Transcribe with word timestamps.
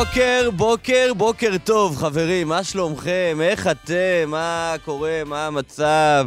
בוקר, 0.00 0.50
בוקר, 0.56 1.12
בוקר 1.16 1.58
טוב, 1.64 1.96
חברים, 1.96 2.48
מה 2.48 2.64
שלומכם? 2.64 3.38
איך 3.42 3.66
אתם? 3.66 3.94
מה 4.26 4.74
קורה? 4.84 5.22
מה 5.26 5.46
המצב? 5.46 6.26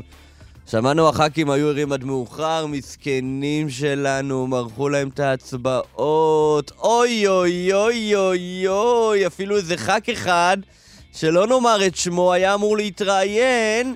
שמענו 0.72 1.10
הח"כים 1.10 1.50
היו 1.50 1.68
ערים 1.68 1.92
עד 1.92 2.04
מאוחר, 2.04 2.66
מסכנים 2.66 3.70
שלנו, 3.70 4.48
מרחו 4.48 4.90
להם 4.90 5.08
את 5.08 5.20
ההצבעות. 5.20 6.72
אוי 6.80 7.28
אוי 7.28 7.74
אוי 7.74 8.16
אוי 8.16 8.68
אוי, 8.68 9.28
אפילו 9.28 9.58
איזה 9.58 9.78
ח"כ 9.78 10.10
אחד, 10.14 10.58
שלא 11.14 11.48
נאמר 11.48 11.86
את 11.88 11.96
שמו, 11.96 12.34
היה 12.34 12.54
אמור 12.54 12.78
להתראיין, 12.78 13.96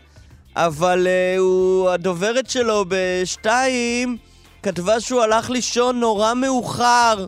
אבל 0.55 1.07
uh, 1.07 1.39
הוא, 1.39 1.89
הדוברת 1.89 2.49
שלו 2.49 2.85
בשתיים 2.87 4.17
כתבה 4.63 4.99
שהוא 4.99 5.21
הלך 5.21 5.49
לישון 5.49 5.99
נורא 5.99 6.33
מאוחר. 6.33 7.25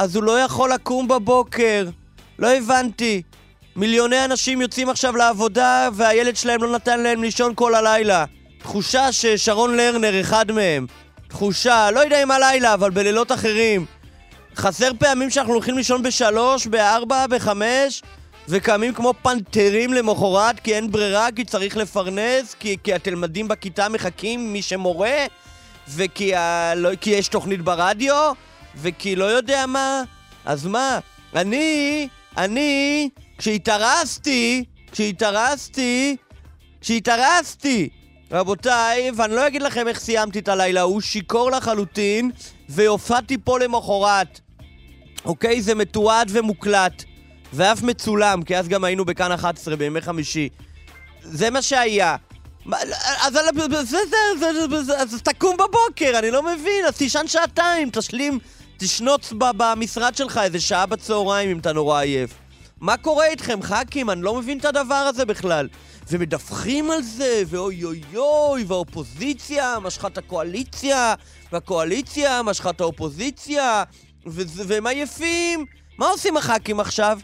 אז 0.00 0.16
הוא 0.16 0.24
לא 0.24 0.40
יכול 0.40 0.72
לקום 0.72 1.08
בבוקר. 1.08 1.88
לא 2.38 2.48
הבנתי. 2.54 3.22
מיליוני 3.76 4.24
אנשים 4.24 4.60
יוצאים 4.60 4.88
עכשיו 4.88 5.16
לעבודה 5.16 5.88
והילד 5.92 6.36
שלהם 6.36 6.62
לא 6.62 6.72
נתן 6.72 7.00
להם 7.00 7.22
לישון 7.22 7.52
כל 7.54 7.74
הלילה. 7.74 8.24
תחושה 8.58 9.12
ששרון 9.12 9.76
לרנר 9.76 10.20
אחד 10.20 10.52
מהם. 10.52 10.86
תחושה, 11.28 11.90
לא 11.90 12.00
יודע 12.00 12.22
אם 12.22 12.30
הלילה, 12.30 12.74
אבל 12.74 12.90
בלילות 12.90 13.32
אחרים. 13.32 13.86
חסר 14.56 14.90
פעמים 14.98 15.30
שאנחנו 15.30 15.52
הולכים 15.52 15.76
לישון 15.76 16.02
בשלוש, 16.02 16.66
בארבע, 16.66 17.26
בחמש, 17.26 18.02
וקמים 18.48 18.94
כמו 18.94 19.14
פנתרים 19.22 19.92
למחרת 19.92 20.60
כי 20.60 20.74
אין 20.74 20.90
ברירה, 20.90 21.28
כי 21.36 21.44
צריך 21.44 21.76
לפרנס, 21.76 22.54
כי, 22.54 22.76
כי 22.84 22.94
התלמדים 22.94 23.48
בכיתה 23.48 23.88
מחכים 23.88 24.52
מי 24.52 24.62
שמורה, 24.62 25.26
וכי 25.88 26.34
ה... 26.34 26.74
לא, 26.74 26.90
יש 27.06 27.28
תוכנית 27.28 27.62
ברדיו, 27.62 28.32
וכי 28.80 29.16
לא 29.16 29.24
יודע 29.24 29.66
מה. 29.66 30.02
אז 30.44 30.66
מה? 30.66 30.98
אני, 31.34 32.08
אני, 32.36 33.08
כשהתארסתי, 33.38 34.64
כשהתארסתי, 34.92 36.16
כשהתארסתי, 36.80 37.88
רבותיי, 38.32 39.10
ואני 39.16 39.34
לא 39.34 39.46
אגיד 39.46 39.62
לכם 39.62 39.88
איך 39.88 40.00
סיימתי 40.00 40.38
את 40.38 40.48
הלילה 40.48 40.80
ההוא, 40.80 41.00
שיכור 41.00 41.50
לחלוטין, 41.50 42.30
והופעתי 42.68 43.36
פה 43.44 43.58
למחרת. 43.58 44.40
אוקיי? 45.24 45.62
זה 45.62 45.74
מתועד 45.74 46.30
ומוקלט, 46.32 47.04
ואף 47.52 47.82
מצולם, 47.82 48.42
כי 48.42 48.56
אז 48.56 48.68
גם 48.68 48.84
היינו 48.84 49.04
בכאן 49.04 49.32
11 49.32 49.76
בימי 49.76 50.00
חמישי. 50.00 50.48
זה 51.22 51.50
מה 51.50 51.62
שהיה. 51.62 52.16
אז 53.22 53.38
תקום 55.24 55.56
בבוקר, 55.56 56.18
אני 56.18 56.30
לא 56.30 56.42
מבין, 56.42 56.84
אז 56.88 56.96
תישן 56.96 57.26
שעתיים, 57.26 57.90
תשלים, 57.90 58.38
תשנוץ 58.82 59.32
במשרד 59.56 60.16
שלך 60.16 60.40
איזה 60.42 60.60
שעה 60.60 60.86
בצהריים 60.86 61.50
אם 61.50 61.58
אתה 61.58 61.72
נורא 61.72 62.00
עייף. 62.00 62.34
מה 62.80 62.96
קורה 62.96 63.26
איתכם, 63.26 63.62
ח"כים? 63.62 64.10
אני 64.10 64.22
לא 64.22 64.34
מבין 64.34 64.58
את 64.58 64.64
הדבר 64.64 64.94
הזה 64.94 65.24
בכלל. 65.24 65.68
ומדווחים 66.10 66.90
על 66.90 67.02
זה, 67.02 67.42
ואוי 67.46 67.84
אוי 67.84 68.02
אוי, 68.16 68.64
והאופוזיציה 68.64 69.78
משכה 69.82 70.06
את 70.06 70.18
הקואליציה, 70.18 71.14
והקואליציה 71.52 72.42
משכה 72.42 72.70
את 72.70 72.80
האופוזיציה, 72.80 73.84
ו- 74.26 74.42
והם 74.66 74.86
עייפים. 74.86 75.64
מה 75.98 76.08
עושים 76.08 76.36
הח"כים 76.36 76.80
עכשיו? 76.80 77.18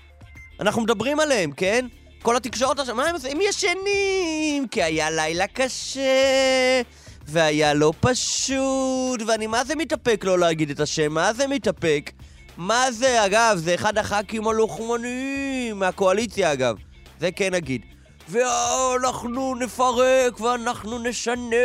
אנחנו 0.60 0.82
מדברים 0.82 1.20
עליהם, 1.20 1.52
כן? 1.52 1.86
כל 2.22 2.36
התקשורת 2.36 2.78
עכשיו, 2.78 2.94
מה 2.94 3.04
הם 3.04 3.14
עושים? 3.14 3.30
הם 3.30 3.38
ישנים, 3.48 4.68
כי 4.68 4.82
היה 4.82 5.10
לילה 5.10 5.46
קשה, 5.46 6.82
והיה 7.28 7.74
לא 7.74 7.92
פשוט, 8.00 9.22
ואני 9.26 9.46
מה 9.46 9.64
זה 9.64 9.74
מתאפק 9.74 10.24
לא 10.24 10.38
להגיד 10.38 10.70
את 10.70 10.80
השם? 10.80 11.12
מה 11.12 11.32
זה 11.32 11.46
מתאפק? 11.46 12.12
מה 12.56 12.92
זה, 12.92 13.24
אגב, 13.24 13.56
זה 13.56 13.74
אחד 13.74 13.98
הח"כים 13.98 14.48
הלוחמניים 14.48 15.78
מהקואליציה, 15.78 16.52
אגב. 16.52 16.76
זה 17.20 17.30
כן 17.32 17.54
נגיד. 17.54 17.82
ואנחנו 18.28 19.54
נפרק 19.54 20.40
ואנחנו 20.40 20.98
נשנה, 20.98 21.56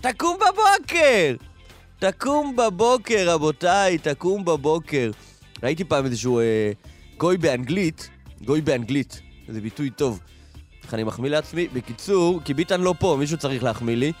תקום 0.00 0.36
בבוקר! 0.36 1.34
תקום 1.98 2.56
בבוקר, 2.56 3.30
רבותיי, 3.30 3.98
תקום 3.98 4.44
בבוקר. 4.44 5.10
ראיתי 5.62 5.84
פעם 5.84 6.04
איזשהו 6.04 6.38
אה, 6.38 6.72
גוי 7.16 7.36
באנגלית, 7.36 8.08
גוי 8.44 8.60
באנגלית, 8.60 9.20
זה 9.48 9.60
ביטוי 9.60 9.90
טוב. 9.90 10.20
איך 10.84 10.94
אני 10.94 11.04
מחמיא 11.04 11.30
לעצמי? 11.30 11.68
בקיצור, 11.68 12.40
כי 12.44 12.54
ביטן 12.54 12.80
לא 12.80 12.94
פה, 12.98 13.16
מישהו 13.18 13.38
צריך 13.38 13.62
להחמיא 13.62 13.96
לי. 13.96 14.12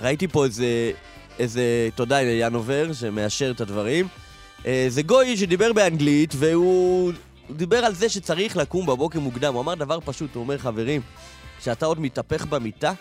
ראיתי 0.00 0.28
פה 0.28 0.44
איזה, 0.44 0.92
איזה, 1.38 1.88
תודה 1.94 2.22
ינובר, 2.22 2.92
שמאשר 2.92 3.50
את 3.50 3.60
הדברים. 3.60 4.08
אה, 4.66 4.86
זה 4.88 5.02
גוי 5.02 5.36
שדיבר 5.36 5.72
באנגלית, 5.72 6.34
והוא 6.36 7.12
דיבר 7.50 7.84
על 7.84 7.94
זה 7.94 8.08
שצריך 8.08 8.56
לקום 8.56 8.86
בבוקר 8.86 9.20
מוקדם. 9.20 9.54
הוא 9.54 9.62
אמר 9.62 9.74
דבר 9.74 9.98
פשוט, 10.04 10.34
הוא 10.34 10.42
אומר, 10.42 10.58
חברים, 10.58 11.00
כשאתה 11.58 11.86
עוד 11.86 12.00
מתהפך 12.00 12.46
במיטה, 12.46 12.92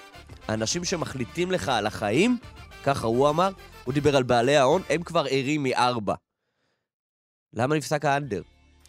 האנשים 0.48 0.86
שמחליטים 0.86 1.52
לך 1.52 1.70
על 1.70 1.88
החיים, 1.88 2.38
ככה 2.84 3.08
הוא 3.08 3.30
אמר, 3.30 3.50
הוא 3.84 3.94
דיבר 3.94 4.16
על 4.16 4.24
בעלי 4.24 4.58
ההון, 4.58 4.82
הם 4.90 5.04
כבר 5.04 5.26
ערים 5.30 5.64
מארבע. 5.64 6.14
למה 7.54 7.76
נפסק 7.76 8.06
האנדר? 8.06 8.42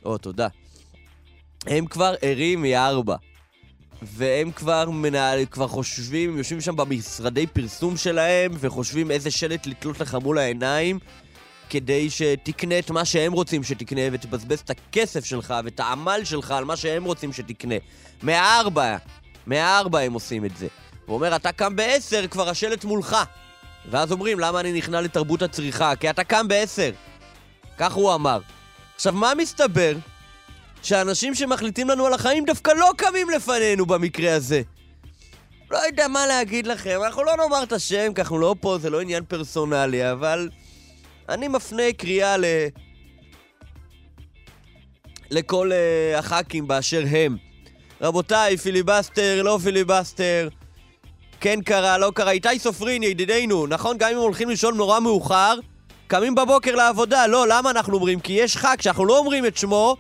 או, 0.05 0.19
תודה. 0.19 0.49
הם 1.67 1.87
כבר 1.87 2.15
ערים 2.23 2.63
מארבע. 2.63 3.17
והם 4.03 4.53
כבר 4.53 4.91
מנהל, 4.91 5.45
כבר 5.51 5.69
חושבים, 5.69 6.39
יושבים 6.39 6.61
שם 6.61 6.77
במשרדי 6.77 7.47
פרסום 7.47 7.97
שלהם, 7.97 8.53
וחושבים 8.61 9.11
איזה 9.11 9.31
שלט 9.31 9.67
לתלות 9.67 10.01
לך 10.01 10.15
מול 10.15 10.39
העיניים, 10.39 10.99
כדי 11.71 12.11
שתקנה 12.11 12.79
את 12.79 12.91
מה 12.91 13.05
שהם 13.05 13.33
רוצים 13.33 13.65
שתקנה, 13.65 14.01
ותבזבז 14.13 14.59
את 14.59 14.71
הכסף 14.71 15.25
שלך 15.25 15.55
ואת 15.65 15.81
העמל 15.81 16.21
שלך 16.25 16.51
על 16.51 16.65
מה 16.65 16.77
שהם 16.77 17.05
רוצים 17.05 17.33
שתקנה. 17.33 17.75
מהארבע, 18.23 18.97
מהארבע 19.47 19.99
הם 19.99 20.13
עושים 20.13 20.45
את 20.45 20.57
זה. 20.57 20.67
הוא 21.07 21.15
אומר, 21.15 21.37
אתה 21.37 21.53
קם 21.53 21.77
בעשר, 21.77 22.27
כבר 22.27 22.49
השלט 22.49 22.85
מולך. 22.85 23.17
ואז 23.91 24.13
אומרים, 24.13 24.41
למה 24.41 24.61
אני 24.61 24.73
נכנע 24.73 25.01
לתרבות 25.01 25.43
הצריכה? 25.43 25.97
כי 25.97 26.11
אתה 26.11 26.25
קם 26.25 26.49
בעשר. 26.49 26.91
כך 27.79 27.93
הוא 27.93 28.15
אמר. 28.15 28.41
עכשיו, 28.95 29.13
מה 29.13 29.33
מסתבר? 29.39 29.93
שאנשים 30.83 31.35
שמחליטים 31.35 31.89
לנו 31.91 32.07
על 32.07 32.13
החיים 32.13 32.45
דווקא 32.45 32.71
לא 32.71 32.91
קמים 32.97 33.31
לפנינו 33.31 33.87
במקרה 33.87 34.35
הזה. 34.35 34.63
לא 35.71 35.79
יודע 35.87 36.09
מה 36.09 36.27
להגיד 36.27 36.67
לכם, 36.67 37.01
אנחנו 37.05 37.25
לא 37.25 37.37
נאמר 37.37 37.63
את 37.63 37.73
השם, 37.73 38.13
כי 38.15 38.21
אנחנו 38.21 38.39
לא 38.39 38.55
פה, 38.61 38.79
זה 38.81 38.91
לא 38.91 39.01
עניין 39.01 39.25
פרסונלי, 39.25 40.13
אבל 40.13 40.49
אני 41.29 41.49
מפנה 41.49 41.93
קריאה 41.97 42.37
ל... 42.37 42.45
לכל 45.31 45.71
אה, 45.73 46.19
הח"כים 46.19 46.69
באשר 46.69 47.03
הם. 47.11 47.37
רבותיי, 48.01 48.57
פיליבסטר, 48.57 49.43
לא 49.43 49.59
פיליבסטר, 49.65 50.49
כן 51.41 51.61
קרה, 51.63 51.99
לא 51.99 52.13
קרה. 52.15 52.31
איתי 52.31 52.59
סופרין, 52.59 53.03
ידידנו, 53.03 53.67
נכון? 53.67 53.99
גם 53.99 54.11
אם 54.13 54.17
הולכים 54.17 54.49
לישון 54.49 54.77
נורא 54.77 55.01
מאוחר, 55.01 55.55
קמים 56.07 56.35
בבוקר 56.35 56.75
לעבודה. 56.75 57.27
לא, 57.27 57.47
למה 57.49 57.71
אנחנו 57.71 57.95
אומרים? 57.95 58.21
כי 58.21 58.33
יש 58.33 58.57
ח"כ 58.57 58.83
שאנחנו 58.83 59.07
לא 59.07 59.19
אומרים 59.19 59.47
את 59.47 59.57
שמו, 59.57 59.97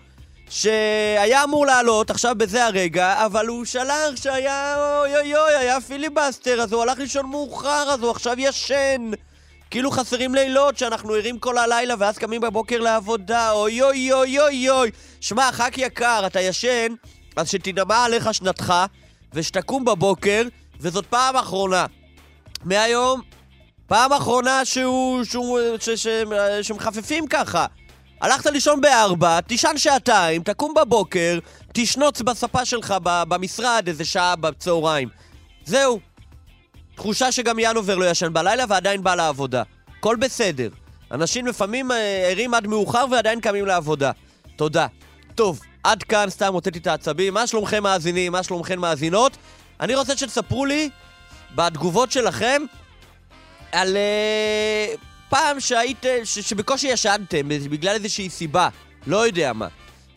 שהיה 0.50 1.44
אמור 1.44 1.66
לעלות 1.66 2.10
עכשיו 2.10 2.34
בזה 2.38 2.66
הרגע, 2.66 3.26
אבל 3.26 3.46
הוא 3.46 3.64
שלח 3.64 4.16
שהיה 4.16 4.76
אוי 5.00 5.16
אוי 5.16 5.36
אוי, 5.36 5.54
היה 5.54 5.80
פיליבסטר, 5.80 6.62
אז 6.62 6.72
הוא 6.72 6.82
הלך 6.82 6.98
לישון 6.98 7.26
מאוחר, 7.26 7.88
אז 7.92 8.00
הוא 8.00 8.10
עכשיו 8.10 8.34
ישן. 8.38 9.10
כאילו 9.70 9.90
חסרים 9.90 10.34
לילות 10.34 10.78
שאנחנו 10.78 11.14
ערים 11.14 11.38
כל 11.38 11.58
הלילה 11.58 11.94
ואז 11.98 12.18
קמים 12.18 12.40
בבוקר 12.40 12.78
לעבודה, 12.78 13.52
אוי 13.52 13.82
אוי 13.82 14.12
אוי 14.12 14.40
אוי 14.40 14.70
אוי. 14.70 14.90
שמע, 15.20 15.52
ח"כ 15.52 15.78
יקר, 15.78 16.22
אתה 16.26 16.40
ישן, 16.40 16.94
אז 17.36 17.50
שתנמה 17.50 18.04
עליך 18.04 18.34
שנתך, 18.34 18.74
ושתקום 19.32 19.84
בבוקר, 19.84 20.42
וזאת 20.80 21.06
פעם 21.06 21.36
אחרונה. 21.36 21.86
מהיום, 22.64 23.20
פעם 23.86 24.12
אחרונה 24.12 24.64
שהוא... 24.64 25.24
שהוא... 25.24 25.60
ש... 25.80 25.90
ש... 25.90 26.06
שמחפפים 26.62 27.26
ככה. 27.26 27.66
הלכת 28.22 28.46
לישון 28.46 28.80
בארבע, 28.80 29.40
תישן 29.40 29.72
שעתיים, 29.76 30.42
תקום 30.42 30.74
בבוקר, 30.74 31.38
תשנוץ 31.72 32.22
בספה 32.22 32.64
שלך 32.64 32.94
במשרד 33.02 33.84
איזה 33.86 34.04
שעה 34.04 34.36
בצהריים. 34.36 35.08
זהו. 35.64 36.00
תחושה 36.94 37.32
שגם 37.32 37.58
ינובר 37.58 37.96
לא 37.96 38.10
ישן 38.10 38.32
בלילה 38.32 38.64
ועדיין 38.68 39.02
בא 39.02 39.14
לעבודה. 39.14 39.62
הכל 39.98 40.16
בסדר. 40.16 40.68
אנשים 41.10 41.46
לפעמים 41.46 41.92
אה, 41.92 42.28
ערים 42.30 42.54
עד 42.54 42.66
מאוחר 42.66 43.04
ועדיין 43.10 43.40
קמים 43.40 43.66
לעבודה. 43.66 44.10
תודה. 44.56 44.86
טוב, 45.34 45.60
עד 45.84 46.02
כאן 46.02 46.30
סתם 46.30 46.52
הוצאתי 46.54 46.78
את 46.78 46.86
העצבים. 46.86 47.34
מה 47.34 47.46
שלומכם 47.46 47.82
מאזינים? 47.82 48.32
מה 48.32 48.42
שלומכם 48.42 48.80
מאזינות? 48.80 49.36
אני 49.80 49.94
רוצה 49.94 50.16
שתספרו 50.16 50.64
לי 50.64 50.90
בתגובות 51.54 52.12
שלכם 52.12 52.62
על 53.72 53.96
uh, 53.96 55.11
פעם 55.32 55.60
שהייתם, 55.60 56.18
ש- 56.24 56.38
שבקושי 56.38 56.88
ישנתם 56.88 57.48
בגלל 57.48 57.94
איזושהי 57.94 58.30
סיבה, 58.30 58.68
לא 59.06 59.26
יודע 59.26 59.52
מה. 59.52 59.68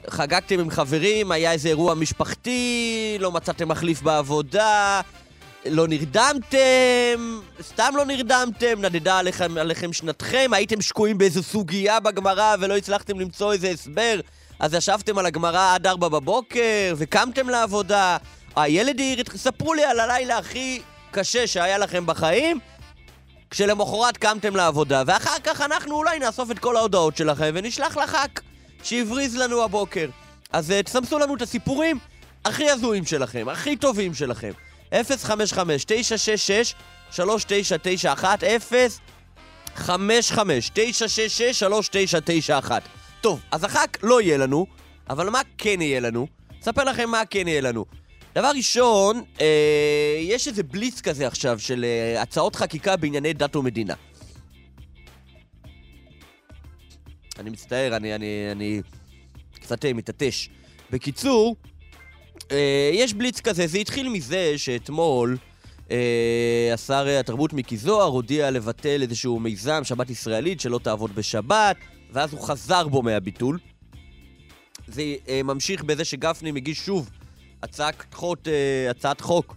חגגתם 0.09 0.59
עם 0.59 0.69
חברים, 0.69 1.31
היה 1.31 1.51
איזה 1.51 1.69
אירוע 1.69 1.93
משפחתי, 1.93 3.17
לא 3.19 3.31
מצאתם 3.31 3.67
מחליף 3.67 4.01
בעבודה, 4.01 5.01
לא 5.65 5.87
נרדמתם, 5.87 7.39
סתם 7.61 7.93
לא 7.97 8.05
נרדמתם, 8.05 8.81
נדדה 8.81 9.19
עליכם, 9.19 9.57
עליכם 9.57 9.93
שנתכם, 9.93 10.49
הייתם 10.53 10.81
שקועים 10.81 11.17
באיזו 11.17 11.43
סוגיה 11.43 11.99
בגמרא 11.99 12.55
ולא 12.59 12.77
הצלחתם 12.77 13.19
למצוא 13.19 13.53
איזה 13.53 13.69
הסבר, 13.69 14.19
אז 14.59 14.73
ישבתם 14.73 15.17
על 15.17 15.25
הגמרא 15.25 15.75
עד 15.75 15.87
ארבע 15.87 16.07
בבוקר, 16.07 16.93
וקמתם 16.97 17.49
לעבודה. 17.49 18.17
הילד 18.55 18.99
העיר 18.99 19.23
ספרו 19.35 19.73
לי 19.73 19.83
על 19.83 19.99
הלילה 19.99 20.37
הכי 20.37 20.81
קשה 21.11 21.47
שהיה 21.47 21.77
לכם 21.77 22.05
בחיים, 22.05 22.59
כשלמחרת 23.49 24.17
קמתם 24.17 24.55
לעבודה, 24.55 25.03
ואחר 25.05 25.39
כך 25.43 25.61
אנחנו 25.61 25.95
אולי 25.95 26.19
נאסוף 26.19 26.51
את 26.51 26.59
כל 26.59 26.77
ההודעות 26.77 27.17
שלכם 27.17 27.51
ונשלח 27.53 27.97
לח"כ 27.97 28.41
שהבריז 28.83 29.37
לנו 29.37 29.63
הבוקר. 29.63 30.07
אז 30.51 30.71
uh, 30.71 30.83
תסמסו 30.83 31.19
לנו 31.19 31.35
את 31.35 31.41
הסיפורים 31.41 31.99
הכי 32.45 32.69
הזויים 32.69 33.05
שלכם, 33.05 33.49
הכי 33.49 33.75
טובים 33.75 34.13
שלכם. 34.13 34.51
055-966-3991, 34.93 34.95
055-966-3991. 39.77 39.81
טוב, 43.21 43.39
אז 43.51 43.63
הח"כ 43.63 43.97
לא 44.03 44.21
יהיה 44.21 44.37
לנו, 44.37 44.65
אבל 45.09 45.29
מה 45.29 45.41
כן 45.57 45.81
יהיה 45.81 45.99
לנו? 45.99 46.27
אספר 46.61 46.83
לכם 46.83 47.09
מה 47.09 47.21
כן 47.29 47.47
יהיה 47.47 47.61
לנו. 47.61 47.85
דבר 48.35 48.51
ראשון, 48.55 49.23
אה, 49.41 50.17
יש 50.21 50.47
איזה 50.47 50.63
בליץ 50.63 51.01
כזה 51.01 51.27
עכשיו 51.27 51.59
של 51.59 51.85
אה, 51.85 52.21
הצעות 52.21 52.55
חקיקה 52.55 52.97
בענייני 52.97 53.33
דת 53.33 53.55
ומדינה. 53.55 53.93
אני 57.39 57.49
מצטער, 57.49 57.95
אני, 57.95 58.15
אני, 58.15 58.47
אני 58.51 58.81
קצת 59.53 59.85
אה, 59.85 59.93
מתעטש. 59.93 60.49
בקיצור, 60.91 61.55
אה, 62.51 62.89
יש 62.93 63.13
בליץ 63.13 63.41
כזה, 63.41 63.67
זה 63.67 63.77
התחיל 63.77 64.09
מזה 64.09 64.53
שאתמול 64.57 65.37
אה, 65.91 66.71
השר 66.73 67.05
אה, 67.07 67.19
התרבות 67.19 67.53
מיקי 67.53 67.77
זוהר 67.77 68.07
הודיע 68.07 68.51
לבטל 68.51 69.01
איזשהו 69.01 69.39
מיזם 69.39 69.83
שבת 69.83 70.09
ישראלית 70.09 70.59
שלא 70.59 70.79
תעבוד 70.83 71.15
בשבת, 71.15 71.77
ואז 72.11 72.33
הוא 72.33 72.41
חזר 72.41 72.87
בו 72.87 73.01
מהביטול. 73.01 73.59
זה 74.87 75.03
ממשיך 75.43 75.83
בזה 75.83 76.05
שגפני 76.05 76.51
מגיש 76.51 76.77
שוב 76.77 77.09
הצעת 77.65 78.15
אה, 78.47 78.89
הצעת 78.89 79.21
חוק, 79.21 79.55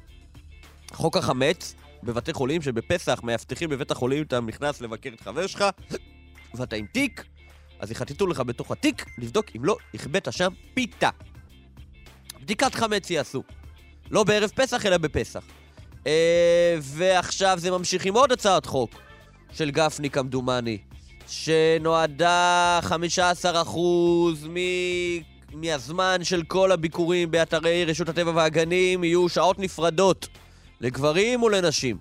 חוק 0.93 1.17
החמץ 1.17 1.75
בבתי 2.03 2.33
חולים, 2.33 2.63
שבפסח 2.63 3.21
מאבטחים 3.23 3.71
בבית 3.71 3.91
החולים, 3.91 4.23
אתה 4.23 4.41
נכנס 4.41 4.81
לבקר 4.81 5.11
את 5.15 5.21
חבר 5.21 5.47
שלך, 5.47 5.65
ואתה 6.55 6.77
עם 6.77 6.87
תיק, 6.93 7.25
אז 7.79 7.91
יחטטו 7.91 8.27
לך 8.27 8.41
בתוך 8.41 8.71
התיק, 8.71 9.05
לבדוק 9.19 9.47
אם 9.57 9.65
לא 9.65 9.77
החבאת 9.95 10.33
שם 10.33 10.53
פיתה. 10.75 11.11
בדיקת 12.41 12.75
חמץ 12.75 13.11
יעשו. 13.11 13.43
לא 14.11 14.25
בערב 14.25 14.51
פסח, 14.55 14.87
אלא 14.87 14.99
בפסח. 14.99 15.43
אה, 16.07 16.77
ועכשיו 16.81 17.59
זה 17.61 17.71
ממשיך 17.71 18.05
עם 18.05 18.15
עוד 18.15 18.33
הצעת 18.33 18.67
חוק 18.67 18.91
של 19.53 19.71
גפני 19.71 20.11
כמדומני, 20.11 20.79
שנועדה 21.27 22.81
15% 22.83 23.77
מ... 24.49 24.57
מהזמן 25.53 26.25
של 26.25 26.43
כל 26.43 26.73
הביקורים 26.73 27.31
באתרי 27.31 27.85
רשות 27.85 28.09
הטבע 28.09 28.33
והגנים 28.35 29.05
יהיו 29.05 29.29
שעות 29.29 29.59
נפרדות 29.59 30.29
לגברים 30.81 31.43
ולנשים. 31.43 31.97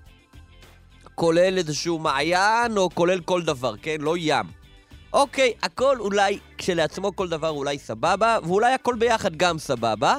כולל 1.16 1.58
איזשהו 1.58 2.00
מעיין 2.00 2.78
או 2.78 2.90
כולל 2.94 3.20
כל 3.20 3.42
דבר, 3.42 3.78
כן? 3.82 3.98
לא 4.00 4.16
ים. 4.18 4.46
אוקיי, 5.14 5.54
הכל 5.64 6.00
אולי, 6.00 6.40
כשלעצמו 6.58 7.16
כל 7.16 7.30
דבר 7.30 7.50
אולי 7.50 7.78
סבבה, 7.78 8.38
ואולי 8.44 8.74
הכל 8.74 8.96
ביחד 9.00 9.36
גם 9.36 9.60
סבבה, 9.60 10.18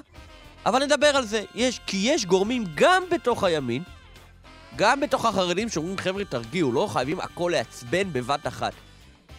אבל 0.67 0.85
נדבר 0.85 1.07
על 1.07 1.25
זה. 1.25 1.45
יש, 1.55 1.81
כי 1.87 1.97
יש 1.97 2.27
גורמים 2.27 2.65
גם 2.75 3.03
בתוך 3.11 3.45
הימין, 3.45 3.83
גם 4.77 5.01
בתוך 5.01 5.25
החרדים 5.25 5.69
שאומרים, 5.69 5.99
חבר'ה, 5.99 6.25
תרגיעו, 6.25 6.73
לא 6.73 6.89
חייבים 6.93 7.21
הכל 7.21 7.51
לעצבן 7.55 8.13
בבת 8.13 8.47
אחת. 8.47 8.73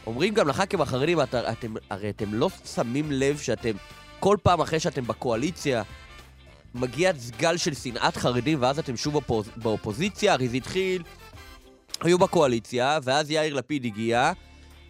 אומרים 0.10 0.34
גם 0.34 0.48
לח"כים 0.48 0.82
החרדים, 0.82 1.22
את, 1.22 1.36
אתם, 1.36 1.74
הרי 1.90 2.10
אתם 2.10 2.34
לא 2.34 2.50
שמים 2.76 3.12
לב 3.12 3.38
שאתם, 3.38 3.72
כל 4.20 4.38
פעם 4.44 4.62
אחרי 4.62 4.80
שאתם 4.80 5.08
בקואליציה, 5.08 5.84
מגיע 6.76 7.12
גל 7.38 7.58
של 7.58 7.74
שנאת 7.74 8.18
חרדים, 8.18 8.58
ואז 8.62 8.80
אתם 8.80 8.98
שוב 8.98 9.14
באופוז, 9.14 9.50
באופוזיציה, 9.56 10.34
הרי 10.34 10.50
זה 10.50 10.58
התחיל, 10.58 11.04
היו 12.02 12.18
בקואליציה, 12.18 13.00
ואז 13.04 13.32
יאיר 13.32 13.54
לפיד 13.54 13.86
הגיע, 13.86 14.32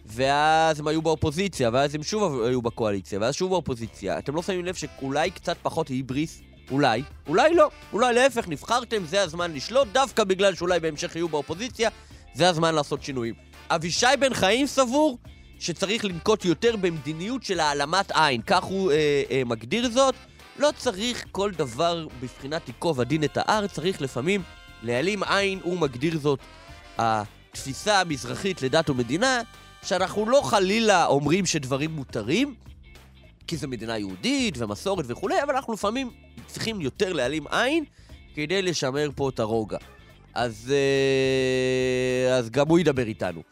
ואז 0.06 0.80
הם 0.80 0.88
היו 0.88 1.02
באופוזיציה, 1.02 1.70
ואז 1.72 1.94
הם 1.94 2.02
שוב 2.02 2.42
היו 2.42 2.62
בקואליציה, 2.62 3.18
ואז 3.20 3.34
שוב 3.34 3.50
באופוזיציה. 3.50 4.18
אתם 4.18 4.34
לא 4.34 4.42
שמים 4.42 4.64
לב 4.64 4.74
שאולי 4.74 5.30
קצת 5.30 5.56
פחות 5.62 5.88
היבריס? 5.88 6.40
אולי, 6.70 7.02
אולי 7.28 7.54
לא. 7.54 7.70
אולי 7.92 8.14
להפך, 8.14 8.48
נבחרתם, 8.48 9.04
זה 9.04 9.22
הזמן 9.22 9.52
לשלוט, 9.52 9.88
דווקא 9.92 10.24
בגלל 10.24 10.54
שאולי 10.54 10.80
בהמשך 10.80 11.16
יהיו 11.16 11.28
באופוזיציה, 11.28 11.90
זה 12.34 12.48
הזמן 12.48 12.74
לעשות 12.74 13.02
שינויים. 13.02 13.49
אבישי 13.70 14.06
בן 14.20 14.34
חיים 14.34 14.66
סבור 14.66 15.18
שצריך 15.58 16.04
לנקוט 16.04 16.44
יותר 16.44 16.76
במדיניות 16.76 17.42
של 17.42 17.60
העלמת 17.60 18.12
עין, 18.14 18.42
כך 18.42 18.64
הוא 18.64 18.92
אה, 18.92 19.22
אה, 19.30 19.42
מגדיר 19.46 19.90
זאת. 19.90 20.14
לא 20.58 20.70
צריך 20.76 21.24
כל 21.32 21.50
דבר 21.50 22.06
בבחינת 22.22 22.68
ייקוב 22.68 23.00
הדין 23.00 23.24
את 23.24 23.36
ההר, 23.36 23.66
צריך 23.66 24.00
לפעמים 24.00 24.42
להעלים 24.82 25.22
עין, 25.22 25.60
הוא 25.62 25.78
מגדיר 25.78 26.18
זאת 26.18 26.38
התפיסה 26.98 28.00
המזרחית 28.00 28.62
לדת 28.62 28.90
ומדינה, 28.90 29.42
שאנחנו 29.82 30.26
לא 30.26 30.40
חלילה 30.44 31.06
אומרים 31.06 31.46
שדברים 31.46 31.90
מותרים, 31.90 32.54
כי 33.46 33.56
זו 33.56 33.68
מדינה 33.68 33.98
יהודית 33.98 34.58
ומסורת 34.58 35.04
וכולי, 35.08 35.42
אבל 35.42 35.54
אנחנו 35.54 35.72
לפעמים 35.72 36.10
צריכים 36.46 36.80
יותר 36.80 37.12
להעלים 37.12 37.46
עין 37.50 37.84
כדי 38.34 38.62
לשמר 38.62 39.10
פה 39.14 39.28
את 39.28 39.40
הרוגע. 39.40 39.78
אז, 40.34 40.72
אה, 42.30 42.36
אז 42.36 42.50
גם 42.50 42.68
הוא 42.68 42.78
ידבר 42.78 43.06
איתנו. 43.06 43.42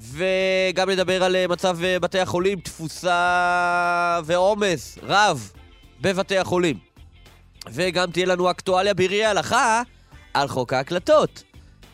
וגם 0.00 0.90
נדבר 0.90 1.22
על 1.24 1.36
אה, 1.36 1.48
מצב 1.48 1.78
אה, 1.84 2.00
בתי 2.00 2.18
החולים, 2.18 2.60
תפוסה 2.60 4.20
ועומס 4.24 4.98
רב 5.02 5.52
בבתי 6.00 6.38
החולים. 6.38 6.78
וגם 7.72 8.10
תהיה 8.10 8.26
לנו 8.26 8.50
אקטואליה 8.50 8.94
בראי 8.94 9.24
ההלכה 9.24 9.82
על 10.34 10.48
חוק 10.48 10.72
ההקלטות. 10.72 11.42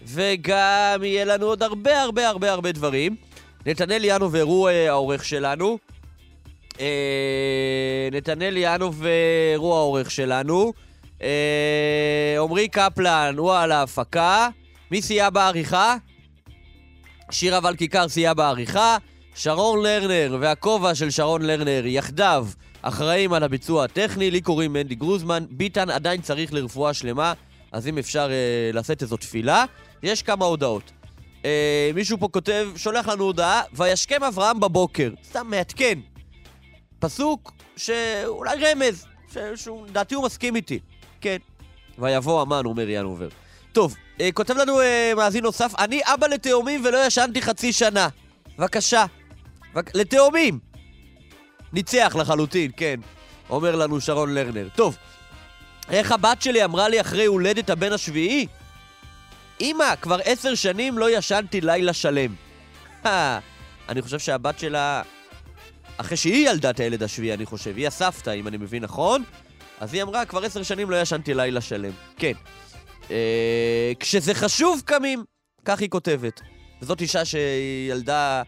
וגם 0.06 1.02
יהיה 1.02 1.24
לנו 1.24 1.46
עוד 1.46 1.62
הרבה 1.62 2.02
הרבה 2.02 2.28
הרבה 2.28 2.52
הרבה 2.52 2.72
דברים. 2.72 3.16
נתנאל 3.66 4.00
ינובר 4.04 4.42
הוא 4.42 4.68
אה, 4.68 4.88
העורך 4.88 5.24
שלנו. 5.24 5.78
אה, 6.80 8.08
נתנאל 8.12 8.54
ינובר 8.56 9.08
הוא 9.56 9.74
העורך 9.74 10.10
שלנו. 10.10 10.72
אה, 11.22 12.36
עמרי 12.42 12.68
קפלן 12.68 13.34
הוא 13.38 13.54
על 13.54 13.72
ההפקה. 13.72 14.48
מי 14.90 15.02
סייע 15.02 15.30
בעריכה? 15.30 15.96
שירה 17.30 17.58
ולכיכר 17.62 18.08
סייע 18.08 18.34
בעריכה. 18.34 18.96
שרון 19.34 19.82
לרנר 19.82 20.36
והכובע 20.40 20.94
של 20.94 21.10
שרון 21.10 21.42
לרנר 21.42 21.86
יחדיו 21.86 22.46
אחראים 22.82 23.32
על 23.32 23.42
הביצוע 23.42 23.84
הטכני. 23.84 24.30
לי 24.30 24.40
קוראים 24.40 24.72
מנדי 24.72 24.94
גרוזמן. 24.94 25.44
ביטן 25.50 25.90
עדיין 25.90 26.20
צריך 26.20 26.52
לרפואה 26.52 26.94
שלמה, 26.94 27.32
אז 27.72 27.88
אם 27.88 27.98
אפשר 27.98 28.30
אה, 28.30 28.70
לשאת 28.72 29.02
איזו 29.02 29.16
תפילה. 29.16 29.64
יש 30.02 30.22
כמה 30.22 30.44
הודעות. 30.44 30.92
אה, 31.44 31.90
מישהו 31.94 32.18
פה 32.18 32.28
כותב, 32.28 32.68
שולח 32.76 33.08
לנו 33.08 33.24
הודעה, 33.24 33.62
וישכם 33.72 34.24
אברהם 34.24 34.60
בבוקר. 34.60 35.10
סתם 35.24 35.46
מעדכן. 35.50 35.98
פסוק 36.98 37.52
שאולי 37.76 38.56
רמז, 38.64 39.06
שהוא, 39.54 39.86
לדעתי 39.86 40.14
הוא 40.14 40.24
מסכים 40.24 40.56
איתי. 40.56 40.78
כן. 41.20 41.36
ויבוא 41.98 42.42
המן, 42.42 42.62
אומר 42.64 42.88
ינובר. 42.88 43.28
טוב, 43.72 43.96
אה, 44.20 44.32
כותב 44.32 44.56
לנו 44.56 44.80
אה, 44.80 45.12
מאזין 45.16 45.44
נוסף, 45.44 45.72
אני 45.78 46.00
אבא 46.04 46.26
לתאומים 46.26 46.84
ולא 46.84 47.06
ישנתי 47.06 47.42
חצי 47.42 47.72
שנה. 47.72 48.08
בבקשה. 48.58 49.04
בק... 49.74 49.94
לתאומים! 49.94 50.58
ניצח 51.72 52.16
לחלוטין, 52.18 52.70
כן. 52.76 53.00
אומר 53.50 53.76
לנו 53.76 54.00
שרון 54.00 54.34
לרנר. 54.34 54.68
טוב, 54.74 54.96
איך 55.88 56.12
הבת 56.12 56.42
שלי 56.42 56.64
אמרה 56.64 56.88
לי 56.88 57.00
אחרי 57.00 57.24
הולדת 57.24 57.70
הבן 57.70 57.92
השביעי? 57.92 58.46
אמא, 59.60 59.96
כבר 60.00 60.18
עשר 60.24 60.54
שנים 60.54 60.98
לא 60.98 61.10
ישנתי 61.10 61.60
לילה 61.60 61.92
שלם. 61.92 62.34
אני 63.88 64.02
חושב 64.02 64.18
שהבת 64.18 64.58
שלה, 64.58 65.02
אחרי 65.96 66.16
שהיא 66.16 66.48
ילדה 66.50 66.70
את 66.70 66.80
הילד 66.80 67.02
השביעי, 67.02 67.34
אני 67.34 67.46
חושב, 67.46 67.76
היא 67.76 67.86
הסבתא, 67.86 68.30
אם 68.30 68.48
אני 68.48 68.56
מבין 68.56 68.82
נכון, 68.82 69.22
אז 69.80 69.94
היא 69.94 70.02
אמרה, 70.02 70.24
כבר 70.24 70.44
עשר 70.44 70.62
שנים 70.62 70.90
לא 70.90 71.00
ישנתי 71.00 71.34
לילה 71.34 71.60
שלם. 71.60 71.92
כן. 72.16 72.32
אה, 73.10 73.92
כשזה 74.00 74.34
חשוב 74.34 74.82
קמים, 74.84 75.24
כך 75.64 75.80
היא 75.80 75.88
כותבת. 75.88 76.40
וזאת 76.82 77.00
אישה 77.00 77.22
שילדה 77.24 78.42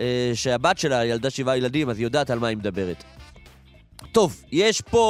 אה, 0.00 0.30
שהבת 0.34 0.78
שלה 0.78 1.04
ילדה 1.04 1.30
שבעה 1.30 1.56
ילדים, 1.56 1.90
אז 1.90 1.98
היא 1.98 2.04
יודעת 2.04 2.30
על 2.30 2.38
מה 2.38 2.46
היא 2.46 2.56
מדברת. 2.56 3.04
טוב, 4.12 4.42
יש 4.52 4.80
פה 4.80 5.04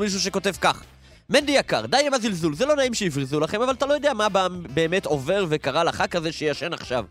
מישהו 0.00 0.20
שכותב 0.20 0.52
כך. 0.60 0.84
מנדי 1.30 1.52
יקר, 1.52 1.86
די 1.86 2.06
עם 2.06 2.14
הזלזול, 2.14 2.54
זה 2.54 2.66
לא 2.66 2.76
נעים 2.76 2.94
שיפרזו 2.94 3.40
לכם, 3.40 3.62
אבל 3.62 3.72
אתה 3.72 3.86
לא 3.86 3.94
יודע 3.94 4.14
מה 4.14 4.28
באמת 4.74 5.06
עובר 5.06 5.46
וקרה 5.48 5.84
לח"כ 5.84 6.16
הזה 6.16 6.32
שישן 6.32 6.72
עכשיו. 6.72 7.04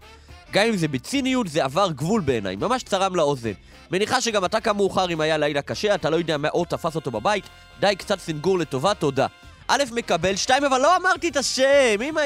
גם 0.56 0.68
אם 0.68 0.78
זה 0.78 0.88
בציניות, 0.88 1.48
זה 1.48 1.64
עבר 1.64 1.92
גבול 1.92 2.22
בעיניי, 2.22 2.56
ממש 2.56 2.84
צרם 2.84 3.16
לאוזן. 3.16 3.52
מניחה 3.92 4.22
שגם 4.22 4.46
אתה 4.46 4.60
קם 4.60 4.78
מאוחר 4.78 5.10
אם 5.10 5.22
היה 5.22 5.38
לילה 5.38 5.62
קשה, 5.62 5.96
אתה 5.96 6.10
לא 6.10 6.16
יודע 6.16 6.38
מה 6.38 6.48
עוד 6.48 6.68
תפס 6.68 6.96
אותו 6.96 7.12
בבית, 7.12 7.44
די 7.80 7.96
קצת 7.98 8.20
סינגור 8.20 8.60
לטובה, 8.60 8.94
תודה. 8.94 9.28
א', 9.68 9.84
מקבל, 9.92 10.36
שתיים, 10.36 10.64
אבל 10.64 10.82
לא 10.82 10.96
אמרתי 10.96 11.30
את 11.30 11.38
השם! 11.38 12.02
אמא, 12.02 12.22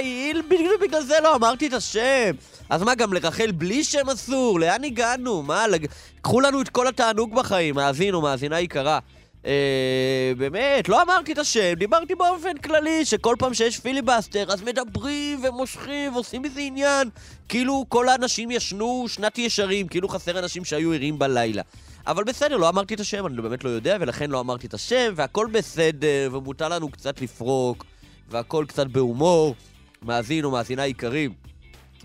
בגלל, 0.50 0.72
בגלל 0.82 1.02
זה 1.02 1.14
לא 1.24 1.36
אמרתי 1.36 1.68
את 1.68 1.74
השם! 1.74 2.32
אז 2.70 2.84
מה, 2.84 2.96
גם 2.96 3.14
לרחל 3.14 3.52
בלי 3.52 3.84
שם 3.84 4.10
אסור? 4.10 4.60
לאן 4.60 4.84
הגענו? 4.84 5.44
מה, 5.44 5.68
לג... 5.68 5.86
קחו 6.22 6.42
לנו 6.42 6.62
את 6.62 6.70
כל 6.70 6.88
התענוג 6.88 7.36
בחיים, 7.36 7.76
מאזין 7.76 8.14
או 8.14 8.22
מאזינה 8.22 8.60
יקרה. 8.60 9.00
אה, 9.46 10.32
באמת, 10.38 10.90
לא 10.90 11.02
אמרתי 11.02 11.34
את 11.34 11.38
השם, 11.38 11.74
דיברתי 11.74 12.16
באופן 12.16 12.58
כללי, 12.58 13.06
שכל 13.06 13.36
פעם 13.40 13.54
שיש 13.54 13.80
פיליבסטר, 13.80 14.52
אז 14.52 14.62
מדברים 14.62 15.44
ומושכים 15.44 16.14
ועושים 16.14 16.42
מזה 16.42 16.60
עניין. 16.62 17.10
כאילו 17.50 17.86
כל 17.90 18.10
האנשים 18.10 18.52
ישנו 18.52 19.06
שנת 19.08 19.38
ישרים, 19.38 19.88
כאילו 19.88 20.10
חסר 20.10 20.40
אנשים 20.40 20.66
שהיו 20.66 20.94
ערים 20.94 21.20
בלילה. 21.20 21.62
אבל 22.08 22.24
בסדר, 22.24 22.58
לא 22.58 22.70
אמרתי 22.70 22.94
את 22.94 23.00
השם, 23.00 23.26
אני 23.28 23.42
באמת 23.42 23.64
לא 23.64 23.70
יודע, 23.70 23.98
ולכן 24.00 24.30
לא 24.30 24.40
אמרתי 24.40 24.68
את 24.68 24.74
השם, 24.74 25.14
והכל 25.16 25.48
בסדר, 25.52 26.30
ומותר 26.32 26.70
לנו 26.70 26.90
קצת 26.90 27.22
לפרוק, 27.22 27.86
והכל 28.30 28.66
קצת 28.68 28.88
בהומור. 28.88 29.56
מאזין 30.02 30.46
או 30.46 30.52
מאזינה 30.52 30.88
יקרים, 30.88 31.34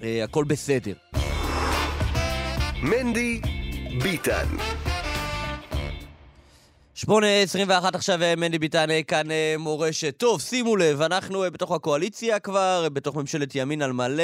אה, 0.03 0.25
הכל 0.25 0.45
בסדר. 0.45 0.93
מנדי 2.83 3.41
ביטן 4.03 4.47
8.21 6.97 7.71
עכשיו 7.95 8.23
אה, 8.23 8.37
מנדי 8.37 8.59
ביטן 8.59 8.91
אה, 8.91 9.03
כאן 9.03 9.27
מורשת. 9.59 10.15
טוב, 10.17 10.41
שימו 10.41 10.77
לב, 10.77 11.03
אנחנו 11.03 11.45
בתוך 11.53 11.73
הקואליציה 11.73 12.39
כבר, 12.39 12.89
בתוך 12.93 13.17
ממשלת 13.17 13.55
ימין 13.55 13.83
על 13.83 13.93
מלא. 13.93 14.23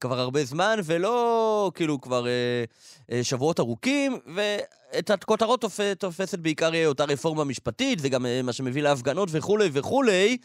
כבר 0.00 0.20
הרבה 0.20 0.44
זמן, 0.44 0.78
ולא 0.84 1.70
כאילו 1.74 2.00
כבר 2.00 2.26
אה, 2.26 2.64
אה, 3.12 3.24
שבועות 3.24 3.60
ארוכים, 3.60 4.18
ואת 4.34 5.10
הכותרות 5.10 5.60
תופ, 5.60 5.80
תופסת 5.98 6.38
בעיקר 6.38 6.74
אה, 6.74 6.86
אותה 6.86 7.04
רפורמה 7.04 7.44
משפטית, 7.44 7.98
זה 7.98 8.08
גם 8.08 8.26
אה, 8.26 8.42
מה 8.42 8.52
שמביא 8.52 8.82
להפגנות 8.82 9.28
וכולי 9.32 9.68
וכולי, 9.72 10.36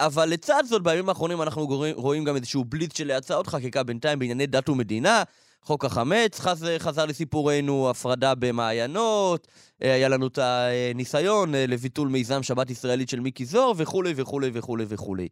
אבל 0.00 0.28
לצד 0.28 0.62
זאת, 0.66 0.82
בימים 0.82 1.08
האחרונים 1.08 1.42
אנחנו 1.42 1.66
רואים 1.94 2.24
גם 2.24 2.36
איזשהו 2.36 2.64
בליץ 2.64 2.98
של 2.98 3.10
הצעות 3.10 3.46
חקיקה 3.46 3.82
בינתיים 3.82 4.18
בענייני 4.18 4.46
דת 4.46 4.68
ומדינה. 4.68 5.22
חוק 5.68 5.84
החמץ 5.84 6.40
חז, 6.40 6.66
חזר 6.78 7.06
לסיפורנו, 7.06 7.90
הפרדה 7.90 8.34
במעיינות, 8.34 9.48
אה, 9.82 9.94
היה 9.94 10.08
לנו 10.08 10.26
את 10.26 10.38
הניסיון 10.38 11.54
אה, 11.54 11.64
לביטול 11.68 12.08
מיזם 12.08 12.42
שבת 12.42 12.70
ישראלית 12.70 13.08
של 13.08 13.20
מיקי 13.20 13.44
זוהר 13.44 13.72
וכולי 13.76 14.12
וכולי 14.16 14.50
וכולי 14.52 14.84
וכולי. 14.88 15.28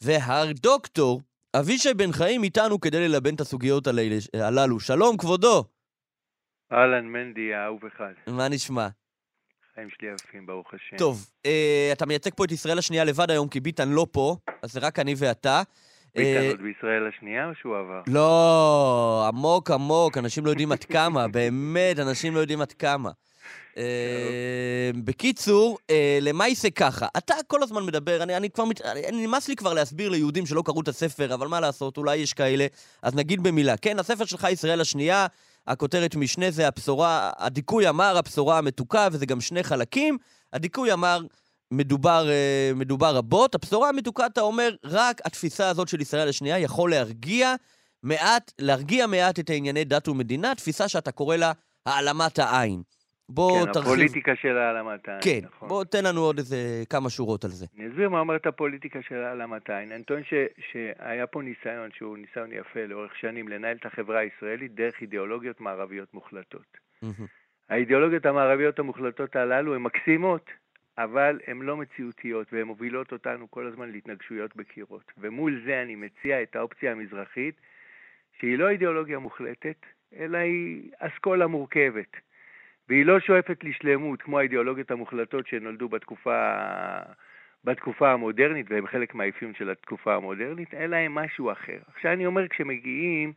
והדוקטור, 0.00 1.20
אבישי 1.56 1.94
בן 1.94 2.12
חיים 2.12 2.42
איתנו 2.42 2.80
כדי 2.80 3.08
ללבן 3.08 3.34
את 3.34 3.40
הסוגיות 3.40 3.86
הללו. 4.34 4.80
שלום, 4.80 5.16
כבודו. 5.16 5.64
אהלן, 6.72 7.04
מנדי, 7.04 7.54
האהוב 7.54 7.80
אחד. 7.84 8.12
מה 8.26 8.48
נשמע? 8.48 8.88
חיים 9.74 9.88
שלי 9.90 10.08
יפים, 10.14 10.46
ברוך 10.46 10.74
השם. 10.74 10.96
טוב, 10.96 11.30
אה, 11.46 11.90
אתה 11.92 12.06
מייצג 12.06 12.30
פה 12.36 12.44
את 12.44 12.52
ישראל 12.52 12.78
השנייה 12.78 13.04
לבד 13.04 13.30
היום, 13.30 13.48
כי 13.48 13.60
ביטן 13.60 13.88
לא 13.88 14.06
פה, 14.12 14.36
אז 14.62 14.72
זה 14.72 14.80
רק 14.80 14.98
אני 14.98 15.14
ואתה. 15.18 15.62
ביטן 16.16 16.42
אה, 16.42 16.50
עוד 16.50 16.62
בישראל 16.62 17.08
השנייה 17.08 17.48
או 17.48 17.54
שהוא 17.54 17.76
עבר? 17.76 18.00
לא, 18.06 19.24
עמוק 19.28 19.70
עמוק, 19.70 20.18
אנשים 20.18 20.46
לא 20.46 20.50
יודעים 20.50 20.72
עד 20.72 20.84
כמה, 20.84 21.28
באמת, 21.34 21.98
אנשים 21.98 22.34
לא 22.34 22.40
יודעים 22.40 22.60
עד 22.60 22.72
כמה. 22.72 23.10
אה, 23.78 24.90
בקיצור, 25.04 25.78
אה, 25.90 26.18
למעשה 26.20 26.70
ככה, 26.70 27.06
אתה 27.16 27.34
כל 27.46 27.62
הזמן 27.62 27.86
מדבר, 27.86 28.22
אני, 28.22 28.36
אני 28.36 28.50
כבר, 28.50 28.64
אני, 28.84 29.26
נמאס 29.26 29.48
לי 29.48 29.56
כבר 29.56 29.72
להסביר 29.72 30.08
ליהודים 30.08 30.46
שלא 30.46 30.62
קראו 30.64 30.80
את 30.80 30.88
הספר, 30.88 31.34
אבל 31.34 31.46
מה 31.46 31.60
לעשות, 31.60 31.96
אולי 31.96 32.16
יש 32.16 32.32
כאלה, 32.32 32.66
אז 33.02 33.14
נגיד 33.14 33.42
במילה. 33.42 33.76
כן, 33.76 33.98
הספר 33.98 34.24
שלך, 34.24 34.46
ישראל 34.50 34.80
השנייה, 34.80 35.26
הכותרת 35.66 36.16
משנה 36.16 36.50
זה 36.50 36.68
הבשורה, 36.68 37.30
הדיכוי 37.38 37.88
אמר 37.88 38.16
הבשורה 38.16 38.58
המתוקה, 38.58 39.08
וזה 39.12 39.26
גם 39.26 39.40
שני 39.40 39.62
חלקים. 39.62 40.18
הדיכוי 40.52 40.92
אמר, 40.92 41.20
מדובר, 41.76 42.26
אה, 42.28 42.70
מדובר 42.74 43.16
רבות. 43.16 43.54
הבשורה 43.54 43.88
המתוקה, 43.88 44.26
אתה 44.26 44.40
אומר, 44.40 44.70
רק 44.84 45.20
התפיסה 45.24 45.68
הזאת 45.68 45.88
של 45.88 46.00
ישראל 46.00 46.28
השנייה 46.28 46.58
יכול 46.58 46.90
להרגיע 46.90 47.54
מעט, 48.02 48.52
להרגיע 48.58 49.06
מעט 49.06 49.38
את 49.38 49.50
הענייני 49.50 49.84
דת 49.84 50.08
ומדינה, 50.08 50.54
תפיסה 50.54 50.88
שאתה 50.88 51.12
קורא 51.12 51.36
לה 51.36 51.52
העלמת 51.86 52.38
העין. 52.38 52.82
בוא 53.28 53.66
כן, 53.66 53.72
תרחיב. 53.72 53.82
כן, 53.82 53.90
הפוליטיקה 53.90 54.32
של 54.42 54.58
העלמת 54.58 55.08
העין. 55.08 55.20
כן, 55.22 55.40
נכון. 55.46 55.68
בוא 55.68 55.84
תן 55.84 56.04
לנו 56.04 56.20
עוד 56.20 56.38
איזה 56.38 56.56
כמה 56.90 57.10
שורות 57.10 57.44
על 57.44 57.50
זה. 57.50 57.66
אני 57.78 57.88
אסביר 57.88 58.08
מה 58.08 58.20
אומרת 58.20 58.46
הפוליטיקה 58.46 58.98
של 59.08 59.14
העלמת 59.14 59.70
העין. 59.70 59.92
אני 59.92 60.04
טוען 60.04 60.22
ש, 60.24 60.34
שהיה 60.72 61.26
פה 61.26 61.42
ניסיון, 61.42 61.90
שהוא 61.94 62.18
ניסיון 62.18 62.52
יפה 62.52 62.80
לאורך 62.88 63.12
שנים, 63.20 63.48
לנהל 63.48 63.76
את 63.80 63.86
החברה 63.86 64.18
הישראלית 64.18 64.74
דרך 64.74 64.94
אידיאולוגיות 65.00 65.60
מערביות 65.60 66.14
מוחלטות. 66.14 66.76
האידיאולוגיות 67.68 68.26
המערביות 68.26 68.78
המוחלטות 68.78 69.36
הללו 69.36 69.74
הן 69.74 69.82
מקסימות, 69.82 70.50
אבל 70.98 71.40
הן 71.46 71.62
לא 71.62 71.76
מציאותיות, 71.76 72.52
והן 72.52 72.66
מובילות 72.66 73.12
אותנו 73.12 73.50
כל 73.50 73.66
הזמן 73.66 73.90
להתנגשויות 73.90 74.56
בקירות. 74.56 75.12
ומול 75.18 75.62
זה 75.64 75.82
אני 75.82 75.94
מציע 75.94 76.42
את 76.42 76.56
האופציה 76.56 76.92
המזרחית, 76.92 77.60
שהיא 78.38 78.58
לא 78.58 78.68
אידיאולוגיה 78.68 79.18
מוחלטת, 79.18 79.86
אלא 80.16 80.38
היא 80.38 80.90
אסכולה 80.98 81.46
מורכבת. 81.46 82.16
והיא 82.88 83.06
לא 83.06 83.20
שואפת 83.20 83.64
לשלמות 83.64 84.22
כמו 84.22 84.38
האידיאולוגיות 84.38 84.90
המוחלטות 84.90 85.46
שנולדו 85.46 85.88
בתקופה, 85.88 86.52
בתקופה 87.64 88.12
המודרנית, 88.12 88.66
והם 88.70 88.86
חלק 88.86 89.14
מהאפיון 89.14 89.54
של 89.54 89.70
התקופה 89.70 90.14
המודרנית, 90.14 90.74
אלא 90.74 90.96
הם 90.96 91.14
משהו 91.14 91.52
אחר. 91.52 91.78
עכשיו 91.94 92.12
אני 92.12 92.26
אומר, 92.26 92.48
כשמגיעים 92.48 93.32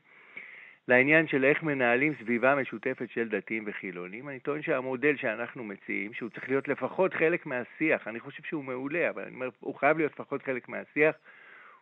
לעניין 0.88 1.27
של 1.27 1.46
איך 1.46 1.63
מנהלים 1.63 2.13
סביבה 2.20 2.56
משותפת 2.56 3.10
של 3.10 3.29
דתיים 3.29 3.63
וחילונים, 3.67 4.29
אני 4.29 4.39
טוען 4.39 4.62
שהמודל 4.62 5.17
שאנחנו 5.17 5.63
מציעים, 5.63 6.13
שהוא 6.13 6.29
צריך 6.29 6.50
להיות 6.50 6.67
לפחות 6.67 7.13
חלק 7.13 7.46
מהשיח, 7.46 8.08
אני 8.08 8.20
חושב 8.20 8.44
שהוא 8.44 8.63
מעולה, 8.63 9.10
אבל 9.10 9.22
אני 9.22 9.36
אומר, 9.36 9.50
הוא 9.60 9.75
חייב 9.75 9.98
להיות 9.98 10.12
לפחות 10.12 10.44
חלק 10.44 10.70
מהשיח, 10.70 11.15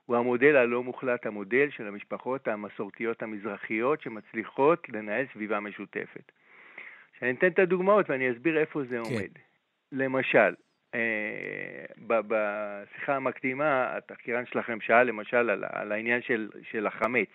הוא 0.06 0.18
המודל 0.18 0.56
הלא 0.56 0.84
מוחלט, 0.84 1.26
המודל 1.26 1.70
של 1.70 1.88
המשפחות 1.88 2.48
המסורתיות 2.48 3.24
המזרחיות 3.24 4.02
שמצליחות 4.02 4.90
לנהל 4.90 5.26
סביבה 5.34 5.60
משותפת. 5.60 6.32
שאני 7.20 7.32
אתן 7.32 7.48
את 7.48 7.60
הדוגמאות 7.60 8.10
ואני 8.10 8.32
אסביר 8.32 8.58
איפה 8.58 8.84
זה 8.84 8.98
כן. 8.98 9.14
עומד. 9.14 9.30
למשל, 9.92 10.54
אה, 10.96 11.86
בשיחה 12.08 13.16
המקדימה, 13.16 13.98
התחקירן 13.98 14.46
שלכם 14.46 14.82
שאל 14.82 15.04
למשל 15.04 15.50
על, 15.50 15.64
על 15.72 15.92
העניין 15.92 16.22
של, 16.22 16.50
של 16.72 16.88
החמץ. 16.88 17.30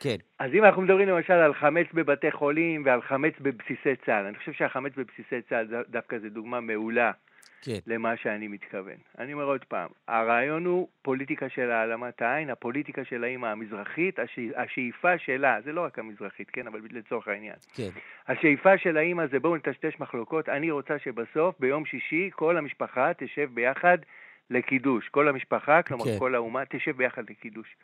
כן. 0.00 0.16
אז 0.38 0.50
אם 0.54 0.64
אנחנו 0.64 0.82
מדברים 0.82 1.08
למשל 1.08 1.32
על 1.32 1.54
חמץ 1.54 1.86
בבתי 1.94 2.30
חולים 2.30 2.82
ועל 2.86 3.02
חמץ 3.02 3.32
בבסיסי 3.40 3.96
צה"ל, 4.06 4.26
אני 4.26 4.38
חושב 4.38 4.52
שהחמץ 4.52 4.92
בבסיסי 4.96 5.42
צה"ל 5.48 5.66
דווקא 5.88 6.18
זו 6.18 6.28
דוגמה 6.28 6.60
מעולה 6.60 7.12
כן. 7.64 7.78
למה 7.86 8.16
שאני 8.16 8.48
מתכוון. 8.48 8.96
אני 9.18 9.32
אומר 9.32 9.44
עוד 9.44 9.64
פעם, 9.64 9.88
הרעיון 10.08 10.64
הוא 10.64 10.88
פוליטיקה 11.02 11.48
של 11.48 11.70
העלמת 11.70 12.22
העין, 12.22 12.50
הפוליטיקה 12.50 13.04
של 13.04 13.24
האימא 13.24 13.46
המזרחית, 13.46 14.18
השאיפה 14.56 15.18
שלה, 15.18 15.58
זה 15.64 15.72
לא 15.72 15.80
רק 15.80 15.98
המזרחית, 15.98 16.50
כן, 16.50 16.66
אבל 16.66 16.80
לצורך 16.90 17.28
העניין. 17.28 17.56
כן. 17.74 17.88
השאיפה 18.28 18.78
של 18.78 18.96
האימא 18.96 19.26
זה 19.26 19.40
בואו 19.40 19.56
נטשטש 19.56 20.00
מחלוקות, 20.00 20.48
אני 20.48 20.70
רוצה 20.70 20.98
שבסוף, 20.98 21.54
ביום 21.60 21.84
שישי, 21.84 22.30
כל 22.32 22.56
המשפחה 22.56 23.12
תשב 23.14 23.48
ביחד 23.54 23.98
לקידוש. 24.50 25.08
כל 25.08 25.28
המשפחה, 25.28 25.82
כלומר 25.82 26.04
כן. 26.04 26.18
כל 26.18 26.34
האומה, 26.34 26.62
תשב 26.64 26.96
ביחד 26.96 27.30
לקידוש. 27.30 27.76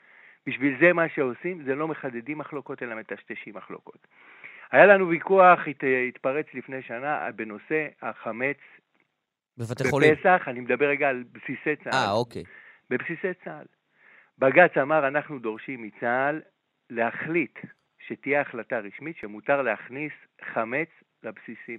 בשביל 0.47 0.76
זה 0.80 0.92
מה 0.92 1.09
שעושים, 1.09 1.62
זה 1.64 1.75
לא 1.75 1.88
מחדדים 1.88 2.38
מחלוקות, 2.38 2.82
אלא 2.82 2.94
מטשטשים 2.94 3.54
מחלוקות. 3.54 4.06
היה 4.73 4.87
לנו 4.87 5.09
ויכוח, 5.09 5.68
הת, 5.68 5.85
התפרץ 6.09 6.47
לפני 6.54 6.82
שנה, 6.82 7.30
בנושא 7.37 7.87
החמץ 8.02 8.56
בבתי 9.59 9.85
חולים. 9.90 10.14
בפסח, 10.14 10.42
אני 10.47 10.61
מדבר 10.61 10.87
רגע 10.87 11.09
על 11.09 11.25
בסיסי 11.32 11.76
צה"ל. 11.76 11.92
אה, 11.94 12.12
אוקיי. 12.12 12.42
בבסיסי 12.90 13.35
צה"ל. 13.44 13.66
בג"ץ 14.38 14.76
אמר, 14.76 15.09
אנחנו 15.09 15.38
דורשים 15.38 15.82
מצה"ל 15.82 16.40
להחליט 16.90 17.59
שתהיה 18.06 18.40
החלטה 18.40 18.78
רשמית 18.78 19.16
שמותר 19.16 19.62
להכניס 19.62 20.12
חמץ 20.52 20.88
לבסיסים. 21.23 21.78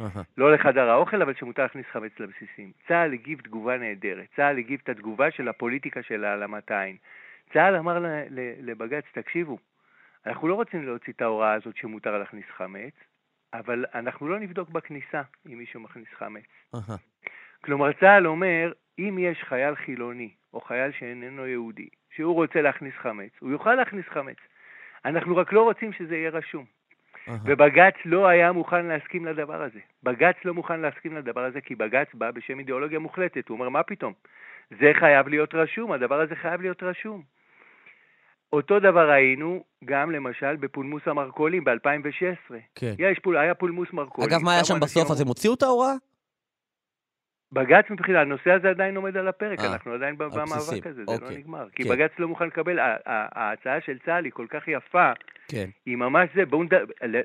Uh-huh. 0.00 0.18
לא 0.38 0.52
לחדר 0.54 0.90
האוכל, 0.90 1.22
אבל 1.22 1.34
שמותר 1.34 1.62
להכניס 1.62 1.86
חמץ 1.92 2.12
לבסיסים. 2.20 2.72
צה"ל 2.88 3.12
הגיב 3.12 3.40
תגובה 3.40 3.78
נהדרת. 3.78 4.26
צה"ל 4.36 4.58
הגיב 4.58 4.80
את 4.84 4.88
התגובה 4.88 5.30
של 5.30 5.48
הפוליטיקה 5.48 6.02
של 6.02 6.24
העלמת 6.24 6.70
העין. 6.70 6.96
צה"ל 7.52 7.76
אמר 7.76 8.04
לבג"ץ, 8.60 9.04
תקשיבו, 9.12 9.58
אנחנו 10.26 10.48
לא 10.48 10.54
רוצים 10.54 10.86
להוציא 10.86 11.12
את 11.12 11.22
ההוראה 11.22 11.52
הזאת 11.52 11.76
שמותר 11.76 12.18
להכניס 12.18 12.44
חמץ, 12.56 12.94
אבל 13.54 13.84
אנחנו 13.94 14.28
לא 14.28 14.38
נבדוק 14.38 14.68
בכניסה 14.68 15.22
אם 15.46 15.58
מישהו 15.58 15.80
מכניס 15.80 16.08
חמץ. 16.18 16.44
Uh-huh. 16.76 16.92
כלומר, 17.64 17.92
צה"ל 17.92 18.26
אומר, 18.26 18.72
אם 18.98 19.18
יש 19.20 19.42
חייל 19.42 19.74
חילוני 19.74 20.30
או 20.54 20.60
חייל 20.60 20.92
שאיננו 20.92 21.46
יהודי, 21.46 21.88
שהוא 22.14 22.34
רוצה 22.34 22.62
להכניס 22.62 22.94
חמץ, 22.94 23.30
הוא 23.40 23.50
יוכל 23.50 23.74
להכניס 23.74 24.06
חמץ. 24.06 24.36
אנחנו 25.04 25.36
רק 25.36 25.52
לא 25.52 25.62
רוצים 25.62 25.92
שזה 25.92 26.16
יהיה 26.16 26.30
רשום. 26.30 26.64
ובג"ץ 27.44 27.94
לא 28.04 28.26
היה 28.26 28.52
מוכן 28.52 28.86
להסכים 28.86 29.26
לדבר 29.26 29.62
הזה. 29.62 29.80
בג"ץ 30.02 30.36
לא 30.44 30.54
מוכן 30.54 30.80
להסכים 30.80 31.16
לדבר 31.16 31.44
הזה 31.44 31.60
כי 31.60 31.74
בג"ץ 31.74 32.14
בא 32.14 32.30
בשם 32.30 32.58
אידיאולוגיה 32.58 32.98
מוחלטת. 32.98 33.48
הוא 33.48 33.58
אומר, 33.58 33.68
מה 33.68 33.82
פתאום? 33.82 34.12
זה 34.70 34.92
חייב 35.00 35.28
להיות 35.28 35.54
רשום, 35.54 35.92
הדבר 35.92 36.20
הזה 36.20 36.34
חייב 36.34 36.60
להיות 36.60 36.82
רשום. 36.82 37.22
אותו 38.52 38.80
דבר 38.80 39.10
ראינו 39.10 39.64
גם 39.84 40.10
למשל 40.10 40.56
בפולמוס 40.56 41.02
המרכולים 41.06 41.64
ב-2016. 41.64 42.54
כן. 42.74 42.94
יש, 42.98 43.18
פול, 43.18 43.36
היה 43.36 43.54
פולמוס 43.54 43.88
מרכולים. 43.92 44.30
אגב, 44.30 44.42
מה 44.44 44.52
היה 44.54 44.64
שם 44.64 44.80
בסוף? 44.80 45.10
אז 45.10 45.20
הם 45.20 45.28
הוציאו 45.28 45.54
את 45.54 45.62
ההוראה? 45.62 45.94
בג"ץ 47.52 47.90
מבחינה, 47.90 48.20
הנושא 48.20 48.50
הזה 48.50 48.70
עדיין 48.70 48.96
עומד 48.96 49.16
על 49.16 49.28
הפרק, 49.28 49.60
אה, 49.60 49.72
אנחנו 49.72 49.92
עדיין. 49.92 50.18
במאבק 50.18 50.86
הזה, 50.86 51.04
זה 51.04 51.04
לא 51.06 51.12
אוקיי. 51.12 51.36
נגמר. 51.36 51.68
כי 51.70 51.84
כן. 51.84 51.90
בג"ץ 51.90 52.10
לא 52.18 52.28
מוכן 52.28 52.46
לקבל, 52.46 52.78
ההצעה 53.06 53.80
של 53.80 53.98
צה"ל 53.98 54.24
היא 54.24 54.32
כל 54.32 54.46
כך 54.50 54.68
יפה, 54.68 55.12
כן. 55.48 55.70
היא 55.86 55.96
ממש 55.96 56.30
זה, 56.34 56.46
בואו. 56.46 56.62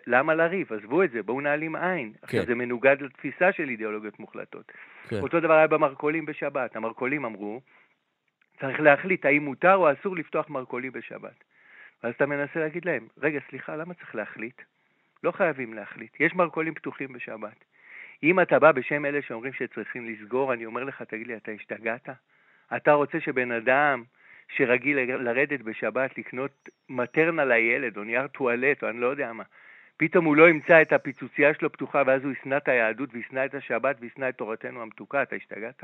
למה 0.07 0.35
לריב? 0.35 0.73
עזבו 0.73 1.03
את 1.03 1.11
זה, 1.11 1.23
בואו 1.23 1.41
נעלים 1.41 1.75
עין. 1.75 2.13
עכשיו, 2.21 2.45
זה 2.45 2.55
מנוגד 2.55 2.95
לתפיסה 2.99 3.51
של 3.51 3.69
אידיאולוגיות 3.69 4.19
מוחלטות. 4.19 4.71
כן. 5.07 5.19
אותו 5.19 5.39
דבר 5.39 5.53
היה 5.53 5.67
במרכולים 5.67 6.25
בשבת. 6.25 6.75
המרכולים 6.75 7.25
אמרו, 7.25 7.61
צריך 8.59 8.79
להחליט 8.79 9.25
האם 9.25 9.45
מותר 9.45 9.75
או 9.75 9.91
אסור 9.91 10.15
לפתוח 10.15 10.49
מרכולים 10.49 10.91
בשבת. 10.91 11.43
ואז 12.03 12.13
אתה 12.13 12.25
מנסה 12.25 12.59
להגיד 12.59 12.85
להם, 12.85 13.07
רגע, 13.17 13.39
סליחה, 13.49 13.75
למה 13.75 13.93
צריך 13.93 14.15
להחליט? 14.15 14.61
לא 15.23 15.31
חייבים 15.31 15.73
להחליט. 15.73 16.19
יש 16.19 16.33
מרכולים 16.33 16.73
פתוחים 16.73 17.13
בשבת. 17.13 17.65
אם 18.23 18.39
אתה 18.39 18.59
בא 18.59 18.71
בשם 18.71 19.05
אלה 19.05 19.21
שאומרים 19.21 19.53
שצריכים 19.53 20.09
לסגור, 20.09 20.53
אני 20.53 20.65
אומר 20.65 20.83
לך, 20.83 21.01
תגיד 21.01 21.27
לי, 21.27 21.35
אתה 21.35 21.51
השתגעת? 21.51 22.09
אתה 22.75 22.93
רוצה 22.93 23.19
שבן 23.19 23.51
אדם 23.51 24.03
שרגיל 24.47 24.99
לרדת 24.99 25.61
בשבת 25.61 26.17
לקנות 26.17 26.69
מטרנה 26.89 27.45
לילד, 27.45 27.97
או 27.97 28.03
נייר 28.03 28.27
טואלט, 28.27 28.83
או 28.83 28.89
אני 28.89 28.99
לא 28.99 29.07
יודע 29.07 29.33
מה, 29.33 29.43
פתאום 29.97 30.25
הוא 30.25 30.35
לא 30.35 30.49
ימצא 30.49 30.81
את 30.81 30.93
הפיצוצייה 30.93 31.53
שלו 31.53 31.71
פתוחה, 31.71 32.03
ואז 32.05 32.23
הוא 32.23 32.31
ישנא 32.31 32.57
את 32.57 32.67
היהדות, 32.67 33.09
וישנא 33.13 33.45
את 33.45 33.55
השבת, 33.55 33.95
וישנא 33.99 34.29
את 34.29 34.35
תורתנו 34.35 34.81
המתוקה, 34.81 35.23
אתה 35.23 35.35
השתגעת? 35.35 35.83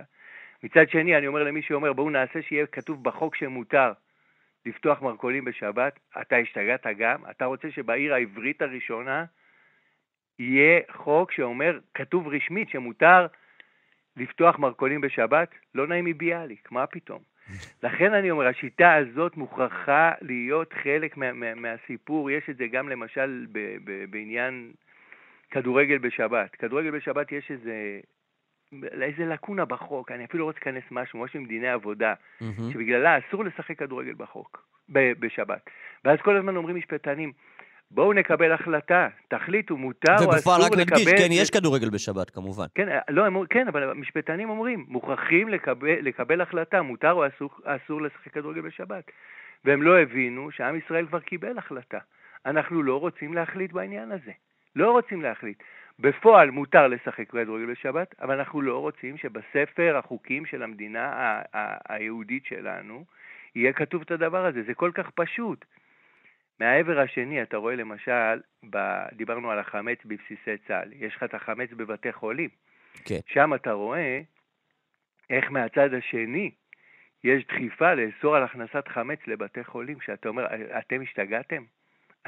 מצד 0.64 0.90
שני, 0.90 1.18
אני 1.18 1.28
אומר 1.28 1.44
למי 1.44 1.62
שאומר, 1.62 1.94
בואו 1.94 2.10
נעשה 2.10 2.42
שיהיה 2.42 2.66
כתוב 2.66 3.04
בחוק 3.04 3.36
שמותר 3.36 3.92
לפתוח 4.66 5.02
מרכולים 5.02 5.46
בשבת, 5.46 6.00
אתה 6.22 6.36
השתגעת 6.36 6.88
גם? 6.98 7.22
אתה 7.32 7.46
רוצה 7.46 7.72
שבעיר 7.72 8.14
העברית 8.14 8.62
הראשונה 8.62 9.26
יהיה 10.40 10.80
חוק 10.92 11.32
שאומר, 11.32 11.80
כתוב 11.94 12.28
רשמית, 12.28 12.70
שמותר 12.70 13.28
לפתוח 14.18 14.60
מרכולים 14.60 15.02
בשבת? 15.02 15.50
לא 15.76 15.88
נעים 15.88 16.06
מביאליק, 16.06 16.72
מה 16.72 16.88
פתאום? 16.88 17.20
לכן 17.84 18.14
אני 18.14 18.32
אומר, 18.32 18.48
השיטה 18.48 18.96
הזאת 18.96 19.38
מוכרחה 19.38 20.12
להיות 20.22 20.74
חלק 20.84 21.18
מה, 21.18 21.34
מה, 21.34 21.56
מהסיפור. 21.56 22.32
יש 22.32 22.50
את 22.50 22.58
זה 22.58 22.68
גם 22.68 22.90
למשל 22.90 23.46
ב, 23.52 23.60
ב, 23.84 24.06
בעניין 24.12 24.72
כדורגל 25.52 25.98
בשבת. 25.98 26.56
כדורגל 26.56 26.92
בשבת 26.92 27.32
יש 27.32 27.52
איזה, 27.52 28.00
איזה 29.02 29.26
לקונה 29.26 29.66
בחוק, 29.66 30.12
אני 30.12 30.26
אפילו 30.26 30.42
לא 30.42 30.46
רוצה 30.46 30.60
להיכנס 30.66 30.92
משהו, 30.92 31.20
משהו 31.20 31.40
עם 31.40 31.46
דיני 31.46 31.70
עבודה, 31.70 32.14
מהמם. 32.42 32.72
שבגללה 32.74 33.18
אסור 33.18 33.46
לשחק 33.46 33.80
כדורגל 33.80 34.14
בחוק, 34.18 34.68
ב- 34.90 35.14
בשבת. 35.20 35.70
ואז 36.06 36.20
כל 36.20 36.38
הזמן 36.38 36.56
אומרים 36.56 36.76
משפטנים, 36.76 37.32
בואו 37.92 38.14
נקבל 38.14 38.52
החלטה, 38.52 39.08
תחליטו, 39.28 39.78
מותר 39.78 40.12
או 40.12 40.16
אסור 40.16 40.34
ובפועל 40.34 40.62
לקבל... 40.62 40.82
רק 40.82 40.88
נדגיש, 40.88 41.08
כן, 41.08 41.28
יש 41.32 41.50
כדורגל 41.50 41.90
בשבת, 41.90 42.30
כמובן. 42.30 42.66
כן, 42.76 42.90
אה, 42.90 43.00
לא, 43.10 43.26
הם, 43.26 43.46
כן, 43.46 43.68
אבל 43.68 43.90
המשפטנים 43.90 44.50
אומרים, 44.50 44.86
מוכרחים 44.88 45.50
לקבל, 45.50 45.96
לקבל 46.02 46.42
החלטה, 46.42 46.82
מותר 46.82 47.12
או 47.12 47.28
אסור, 47.28 47.50
אסור 47.64 48.02
לשחק 48.02 48.32
כדורגל 48.34 48.62
בשבת. 48.62 49.12
והם 49.66 49.82
לא 49.82 50.00
הבינו 50.00 50.52
שעם 50.52 50.76
ישראל 50.76 51.08
כבר 51.08 51.20
קיבל 51.20 51.58
החלטה. 51.58 51.98
אנחנו 52.46 52.84
לא 52.84 53.00
רוצים 53.00 53.34
להחליט 53.34 53.72
בעניין 53.72 54.12
הזה. 54.12 54.32
לא 54.76 54.92
רוצים 54.92 55.22
להחליט. 55.22 55.64
בפועל 56.00 56.52
מותר 56.52 56.88
לשחק 56.88 57.30
כדורגל 57.30 57.66
בשבת, 57.72 58.16
אבל 58.22 58.38
אנחנו 58.38 58.62
לא 58.62 58.78
רוצים 58.78 59.18
שבספר 59.18 59.98
החוקים 59.98 60.46
של 60.46 60.64
המדינה 60.64 61.06
ה- 61.06 61.42
ה- 61.58 61.78
היהודית 61.96 62.46
שלנו 62.46 63.06
יהיה 63.56 63.74
כתוב 63.74 64.02
את 64.02 64.12
הדבר 64.12 64.46
הזה. 64.46 64.64
זה 64.64 64.74
כל 64.74 64.92
כך 64.94 65.10
פשוט. 65.16 65.66
מהעבר 66.60 67.00
השני, 67.00 67.42
אתה 67.42 67.58
רואה 67.58 67.76
למשל, 67.76 68.40
ב... 68.70 68.78
דיברנו 69.14 69.52
על 69.52 69.60
החמץ 69.60 69.98
בבסיסי 70.06 70.58
צה"ל, 70.68 70.94
יש 70.94 71.16
לך 71.16 71.24
את 71.24 71.34
החמץ 71.34 71.70
בבתי 71.72 72.14
חולים. 72.14 72.50
כן. 73.06 73.20
שם 73.28 73.54
אתה 73.54 73.72
רואה 73.72 74.22
איך 75.30 75.52
מהצד 75.52 75.94
השני 75.94 76.52
יש 77.24 77.44
דחיפה 77.48 77.94
לאסור 77.94 78.36
על 78.36 78.44
הכנסת 78.44 78.88
חמץ 78.88 79.20
לבתי 79.28 79.64
חולים, 79.64 80.02
שאתה 80.02 80.30
אומר, 80.30 80.46
אתם 80.80 81.02
השתגעתם? 81.02 81.64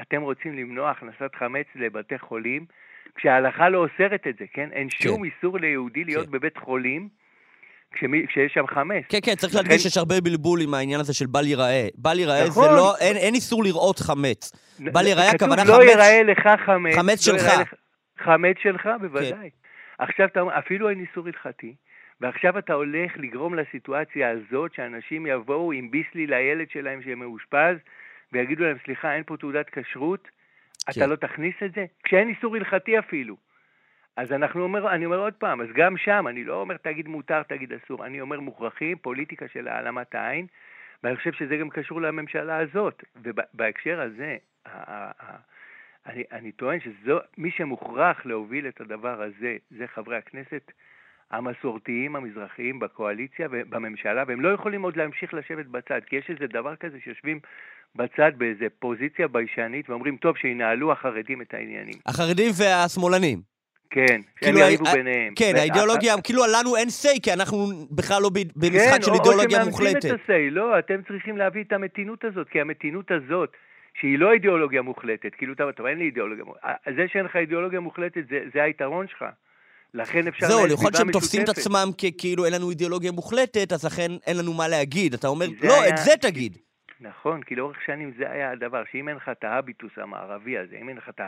אתם 0.00 0.22
רוצים 0.22 0.56
למנוע 0.58 0.90
הכנסת 0.90 1.34
חמץ 1.34 1.66
לבתי 1.74 2.18
חולים, 2.18 2.66
כשההלכה 3.14 3.68
לא 3.68 3.78
אוסרת 3.78 4.26
את 4.26 4.36
זה, 4.38 4.44
כן? 4.52 4.72
אין 4.72 4.90
שום 4.90 5.24
איסור 5.24 5.58
ליהודי 5.58 6.04
להיות 6.04 6.26
כן. 6.26 6.32
בבית 6.32 6.56
חולים 6.56 7.08
כשמי, 7.94 8.26
כשיש 8.28 8.52
שם 8.54 8.66
חמץ. 8.66 9.04
כן, 9.08 9.18
כן, 9.24 9.34
צריך 9.34 9.54
לכן- 9.54 9.62
להדגיש 9.62 9.82
שיש 9.82 9.96
הרבה 9.96 10.20
בלבול 10.20 10.60
עם 10.62 10.74
העניין 10.74 11.00
הזה 11.00 11.14
של 11.14 11.26
בל 11.26 11.46
ייראה. 11.46 11.88
בל 11.94 12.18
ייראה 12.18 12.44
זה 12.44 12.48
נכון. 12.48 12.76
לא, 12.76 12.96
אין 13.00 13.16
אין 13.16 13.34
איסור 13.34 13.64
לראות 13.64 13.98
חמץ. 13.98 14.52
בל 14.80 15.06
ייראה, 15.06 15.32
כתוב, 15.34 15.48
הכוונה 15.52 15.64
לא 15.64 15.74
חמץ- 15.76 15.88
ייראה 15.88 16.22
לך 16.22 16.48
חמץ. 16.66 16.94
חמץ 16.96 17.28
לא 17.28 17.38
שלך. 17.38 17.60
לך- 17.60 17.74
חמץ 18.24 18.56
שלך, 18.62 18.88
בוודאי. 19.00 19.50
עכשיו 19.98 20.26
אתה 20.26 20.40
אומר, 20.40 20.58
אפילו 20.58 20.88
אין 20.90 21.00
איסור 21.10 21.26
הלכתי, 21.26 21.74
ועכשיו 22.20 22.58
אתה 22.58 22.72
הולך 22.72 23.12
לגרום 23.16 23.54
לסיטואציה 23.54 24.30
הזאת 24.30 24.74
שאנשים 24.74 25.26
יבואו 25.26 25.72
עם 25.72 25.90
ביסלי 25.90 26.26
לילד 26.26 26.66
שלהם 26.72 27.00
שמאושפז, 27.04 27.76
ויגידו 28.32 28.64
להם, 28.64 28.76
סליחה, 28.84 29.14
אין 29.14 29.22
פה 29.26 29.36
תעודת 29.36 29.66
כשרות, 29.72 30.28
כן. 30.86 30.92
אתה 30.92 31.06
לא 31.06 31.16
תכניס 31.16 31.54
את 31.64 31.72
זה? 31.74 31.84
כשאין 32.04 32.28
איסור 32.28 32.56
הלכתי 32.56 32.98
אפילו. 32.98 33.36
אז 34.16 34.32
אנחנו 34.32 34.62
אומר, 34.62 34.94
אני 34.94 35.04
אומר 35.04 35.18
עוד 35.18 35.34
פעם, 35.34 35.60
אז 35.60 35.66
גם 35.74 35.96
שם, 35.96 36.24
אני 36.28 36.44
לא 36.44 36.60
אומר 36.60 36.76
תגיד 36.76 37.08
מותר, 37.08 37.42
תגיד 37.42 37.72
אסור, 37.72 38.06
אני 38.06 38.20
אומר 38.20 38.40
מוכרחים, 38.40 38.98
פוליטיקה 38.98 39.46
של 39.52 39.68
העלמת 39.68 40.14
העין, 40.14 40.46
ואני 41.02 41.16
חושב 41.16 41.32
שזה 41.32 41.56
גם 41.56 41.70
קשור 41.70 42.00
לממשלה 42.00 42.58
הזאת. 42.58 43.04
ובהקשר 43.22 44.00
הזה, 44.00 44.36
אני, 46.06 46.24
אני 46.32 46.52
טוען 46.52 46.78
שמי 46.80 47.50
שמוכרח 47.50 48.26
להוביל 48.26 48.68
את 48.68 48.80
הדבר 48.80 49.22
הזה, 49.22 49.56
זה 49.70 49.86
חברי 49.86 50.16
הכנסת 50.16 50.72
המסורתיים 51.30 52.16
המזרחיים 52.16 52.78
בקואליציה 52.78 53.48
ובממשלה, 53.50 54.24
והם 54.26 54.40
לא 54.40 54.48
יכולים 54.48 54.82
עוד 54.82 54.96
להמשיך 54.96 55.34
לשבת 55.34 55.66
בצד, 55.66 56.00
כי 56.06 56.16
יש 56.16 56.30
איזה 56.30 56.46
דבר 56.46 56.76
כזה 56.76 56.98
שיושבים 57.04 57.40
בצד 57.96 58.32
באיזה 58.36 58.66
פוזיציה 58.78 59.28
ביישנית 59.28 59.90
ואומרים, 59.90 60.16
טוב, 60.16 60.36
שינהלו 60.36 60.92
החרדים 60.92 61.42
את 61.42 61.54
העניינים. 61.54 61.94
החרדים 62.06 62.50
והשמאלנים. 62.58 63.59
כן, 63.90 64.06
שהם 64.06 64.22
כאילו, 64.40 64.58
יריבו 64.58 64.88
ה- 64.88 64.92
ביניהם. 64.94 65.32
כן, 65.36 65.52
ו- 65.56 65.58
האידיאולוגיה, 65.58 66.20
כאילו 66.20 66.42
לנו 66.46 66.76
אין 66.76 66.88
say, 66.88 67.20
כי 67.22 67.32
אנחנו 67.32 67.56
בכלל 67.90 68.22
לא 68.22 68.28
ב- 68.28 68.38
במשחק 68.56 68.90
כן, 68.96 69.02
של 69.02 69.10
או- 69.10 69.14
אידיאולוגיה 69.16 69.62
או 69.62 69.66
מוחלטת. 69.66 70.02
שמאמצים 70.02 70.14
את 70.14 70.30
ה-say, 70.30 70.50
לא, 70.54 70.78
אתם 70.78 70.94
צריכים 71.08 71.36
להביא 71.36 71.62
את 71.64 71.72
המתינות 71.72 72.24
הזאת, 72.24 72.46
כי 72.48 72.60
המתינות 72.60 73.10
הזאת, 73.10 73.50
שהיא 74.00 74.18
לא 74.18 74.32
אידיאולוגיה 74.32 74.82
מוחלטת, 74.82 75.30
כאילו, 75.38 75.52
אתה 75.54 75.62
אומר, 75.78 75.90
אין 75.90 75.98
לי 75.98 76.04
אידיאולוגיה 76.04 76.44
מוחלטת, 76.44 76.66
זה 76.96 77.02
שאין 77.12 77.24
לך 77.24 77.36
אידיאולוגיה 77.36 77.80
מוחלטת, 77.80 78.20
זה, 78.30 78.38
זה 78.54 78.62
היתרון 78.62 79.06
שלך. 79.08 79.24
לכן 79.94 80.26
אפשר 80.28 80.46
זהו, 80.48 80.66
יכול 80.66 80.84
להיות 80.84 80.96
שהם 80.96 81.12
תופסים 81.12 81.42
את. 81.42 81.48
עצמם 81.48 81.88
ככאילו 81.98 82.44
אין 82.44 82.52
לנו 82.52 82.70
אידיאולוגיה 82.70 83.12
מוחלטת, 83.12 83.72
אז 83.72 83.84
לכן 83.84 84.10
אין 84.26 84.36
לנו 84.36 84.52
מה 84.52 84.68
להגיד. 84.68 85.14
אתה 85.14 85.28
אומר, 85.28 85.46
לא, 85.62 85.82
היה- 85.82 85.88
את 85.94 85.98
זה 85.98 86.10
תגיד. 86.20 86.58
נכון, 87.00 87.42
כי 87.42 87.54
לאורך 87.54 87.82
שנים 87.82 88.12
זה 88.18 88.30
היה 88.30 88.50
הדבר, 88.50 88.82
שאם 88.92 89.08
אין 89.08 89.16
לך 89.16 89.28
את 89.28 89.44
ההביטוס 89.44 89.92
המערבי 89.96 90.58
הזה, 90.58 90.76
אם 90.76 90.88
אין 90.88 90.96
לך 90.96 91.08
את 91.08 91.20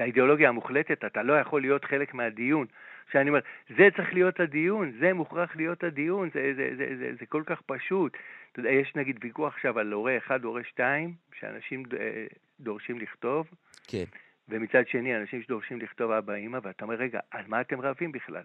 האידיאולוגיה 0.00 0.48
המוחלטת, 0.48 1.04
אתה 1.04 1.22
לא 1.22 1.32
יכול 1.40 1.60
להיות 1.60 1.84
חלק 1.84 2.14
מהדיון. 2.14 2.66
שאני 3.12 3.28
אומר, 3.28 3.40
זה 3.76 3.88
צריך 3.96 4.14
להיות 4.14 4.40
הדיון, 4.40 4.92
זה 5.00 5.12
מוכרח 5.12 5.56
להיות 5.56 5.84
הדיון, 5.84 6.30
זה, 6.34 6.52
זה, 6.56 6.70
זה, 6.76 6.96
זה, 6.98 7.12
זה 7.20 7.26
כל 7.26 7.42
כך 7.46 7.60
פשוט. 7.60 8.16
אתה 8.52 8.60
יודע, 8.60 8.70
יש 8.70 8.92
נגיד 8.96 9.18
ויכוח 9.22 9.54
עכשיו 9.54 9.78
על 9.78 9.92
הורה 9.92 10.16
אחד, 10.16 10.44
הורה 10.44 10.64
שתיים, 10.64 11.14
שאנשים 11.38 11.82
אה, 12.00 12.26
דורשים 12.60 12.98
לכתוב, 12.98 13.50
כן. 13.88 14.04
ומצד 14.48 14.88
שני 14.88 15.16
אנשים 15.16 15.42
שדורשים 15.42 15.80
לכתוב 15.80 16.10
אבא 16.10 16.34
אימא, 16.34 16.58
ואתה 16.62 16.84
אומר, 16.84 16.94
רגע, 16.94 17.20
על 17.30 17.44
מה 17.48 17.60
אתם 17.60 17.80
רבים 17.80 18.12
בכלל? 18.12 18.44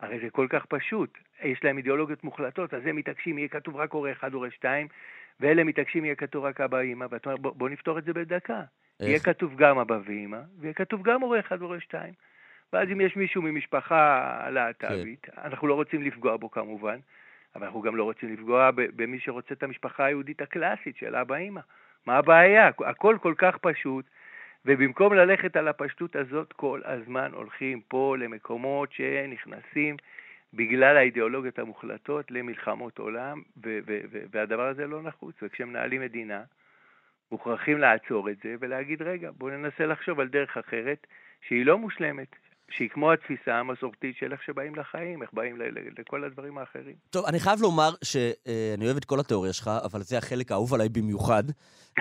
הרי 0.00 0.18
זה 0.20 0.30
כל 0.30 0.46
כך 0.50 0.66
פשוט, 0.66 1.18
יש 1.42 1.64
להם 1.64 1.76
אידיאולוגיות 1.76 2.24
מוחלטות, 2.24 2.74
אז 2.74 2.86
הם 2.86 2.96
מתעקשים, 2.96 3.38
יהיה 3.38 3.48
כתוב 3.48 3.76
רק 3.76 3.92
הורה 3.92 4.12
אחד, 4.12 4.34
הורה 4.34 4.50
שתיים, 4.50 4.88
ואלה 5.40 5.64
מתעקשים, 5.64 6.04
יהיה 6.04 6.14
כתוב 6.14 6.44
רק 6.44 6.60
אבא 6.60 6.78
אימא, 6.78 7.06
ואתה 7.10 7.30
אומר, 7.30 7.42
בוא, 7.42 7.52
בוא 7.56 7.68
נפתור 7.68 7.98
את 7.98 8.04
זה 8.04 8.12
בדקה. 8.12 8.62
יהיה 9.00 9.14
איך? 9.14 9.24
כתוב 9.24 9.56
גם 9.56 9.78
אבא 9.78 9.98
ואימא, 10.04 10.40
ויהיה 10.60 10.74
כתוב 10.74 11.02
גם 11.02 11.20
הורה 11.20 11.40
אחד, 11.40 11.62
הורה 11.62 11.80
שתיים. 11.80 12.14
ואז 12.72 12.88
אם 12.92 13.00
יש 13.00 13.16
מישהו 13.16 13.42
ממשפחה 13.42 14.50
להט"בית, 14.50 15.26
אנחנו 15.44 15.68
לא 15.68 15.74
רוצים 15.74 16.02
לפגוע 16.02 16.36
בו 16.36 16.50
כמובן, 16.50 16.98
אבל 17.54 17.64
אנחנו 17.64 17.82
גם 17.82 17.96
לא 17.96 18.04
רוצים 18.04 18.32
לפגוע 18.32 18.70
במי 18.74 19.20
שרוצה 19.20 19.54
את 19.54 19.62
המשפחה 19.62 20.04
היהודית 20.04 20.42
הקלאסית 20.42 20.96
של 20.96 21.16
אבא 21.16 21.34
אימא. 21.34 21.60
מה 22.06 22.16
הבעיה? 22.16 22.70
הכל 22.84 23.16
כל 23.22 23.34
כך 23.38 23.56
פשוט, 23.56 24.04
ובמקום 24.64 25.14
ללכת 25.14 25.56
על 25.56 25.68
הפשטות 25.68 26.16
הזאת, 26.16 26.52
כל 26.52 26.80
הזמן 26.84 27.30
הולכים 27.32 27.80
פה 27.88 28.16
למקומות 28.18 28.92
שנכנסים 28.92 29.96
בגלל 30.56 30.96
האידיאולוגיות 30.96 31.58
המוחלטות 31.58 32.30
למלחמות 32.30 32.98
עולם, 32.98 33.42
ו- 33.64 33.78
ו- 33.86 34.00
ו- 34.10 34.24
והדבר 34.30 34.66
הזה 34.68 34.86
לא 34.86 35.02
נחוץ. 35.02 35.34
וכשמנהלים 35.42 36.00
מדינה, 36.00 36.42
מוכרחים 37.32 37.78
לעצור 37.78 38.30
את 38.30 38.36
זה 38.44 38.54
ולהגיד, 38.60 39.02
רגע, 39.02 39.30
בואו 39.30 39.50
ננסה 39.50 39.86
לחשוב 39.86 40.20
על 40.20 40.28
דרך 40.28 40.56
אחרת 40.56 41.06
שהיא 41.48 41.66
לא 41.66 41.78
מושלמת, 41.78 42.36
שהיא 42.70 42.88
כמו 42.88 43.12
התפיסה 43.12 43.54
המסורתית 43.54 44.16
של 44.16 44.32
איך 44.32 44.42
שבאים 44.42 44.74
לחיים, 44.74 45.22
איך 45.22 45.30
באים 45.32 45.58
לכל 45.98 46.24
הדברים 46.24 46.58
האחרים. 46.58 46.94
טוב, 47.10 47.26
אני 47.26 47.40
חייב 47.40 47.60
לומר 47.60 47.90
שאני 48.04 48.84
אוהב 48.84 48.96
את 48.96 49.04
כל 49.04 49.20
התיאוריה 49.20 49.52
שלך, 49.52 49.70
אבל 49.84 50.00
זה 50.00 50.18
החלק 50.18 50.52
האהוב 50.52 50.74
עליי 50.74 50.88
במיוחד. 50.88 51.44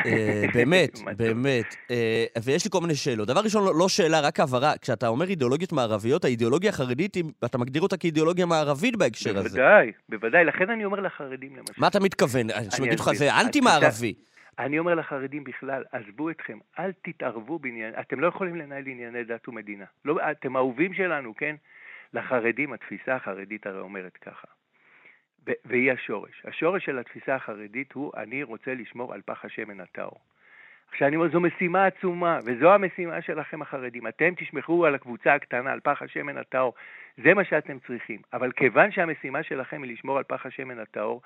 אה, 0.05 0.43
באמת, 0.55 0.99
באמת. 1.17 1.75
אה, 1.91 2.25
ויש 2.43 2.65
לי 2.65 2.71
כל 2.71 2.81
מיני 2.81 2.95
שאלות. 2.95 3.27
דבר 3.27 3.39
ראשון, 3.39 3.65
לא, 3.65 3.75
לא 3.75 3.89
שאלה, 3.89 4.19
רק 4.19 4.39
הבהרה. 4.39 4.73
כשאתה 4.81 5.07
אומר 5.07 5.29
אידיאולוגיות 5.29 5.71
מערביות, 5.71 6.25
האידיאולוגיה 6.25 6.69
החרדית, 6.69 7.17
אתה 7.45 7.57
מגדיר 7.57 7.81
אותה 7.81 7.97
כאידיאולוגיה 7.97 8.45
מערבית 8.45 8.95
בהקשר 8.95 9.37
הזה. 9.37 9.49
בוודאי, 9.49 9.91
בוודאי. 10.09 10.45
לכן 10.45 10.69
אני 10.69 10.85
אומר 10.85 10.99
לחרדים, 10.99 11.55
למשל. 11.55 11.73
מה 11.77 11.87
אתה 11.87 11.99
מתכוון? 11.99 12.47
שאני 12.71 12.87
אגיד 12.87 12.99
לך, 12.99 13.11
זה 13.13 13.39
אנטי-מערבי. 13.41 14.13
אני 14.59 14.79
אומר 14.79 14.95
לחרדים 14.95 15.43
בכלל, 15.43 15.83
עזבו 15.91 16.29
אתכם, 16.29 16.57
אל 16.79 16.91
תתערבו 17.01 17.59
בעניין, 17.59 17.93
אתם 17.99 18.19
לא 18.19 18.27
יכולים 18.27 18.55
לנהל 18.55 18.87
ענייני 18.87 19.23
דת 19.23 19.47
ומדינה. 19.47 19.85
לא, 20.05 20.31
אתם 20.31 20.57
אהובים 20.57 20.93
שלנו, 20.93 21.35
כן? 21.35 21.55
לחרדים, 22.13 22.73
התפיסה 22.73 23.15
החרדית 23.15 23.67
הרי 23.67 23.79
אומרת 23.79 24.17
ככה, 24.17 24.47
והיא 25.65 25.91
השורש. 25.91 26.45
השורש 26.45 26.85
של 26.85 26.99
התפיסה 26.99 27.35
החרדית 27.35 27.93
הוא, 27.93 28.11
אני 28.17 28.43
רוצה 28.43 28.73
לשמור 28.73 29.13
על 29.13 29.21
פח 29.25 29.45
השמן 29.45 29.79
הטהור. 29.79 30.19
עכשיו 30.91 31.07
אני 31.07 31.15
אומר, 31.15 31.29
זו 31.29 31.39
משימה 31.39 31.85
עצומה, 31.85 32.39
וזו 32.45 32.73
המשימה 32.73 33.21
שלכם 33.21 33.61
החרדים. 33.61 34.07
אתם 34.07 34.33
תשמחו 34.35 34.85
על 34.85 34.95
הקבוצה 34.95 35.33
הקטנה, 35.33 35.71
על 35.71 35.79
פח 35.79 36.01
השמן 36.01 36.37
הטהור. 36.37 36.73
זה 37.23 37.33
מה 37.33 37.43
שאתם 37.43 37.79
צריכים. 37.79 38.21
אבל 38.33 38.51
כיוון 38.51 38.91
שהמשימה 38.91 39.43
שלכם 39.43 39.83
היא 39.83 39.93
לשמור 39.93 40.17
על 40.17 40.23
פח 40.23 40.45
השמן 40.45 40.79
הטהור, 40.79 41.21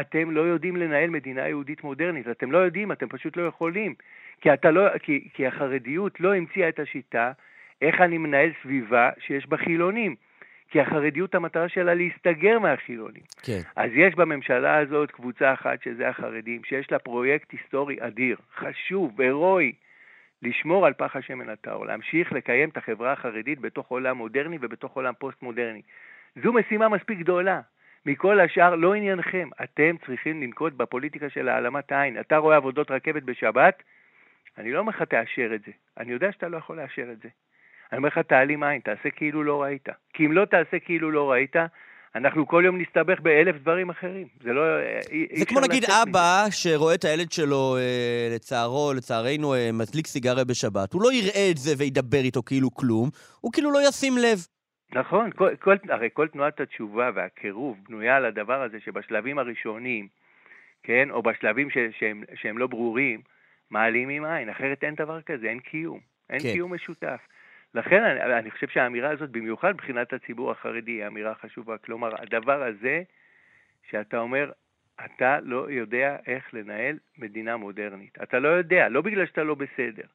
אתם 0.00 0.30
לא 0.30 0.40
יודעים 0.40 0.76
לנהל 0.76 1.10
מדינה 1.10 1.48
יהודית 1.48 1.84
מודרנית. 1.84 2.28
אתם 2.28 2.52
לא 2.52 2.58
יודעים, 2.58 2.92
אתם 2.92 3.08
פשוט 3.08 3.36
לא 3.36 3.42
יכולים. 3.42 3.94
כי, 4.40 4.48
לא, 4.64 4.98
כי, 4.98 5.28
כי 5.34 5.46
החרדיות 5.46 6.20
לא 6.20 6.34
המציאה 6.34 6.68
את 6.68 6.78
השיטה 6.78 7.32
איך 7.82 8.00
אני 8.00 8.18
מנהל 8.18 8.50
סביבה 8.62 9.10
שיש 9.18 9.46
בה 9.46 9.56
חילונים. 9.56 10.14
כי 10.70 10.80
החרדיות, 10.80 11.34
המטרה 11.34 11.68
שלה 11.68 11.94
להסתגר 11.94 12.58
מהחילונים. 12.58 13.22
כן. 13.42 13.60
אז 13.76 13.90
יש 13.94 14.14
בממשלה 14.14 14.78
הזאת 14.78 15.10
קבוצה 15.10 15.52
אחת, 15.52 15.82
שזה 15.82 16.08
החרדים, 16.08 16.64
שיש 16.64 16.92
לה 16.92 16.98
פרויקט 16.98 17.52
היסטורי 17.52 17.96
אדיר, 18.00 18.36
חשוב, 18.56 19.20
הירואי, 19.20 19.72
לשמור 20.42 20.86
על 20.86 20.92
פח 20.92 21.16
השמן 21.16 21.48
הטהור, 21.48 21.86
להמשיך 21.86 22.32
לקיים 22.32 22.68
את 22.68 22.76
החברה 22.76 23.12
החרדית 23.12 23.60
בתוך 23.60 23.88
עולם 23.88 24.16
מודרני 24.16 24.58
ובתוך 24.60 24.92
עולם 24.92 25.12
פוסט-מודרני. 25.18 25.82
זו 26.42 26.52
משימה 26.52 26.88
מספיק 26.88 27.18
גדולה. 27.18 27.60
מכל 28.06 28.40
השאר 28.40 28.74
לא 28.74 28.94
עניינכם. 28.94 29.48
אתם 29.62 29.96
צריכים 30.06 30.42
לנקוט 30.42 30.72
בפוליטיקה 30.72 31.30
של 31.30 31.48
העלמת 31.48 31.92
העין. 31.92 32.20
אתה 32.20 32.36
רואה 32.36 32.56
עבודות 32.56 32.90
רכבת 32.90 33.22
בשבת, 33.22 33.82
אני 34.58 34.72
לא 34.72 34.78
אומר 34.78 34.92
לך 34.96 35.02
תאשר 35.02 35.54
את 35.54 35.60
זה. 35.66 35.72
אני 35.98 36.12
יודע 36.12 36.32
שאתה 36.32 36.48
לא 36.48 36.56
יכול 36.56 36.76
לאשר 36.76 37.12
את 37.12 37.20
זה. 37.22 37.28
אני 37.92 37.98
אומר 37.98 38.08
לך, 38.08 38.18
תעלים 38.18 38.62
עין, 38.62 38.80
תעשה 38.80 39.10
כאילו 39.16 39.42
לא 39.42 39.62
ראית. 39.62 39.88
כי 40.14 40.26
אם 40.26 40.32
לא 40.32 40.44
תעשה 40.44 40.78
כאילו 40.78 41.10
לא 41.10 41.30
ראית, 41.30 41.56
אנחנו 42.14 42.46
כל 42.46 42.62
יום 42.66 42.80
נסתבך 42.80 43.20
באלף 43.20 43.56
דברים 43.56 43.90
אחרים. 43.90 44.26
זה 44.44 44.52
לא... 44.52 44.62
זה 45.38 45.46
כמו 45.46 45.60
נגיד 45.60 45.84
אבא 45.84 46.44
מזה. 46.46 46.56
שרואה 46.56 46.94
את 46.94 47.04
הילד 47.04 47.32
שלו, 47.32 47.76
אה, 47.76 48.28
לצערו, 48.34 48.92
לצערנו, 48.96 49.54
אה, 49.54 49.70
מדליק 49.72 50.06
סיגריה 50.06 50.44
בשבת. 50.44 50.92
הוא 50.92 51.02
לא 51.02 51.12
יראה 51.12 51.50
את 51.50 51.56
זה 51.56 51.74
וידבר 51.78 52.18
איתו 52.18 52.42
כאילו 52.42 52.74
כלום, 52.74 53.08
הוא 53.40 53.52
כאילו 53.52 53.70
לא 53.70 53.88
ישים 53.88 54.18
לב. 54.18 54.46
נכון, 54.92 55.30
כל, 55.30 55.56
כל, 55.56 55.76
הרי 55.88 56.08
כל 56.12 56.28
תנועת 56.28 56.60
התשובה 56.60 57.10
והקירוב 57.14 57.78
בנויה 57.88 58.16
על 58.16 58.24
הדבר 58.24 58.62
הזה 58.62 58.80
שבשלבים 58.80 59.38
הראשונים, 59.38 60.08
כן, 60.82 61.10
או 61.10 61.22
בשלבים 61.22 61.70
ש, 61.70 61.78
שהם, 61.98 62.24
שהם 62.34 62.58
לא 62.58 62.66
ברורים, 62.66 63.20
מעלימים 63.70 64.24
עין, 64.24 64.48
אחרת 64.48 64.84
אין 64.84 64.94
דבר 64.94 65.22
כזה, 65.22 65.48
אין 65.48 65.60
קיום, 65.60 66.00
אין 66.30 66.38
כן. 66.38 66.52
קיום 66.52 66.74
משותף. 66.74 67.20
לכן 67.74 68.02
אני, 68.02 68.38
אני 68.38 68.50
חושב 68.50 68.68
שהאמירה 68.68 69.10
הזאת, 69.10 69.30
במיוחד 69.30 69.72
מבחינת 69.72 70.12
הציבור 70.12 70.50
החרדי, 70.50 70.90
היא 70.90 71.06
אמירה 71.06 71.34
חשובה. 71.34 71.78
כלומר, 71.78 72.22
הדבר 72.22 72.62
הזה 72.62 73.02
שאתה 73.90 74.18
אומר, 74.18 74.52
אתה 75.04 75.38
לא 75.42 75.70
יודע 75.70 76.16
איך 76.26 76.54
לנהל 76.54 76.98
מדינה 77.18 77.56
מודרנית. 77.56 78.18
אתה 78.22 78.38
לא 78.38 78.48
יודע, 78.48 78.88
לא 78.88 79.00
בגלל 79.00 79.26
שאתה 79.26 79.42
לא 79.42 79.54
בסדר, 79.54 80.06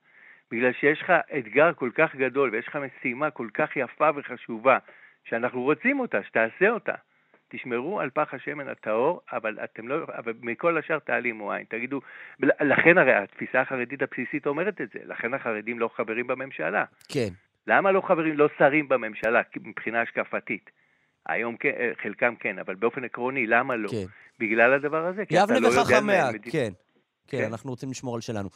בגלל 0.52 0.74
שיש 0.80 1.02
לך 1.02 1.14
אתגר 1.38 1.74
כל 1.74 1.90
כך 1.96 2.16
גדול 2.16 2.50
ויש 2.50 2.68
לך 2.68 2.76
משימה 2.76 3.32
כל 3.32 3.48
כך 3.54 3.70
יפה 3.76 4.10
וחשובה, 4.16 4.78
שאנחנו 5.30 5.62
רוצים 5.62 6.00
אותה, 6.00 6.24
שתעשה 6.24 6.70
אותה. 6.70 6.94
תשמרו 7.50 8.00
על 8.00 8.10
פח 8.10 8.34
השמן 8.34 8.68
הטהור, 8.68 9.22
אבל 9.32 9.58
אתם 9.64 9.88
לא, 9.88 10.04
אבל 10.18 10.34
מכל 10.42 10.78
השאר 10.78 11.00
תעלימו 11.00 11.52
עין. 11.52 11.66
תגידו, 11.70 12.02
לכן 12.40 12.98
הרי 12.98 13.14
התפיסה 13.14 13.62
החרדית 13.62 14.02
הבסיסית 14.02 14.48
אומרת 14.48 14.82
את 14.82 14.90
זה, 14.94 15.00
לכן 15.06 15.34
החרדים 15.34 15.80
לא 15.80 15.90
חברים 15.96 16.28
בממשלה. 16.28 16.86
כן. 17.08 17.28
למה 17.68 17.92
לא 17.92 18.02
חברים, 18.02 18.38
לא 18.38 18.50
שרים 18.58 18.90
בממשלה 18.90 19.42
מבחינה 19.56 20.02
השקפתית? 20.02 20.70
היום 21.26 21.58
כן, 21.58 21.92
חלקם 22.04 22.36
כן, 22.36 22.60
אבל 22.60 22.76
באופן 22.76 23.04
עקרוני, 23.04 23.48
למה 23.48 23.76
לא? 23.76 23.90
כן. 23.90 24.06
בגלל 24.40 24.74
הדבר 24.74 25.06
הזה, 25.06 25.26
כי 25.26 25.38
אתה 25.38 25.54
לא 25.54 25.58
יודע... 25.58 25.68
יבנה 25.68 25.82
וחכמיה, 25.82 26.32
כן. 26.44 26.50
כן, 26.52 26.70
כן, 27.28 27.44
אנחנו 27.52 27.70
רוצים 27.70 27.90
לשמור 27.90 28.16
על 28.16 28.22
שלנו. 28.22 28.50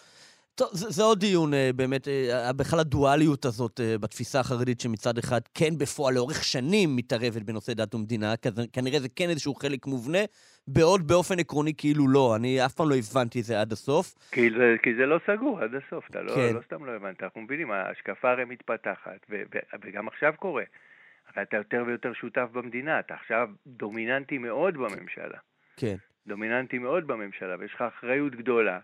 טוב, 0.59 0.69
זה, 0.73 0.89
זה 0.89 1.03
עוד 1.03 1.19
דיון, 1.19 1.53
אה, 1.53 1.69
באמת, 1.75 2.07
אה, 2.07 2.53
בכלל 2.53 2.79
הדואליות 2.79 3.45
הזאת 3.45 3.79
בתפיסה 4.01 4.39
החרדית, 4.39 4.79
שמצד 4.79 5.17
אחד 5.17 5.39
כן 5.53 5.77
בפועל 5.77 6.13
לאורך 6.15 6.43
שנים 6.43 6.95
מתערבת 6.95 7.41
בנושא 7.41 7.73
דת 7.73 7.95
ומדינה, 7.95 8.33
כנראה 8.73 8.99
זה 8.99 9.07
כן 9.15 9.29
איזשהו 9.29 9.55
חלק 9.55 9.85
מובנה, 9.85 10.23
בעוד 10.67 11.07
באופן 11.07 11.39
עקרוני 11.39 11.73
כאילו 11.77 12.07
לא. 12.07 12.35
אני 12.35 12.65
אף 12.65 12.73
פעם 12.73 12.89
לא 12.89 12.95
הבנתי 12.95 13.39
את 13.39 13.43
זה 13.43 13.61
עד 13.61 13.71
הסוף. 13.71 14.15
כי 14.31 14.49
זה, 14.57 14.75
כי 14.83 14.95
זה 14.95 15.05
לא 15.05 15.19
סגור 15.27 15.59
עד 15.59 15.71
הסוף, 15.75 16.09
אתה 16.09 16.21
לא, 16.21 16.35
כן. 16.35 16.55
לא 16.55 16.61
סתם 16.65 16.85
לא 16.85 16.91
הבנת, 16.91 17.23
אנחנו 17.23 17.41
מבינים, 17.41 17.71
ההשקפה 17.71 18.31
הרי 18.31 18.45
מתפתחת, 18.45 19.19
ו, 19.29 19.35
ו, 19.53 19.57
וגם 19.83 20.07
עכשיו 20.07 20.33
קורה. 20.39 20.63
הרי 21.27 21.43
אתה 21.43 21.57
יותר 21.57 21.83
ויותר 21.87 22.13
שותף 22.13 22.47
במדינה, 22.51 22.99
אתה 22.99 23.13
עכשיו 23.13 23.49
דומיננטי 23.67 24.37
מאוד 24.37 24.73
בממשלה. 24.73 25.37
כן. 25.77 25.95
דומיננטי 26.27 26.77
מאוד 26.77 27.07
בממשלה, 27.07 27.55
ויש 27.59 27.73
לך 27.73 27.81
אחריות 27.81 28.35
גדולה. 28.35 28.79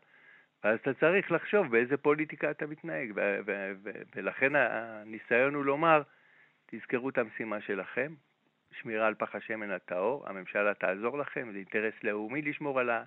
אז 0.65 0.79
אתה 0.81 0.93
צריך 0.93 1.31
לחשוב 1.31 1.71
באיזה 1.71 1.97
פוליטיקה 1.97 2.51
אתה 2.51 2.67
מתנהג, 2.67 3.11
ולכן 4.15 4.55
הניסיון 4.55 5.55
הוא 5.55 5.65
לומר, 5.65 6.01
תזכרו 6.65 7.09
את 7.09 7.17
המשימה 7.17 7.61
שלכם, 7.61 8.13
שמירה 8.71 9.07
על 9.07 9.13
פח 9.15 9.35
השמן 9.35 9.71
הטהור, 9.71 10.29
הממשלה 10.29 10.73
תעזור 10.73 11.17
לכם, 11.17 11.49
זה 11.51 11.57
אינטרס 11.57 11.93
לאומי 12.03 12.41
לשמור 12.41 12.79
על, 12.79 12.89
ה, 12.89 13.03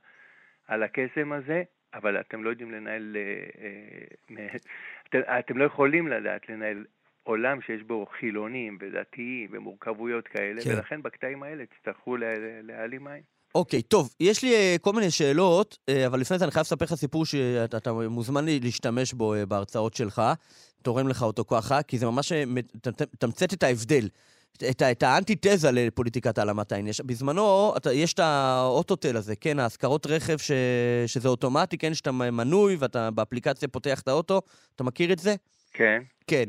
על 0.66 0.82
הקסם 0.82 1.32
הזה, 1.32 1.62
אבל 1.94 2.20
אתם 2.20 2.44
לא 2.44 2.50
יודעים 2.50 2.70
לנהל, 2.70 3.16
אה, 3.16 4.36
אה, 4.38 4.46
אתם, 5.08 5.20
אתם 5.38 5.58
לא 5.58 5.64
יכולים 5.64 6.08
לדעת 6.08 6.48
לנהל 6.48 6.84
עולם 7.22 7.60
שיש 7.60 7.82
בו 7.82 8.06
חילונים 8.06 8.78
ודתיים 8.80 9.48
ומורכבויות 9.52 10.28
כאלה, 10.28 10.62
כן. 10.64 10.70
ולכן 10.70 11.02
בקטעים 11.02 11.42
האלה 11.42 11.66
תצטרכו 11.66 12.16
להעלים 12.62 13.04
מים. 13.04 13.38
אוקיי, 13.54 13.82
טוב, 13.82 14.14
יש 14.20 14.42
לי 14.42 14.76
uh, 14.76 14.78
כל 14.78 14.92
מיני 14.92 15.11
שאלות, 15.11 15.78
uh, 15.90 16.06
אבל 16.06 16.20
לפני 16.20 16.38
זה 16.38 16.44
אני 16.44 16.52
חייב 16.52 16.64
לספר 16.66 16.84
לך 16.84 16.94
סיפור 16.94 17.26
שאתה 17.26 17.92
מוזמן 17.92 18.44
להשתמש 18.44 19.12
בו 19.12 19.34
uh, 19.34 19.46
בהרצאות 19.46 19.94
שלך, 19.94 20.22
תורם 20.82 21.08
לך 21.08 21.22
אותו 21.22 21.44
ככה, 21.44 21.82
כי 21.82 21.98
זה 21.98 22.06
ממש 22.06 22.32
מתמצת 22.32 23.52
את 23.52 23.62
ההבדל. 23.62 24.08
את, 24.70 24.82
את 24.82 25.02
האנטיתזה 25.02 25.70
לפוליטיקת 25.70 26.38
העלמת 26.38 26.72
העין. 26.72 26.87
יש, 26.87 27.00
בזמנו, 27.00 27.72
אתה, 27.76 27.92
יש 27.92 28.14
את 28.14 28.18
האוטוטל 28.18 29.16
הזה, 29.16 29.37
כן, 29.37 29.58
ההשכרות 29.58 30.06
רכב 30.06 30.38
ש, 30.38 30.50
שזה 31.06 31.28
אוטומטי, 31.28 31.78
כן, 31.78 31.94
שאתה 31.94 32.12
מנוי 32.12 32.76
ואתה 32.76 33.11
באפליקציה 33.11 33.68
פותח 33.68 34.00
את 34.00 34.08
האוטו, 34.08 34.42
אתה 34.76 34.84
מכיר 34.84 35.12
את 35.12 35.18
זה? 35.18 35.34
כן. 35.72 36.02
כן. 36.26 36.44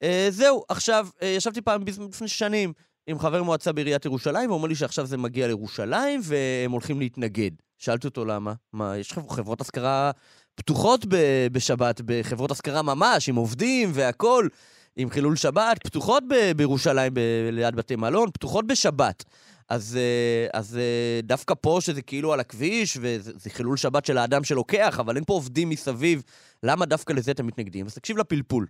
Uh, 0.00 0.04
זהו, 0.30 0.64
עכשיו, 0.68 1.08
uh, 1.20 1.24
ישבתי 1.24 1.60
פעם 1.60 1.84
לפני 2.08 2.28
שנים 2.28 2.72
עם 3.06 3.18
חבר 3.18 3.42
מועצה 3.42 3.72
בעיריית 3.72 4.04
ירושלים, 4.04 4.50
והוא 4.50 4.58
אומר 4.58 4.68
לי 4.68 4.74
שעכשיו 4.74 5.06
זה 5.06 5.16
מגיע 5.16 5.46
לירושלים 5.46 6.20
והם 6.24 6.70
הולכים 6.70 7.00
להתנגד. 7.00 7.50
שאלתי 7.78 8.06
אותו 8.06 8.24
למה. 8.24 8.52
מה, 8.72 8.96
יש 8.96 9.12
חברות 9.12 9.60
השכרה 9.60 10.10
פתוחות 10.54 11.06
ב- 11.06 11.46
בשבת, 11.52 12.00
בחברות 12.04 12.50
השכרה 12.50 12.82
ממש, 12.82 13.28
עם 13.28 13.36
עובדים 13.36 13.90
והכול, 13.94 14.48
עם 14.96 15.10
חילול 15.10 15.36
שבת, 15.36 15.82
פתוחות 15.84 16.22
ב- 16.28 16.52
בירושלים 16.56 17.14
ב- 17.14 17.48
ליד 17.52 17.76
בתי 17.76 17.96
מלון, 17.96 18.30
פתוחות 18.30 18.66
בשבת. 18.66 19.24
אז, 19.68 19.98
אה, 20.00 20.60
אז 20.60 20.76
אה, 20.76 21.20
דווקא 21.22 21.54
פה, 21.60 21.78
שזה 21.80 22.02
כאילו 22.02 22.32
על 22.32 22.40
הכביש, 22.40 22.98
וזה 23.00 23.50
חילול 23.50 23.76
שבת 23.76 24.06
של 24.06 24.18
האדם 24.18 24.44
שלוקח, 24.44 25.00
אבל 25.00 25.16
אין 25.16 25.24
פה 25.24 25.32
עובדים 25.32 25.68
מסביב, 25.68 26.22
למה 26.62 26.86
דווקא 26.86 27.12
לזה 27.12 27.30
אתם 27.30 27.46
מתנגדים? 27.46 27.86
אז 27.86 27.94
תקשיב 27.94 28.18
לפלפול. 28.18 28.66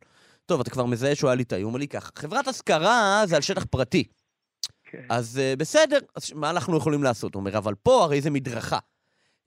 טוב, 0.46 0.60
אתה 0.60 0.70
כבר 0.70 0.86
מזהה 0.86 1.14
שהוא 1.14 1.28
היה 1.30 1.34
לי 1.34 1.44
טעי, 1.44 1.62
הוא 1.62 1.68
אומר 1.68 1.78
לי 1.78 1.88
ככה, 1.88 2.10
חברת 2.16 2.48
השכרה 2.48 3.22
זה 3.26 3.36
על 3.36 3.42
שטח 3.42 3.64
פרטי. 3.64 4.04
כן. 4.90 5.02
אז 5.08 5.40
uh, 5.40 5.58
בסדר, 5.58 5.98
אז 6.16 6.32
מה 6.34 6.50
אנחנו 6.50 6.76
יכולים 6.76 7.02
לעשות? 7.02 7.34
הוא 7.34 7.40
אומר, 7.40 7.58
אבל 7.58 7.74
פה 7.74 8.04
הרי 8.04 8.20
זה 8.20 8.30
מדרכה. 8.30 8.78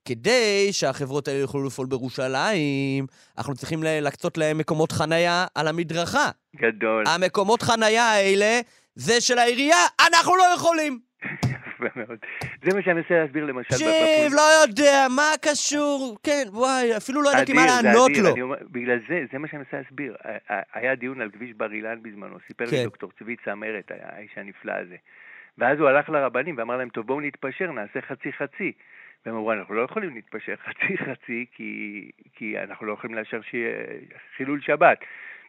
כדי 0.08 0.68
שהחברות 0.72 1.28
האלה 1.28 1.40
יוכלו 1.40 1.66
לפעול 1.66 1.86
בירושלים, 1.86 3.06
אנחנו 3.38 3.54
צריכים 3.54 3.82
להקצות 3.82 4.38
להם 4.38 4.58
מקומות 4.58 4.92
חנייה 4.92 5.46
על 5.54 5.68
המדרכה. 5.68 6.30
גדול. 6.56 7.04
המקומות 7.06 7.62
חנייה 7.62 8.04
האלה 8.04 8.60
זה 8.94 9.20
של 9.20 9.38
העירייה, 9.38 9.86
אנחנו 10.00 10.36
לא 10.36 10.44
יכולים. 10.54 10.98
יפה 11.84 12.00
מאוד. 12.00 12.18
זה 12.64 12.76
מה 12.76 12.82
שאני 12.82 12.94
מנסה 12.94 13.14
להסביר 13.14 13.44
למשל. 13.44 13.68
תקשיב, 13.70 14.32
לא 14.32 14.62
יודע, 14.62 15.06
מה 15.16 15.30
קשור? 15.40 16.18
כן, 16.22 16.44
וואי, 16.48 16.96
אפילו 16.96 17.22
לא 17.22 17.30
ידעתי 17.30 17.52
מה 17.52 17.66
לענות 17.66 18.10
לו. 18.22 18.54
בגלל 18.70 18.98
זה, 19.08 19.20
זה 19.32 19.38
מה 19.38 19.48
שאני 19.48 19.58
מנסה 19.58 19.76
להסביר. 19.76 20.16
היה 20.74 20.94
דיון 20.94 21.20
על 21.20 21.30
כביש 21.30 21.50
בר 21.56 21.72
אילן 21.72 22.02
בזמנו, 22.02 22.36
סיפר 22.46 22.64
לי 22.64 22.70
כן. 22.70 22.84
דוקטור 22.84 23.10
צבי 23.18 23.36
צמרת, 23.44 23.90
האיש 24.00 24.30
הנפלא 24.36 24.72
הזה. 24.72 24.96
ואז 25.58 25.80
הוא 25.80 25.88
הלך 25.88 26.08
לרבנים 26.08 26.54
ואמר 26.58 26.76
להם, 26.76 26.88
טוב, 26.88 27.06
בואו 27.06 27.20
נתפשר, 27.20 27.72
נעשה 27.72 28.00
חצי-חצי. 28.00 28.72
והם 29.26 29.34
אמרו, 29.34 29.52
אנחנו 29.52 29.74
לא 29.74 29.82
יכולים 29.82 30.14
להתפשר 30.14 30.54
חצי-חצי, 30.56 31.46
כי, 31.54 32.10
כי 32.34 32.58
אנחנו 32.58 32.86
לא 32.86 32.92
יכולים 32.92 33.16
לאשר 33.16 33.40
שיהיה 33.42 33.72
חילול 34.36 34.60
שבת. 34.60 34.98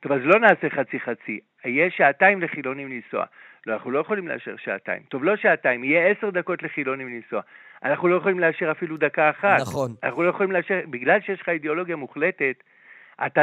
טוב, 0.02 0.12
אז 0.12 0.22
לא 0.24 0.39
נעשה 0.39 0.70
חצי-חצי. 0.70 1.39
יהיה 1.65 1.89
שעתיים 1.91 2.41
לחילונים 2.41 2.89
לנסוע. 2.91 3.26
לא, 3.65 3.74
אנחנו 3.74 3.91
לא 3.91 4.00
יכולים 4.00 4.28
לאשר 4.28 4.56
שעתיים. 4.58 5.02
טוב, 5.10 5.24
לא 5.24 5.36
שעתיים, 5.36 5.84
יהיה 5.84 6.08
עשר 6.08 6.30
דקות 6.30 6.63
לחילונים 6.63 7.10
לנסוע. 7.10 7.41
אנחנו 7.84 8.08
לא 8.08 8.15
יכולים 8.15 8.39
לאשר 8.39 8.72
אפילו 8.72 8.98
דקה 8.98 9.30
אחת. 9.30 9.62
נכון. 9.62 9.96
אנחנו 10.04 10.24
לא 10.24 10.30
יכולים 10.30 10.52
לאשר, 10.52 10.80
בגלל 10.89 11.22
שיש 11.22 11.41
לך 11.41 11.50
אידיאולוגיה 11.50 11.96
מוחלטת, 11.96 12.63
אתה, 13.28 13.41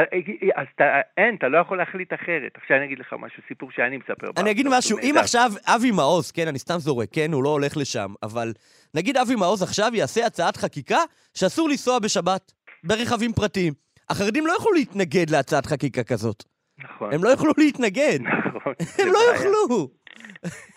אז 0.55 0.67
אתה, 0.75 0.83
אין, 1.17 1.35
אתה 1.35 1.47
לא 1.47 1.57
יכול 1.57 1.77
להחליט 1.77 2.13
אחרת. 2.13 2.51
עכשיו 2.55 2.77
אני 2.77 2.85
אגיד 2.85 2.99
לך 2.99 3.15
משהו, 3.19 3.43
סיפור 3.47 3.71
שאני 3.71 3.97
מספר. 3.97 4.27
אני 4.37 4.51
אגיד 4.51 4.67
משהו, 4.69 4.97
אם 4.99 5.15
עכשיו 5.19 5.51
אבי 5.65 5.91
מעוז, 5.91 6.31
כן, 6.31 6.47
אני 6.47 6.59
סתם 6.59 6.77
זורק, 6.77 7.09
כן, 7.11 7.33
הוא 7.33 7.43
לא 7.43 7.49
הולך 7.49 7.77
לשם, 7.77 8.13
אבל 8.23 8.53
נגיד 8.93 9.17
אבי 9.17 9.35
מעוז 9.35 9.63
עכשיו 9.63 9.91
יעשה 9.93 10.25
הצעת 10.25 10.57
חקיקה 10.57 10.99
שאסור 11.33 11.69
לנסוע 11.69 11.99
בשבת 11.99 12.51
ברכבים 12.83 13.33
פרטיים. 13.33 13.73
החרדים 14.09 14.47
לא 14.47 14.51
יוכלו 14.51 14.73
להתנגד 14.73 15.29
להצעת 15.29 15.65
חקיקה 15.65 16.03
כזאת. 16.03 16.43
נכון. 16.83 17.13
הם 17.13 17.23
לא 17.23 17.29
יוכלו 17.29 17.51
להתנגד. 17.57 18.19
נכון. 18.55 18.73
הם 18.99 19.07
לא 19.07 19.19
יוכלו. 19.33 19.89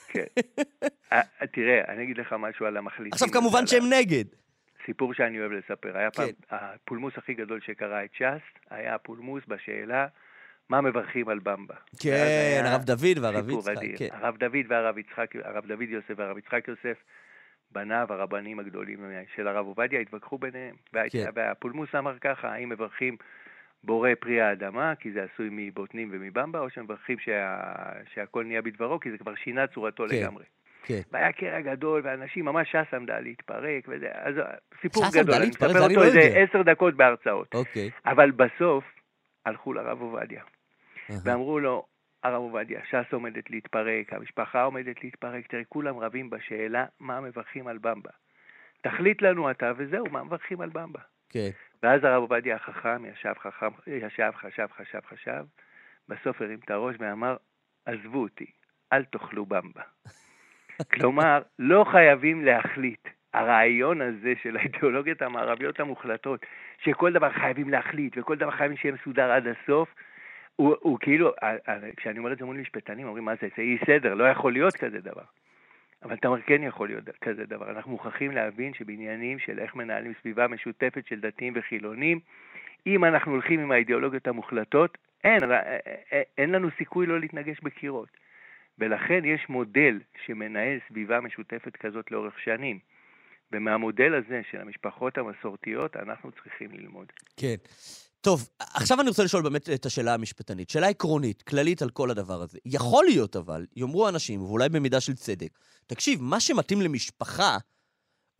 כן. 0.08 0.24
אה, 1.12 1.46
תראה, 1.52 1.80
אני 1.88 2.04
אגיד 2.04 2.18
לך 2.18 2.34
משהו 2.38 2.66
על 2.66 2.76
המחליטים. 2.76 3.12
עכשיו, 3.12 3.28
כמובן 3.28 3.66
שהם 3.66 3.92
נגד. 3.92 4.24
סיפור 4.86 5.14
שאני 5.14 5.40
אוהב 5.40 5.52
לספר. 5.52 5.98
היה 5.98 6.10
פעם, 6.10 6.26
כן. 6.26 6.56
הפולמוס 6.56 7.14
הכי 7.16 7.34
גדול 7.34 7.60
שקרא 7.60 8.04
את 8.04 8.14
ש"ס, 8.14 8.70
היה 8.70 8.94
הפולמוס 8.94 9.42
בשאלה 9.48 10.06
מה 10.68 10.80
מברכים 10.80 11.28
על 11.28 11.38
במבה. 11.38 11.74
כן, 12.02 12.62
הרב 12.64 12.84
דוד 12.84 13.18
והרב 13.20 13.50
יצחק. 13.50 13.74
כן. 13.98 14.08
הרב 14.12 14.36
דוד 14.36 14.64
והרב 14.68 14.98
יצחק, 14.98 15.36
הרב 15.36 15.66
דוד 15.66 15.88
יוסף 15.88 16.14
והרב 16.16 16.38
יצחק 16.38 16.68
יוסף, 16.68 17.02
בניו, 17.70 18.06
הרבנים 18.10 18.58
הגדולים 18.58 18.98
של 19.34 19.48
הרב 19.48 19.66
עובדיה, 19.66 20.00
התווכחו 20.00 20.38
ביניהם. 20.38 20.74
כן. 20.92 21.24
והפולמוס 21.34 21.94
אמר 21.94 22.18
ככה, 22.18 22.48
האם 22.48 22.68
מברכים 22.68 23.16
בורא 23.84 24.10
פרי 24.20 24.40
האדמה, 24.40 24.94
כי 24.94 25.12
זה 25.12 25.26
עשוי 25.32 25.48
מבוטנים 25.50 26.08
ומבמבה, 26.12 26.58
או 26.58 26.70
שמברכים 26.70 27.18
שה... 27.18 27.60
שהכל 28.14 28.44
נהיה 28.44 28.62
בדברו, 28.62 29.00
כי 29.00 29.10
זה 29.10 29.18
כבר 29.18 29.34
שינה 29.34 29.66
צורתו 29.66 30.04
כן. 30.08 30.16
לגמרי. 30.16 30.44
כן. 30.86 31.00
והיה 31.12 31.32
קרע 31.32 31.60
גדול, 31.60 32.00
ואנשים, 32.04 32.44
ממש 32.44 32.72
ש"ס 32.72 32.94
עמדה 32.94 33.20
להתפרק, 33.20 33.88
וזה, 33.88 34.06
אז 34.12 34.34
סיפור 34.80 35.04
שס 35.04 35.16
גדול, 35.16 35.34
אני 35.34 35.48
מספר 35.48 35.66
אותו 35.66 35.94
לא 35.94 36.04
איזה 36.04 36.20
עשר 36.20 36.62
דקות 36.62 36.94
בהרצאות. 36.94 37.54
אוקיי. 37.54 37.90
אבל 38.06 38.30
בסוף 38.30 38.84
הלכו 39.46 39.72
לרב 39.72 40.00
עובדיה, 40.00 40.42
ואמרו 41.24 41.60
לו, 41.60 41.86
הרב 42.22 42.42
עובדיה, 42.42 42.80
ש"ס 42.90 43.12
עומדת 43.12 43.50
להתפרק, 43.50 44.12
המשפחה 44.12 44.62
עומדת 44.62 45.04
להתפרק, 45.04 45.46
תראה, 45.46 45.64
כולם 45.68 45.98
רבים 45.98 46.30
בשאלה 46.30 46.86
מה 47.00 47.20
מברכים 47.20 47.66
על 47.66 47.78
במבה. 47.78 48.10
תחליט 48.82 49.22
לנו 49.22 49.50
אתה, 49.50 49.72
וזהו, 49.76 50.06
מה 50.10 50.24
מברכים 50.24 50.60
על 50.60 50.70
במבה. 50.70 51.00
כן. 51.28 51.50
ואז 51.82 52.04
הרב 52.04 52.22
עובדיה 52.22 52.56
החכם 52.56 53.04
ישב, 53.04 53.32
חכם, 53.38 53.68
ישב, 53.86 54.30
חשב, 54.36 54.66
חשב, 54.76 55.00
חשב, 55.08 55.44
בסוף 56.08 56.42
הרים 56.42 56.58
את 56.64 56.70
הראש 56.70 56.96
ואמר, 56.98 57.36
עזבו 57.86 58.22
אותי, 58.22 58.50
אל 58.92 59.04
תאכלו 59.04 59.46
במבה. 59.46 59.82
כלומר, 60.92 61.42
לא 61.58 61.84
חייבים 61.90 62.44
להחליט. 62.44 63.08
הרעיון 63.34 64.00
הזה 64.00 64.32
של 64.42 64.56
האידיאולוגיות 64.56 65.22
המערביות 65.22 65.80
המוחלטות, 65.80 66.46
שכל 66.78 67.12
דבר 67.12 67.30
חייבים 67.30 67.68
להחליט 67.68 68.18
וכל 68.18 68.36
דבר 68.36 68.50
חייבים 68.50 68.76
שיהיה 68.76 68.94
מסודר 68.94 69.30
עד 69.30 69.44
הסוף, 69.46 69.94
הוא, 70.56 70.74
הוא 70.80 70.98
כאילו, 71.00 71.32
כשאני 71.96 72.18
אומר 72.18 72.32
את 72.32 72.38
זה 72.38 72.44
מול 72.44 72.56
משפטנים, 72.56 73.06
אומרים, 73.06 73.24
מה 73.24 73.34
זה, 73.40 73.48
זה 73.56 73.62
אי 73.62 73.78
סדר, 73.86 74.14
לא 74.14 74.24
יכול 74.24 74.52
להיות 74.52 74.76
כזה 74.76 75.00
דבר. 75.00 75.22
אבל 76.02 76.14
אתה 76.14 76.28
אומר, 76.28 76.40
כן 76.40 76.62
יכול 76.62 76.88
להיות 76.88 77.04
כזה 77.20 77.46
דבר. 77.46 77.70
אנחנו 77.70 77.90
מוכרחים 77.90 78.30
להבין 78.30 78.74
שבעניינים 78.74 79.38
של 79.38 79.58
איך 79.58 79.74
מנהלים 79.74 80.12
סביבה 80.20 80.48
משותפת 80.48 81.06
של 81.06 81.20
דתיים 81.20 81.52
וחילונים, 81.56 82.20
אם 82.86 83.04
אנחנו 83.04 83.32
הולכים 83.32 83.60
עם 83.60 83.72
האידיאולוגיות 83.72 84.28
המוחלטות, 84.28 84.98
אין, 85.24 85.40
אין 86.38 86.52
לנו 86.52 86.68
סיכוי 86.78 87.06
לא 87.06 87.20
להתנגש 87.20 87.60
בקירות. 87.62 88.08
ולכן 88.78 89.24
יש 89.24 89.40
מודל 89.48 90.00
שמנהל 90.26 90.78
סביבה 90.88 91.20
משותפת 91.20 91.76
כזאת 91.76 92.10
לאורך 92.10 92.34
שנים. 92.44 92.78
ומהמודל 93.52 94.14
הזה 94.14 94.40
של 94.50 94.60
המשפחות 94.60 95.18
המסורתיות 95.18 95.96
אנחנו 95.96 96.30
צריכים 96.32 96.70
ללמוד. 96.72 97.06
כן. 97.36 97.54
טוב, 98.20 98.48
עכשיו 98.58 99.00
אני 99.00 99.08
רוצה 99.08 99.24
לשאול 99.24 99.42
באמת 99.42 99.70
את 99.70 99.86
השאלה 99.86 100.14
המשפטנית. 100.14 100.70
שאלה 100.70 100.88
עקרונית, 100.88 101.42
כללית 101.42 101.82
על 101.82 101.90
כל 101.90 102.10
הדבר 102.10 102.42
הזה. 102.42 102.58
יכול 102.64 103.04
להיות 103.04 103.36
אבל, 103.36 103.66
יאמרו 103.76 104.08
אנשים, 104.08 104.42
ואולי 104.42 104.68
במידה 104.68 105.00
של 105.00 105.14
צדק, 105.14 105.58
תקשיב, 105.86 106.22
מה 106.22 106.40
שמתאים 106.40 106.80
למשפחה, 106.80 107.56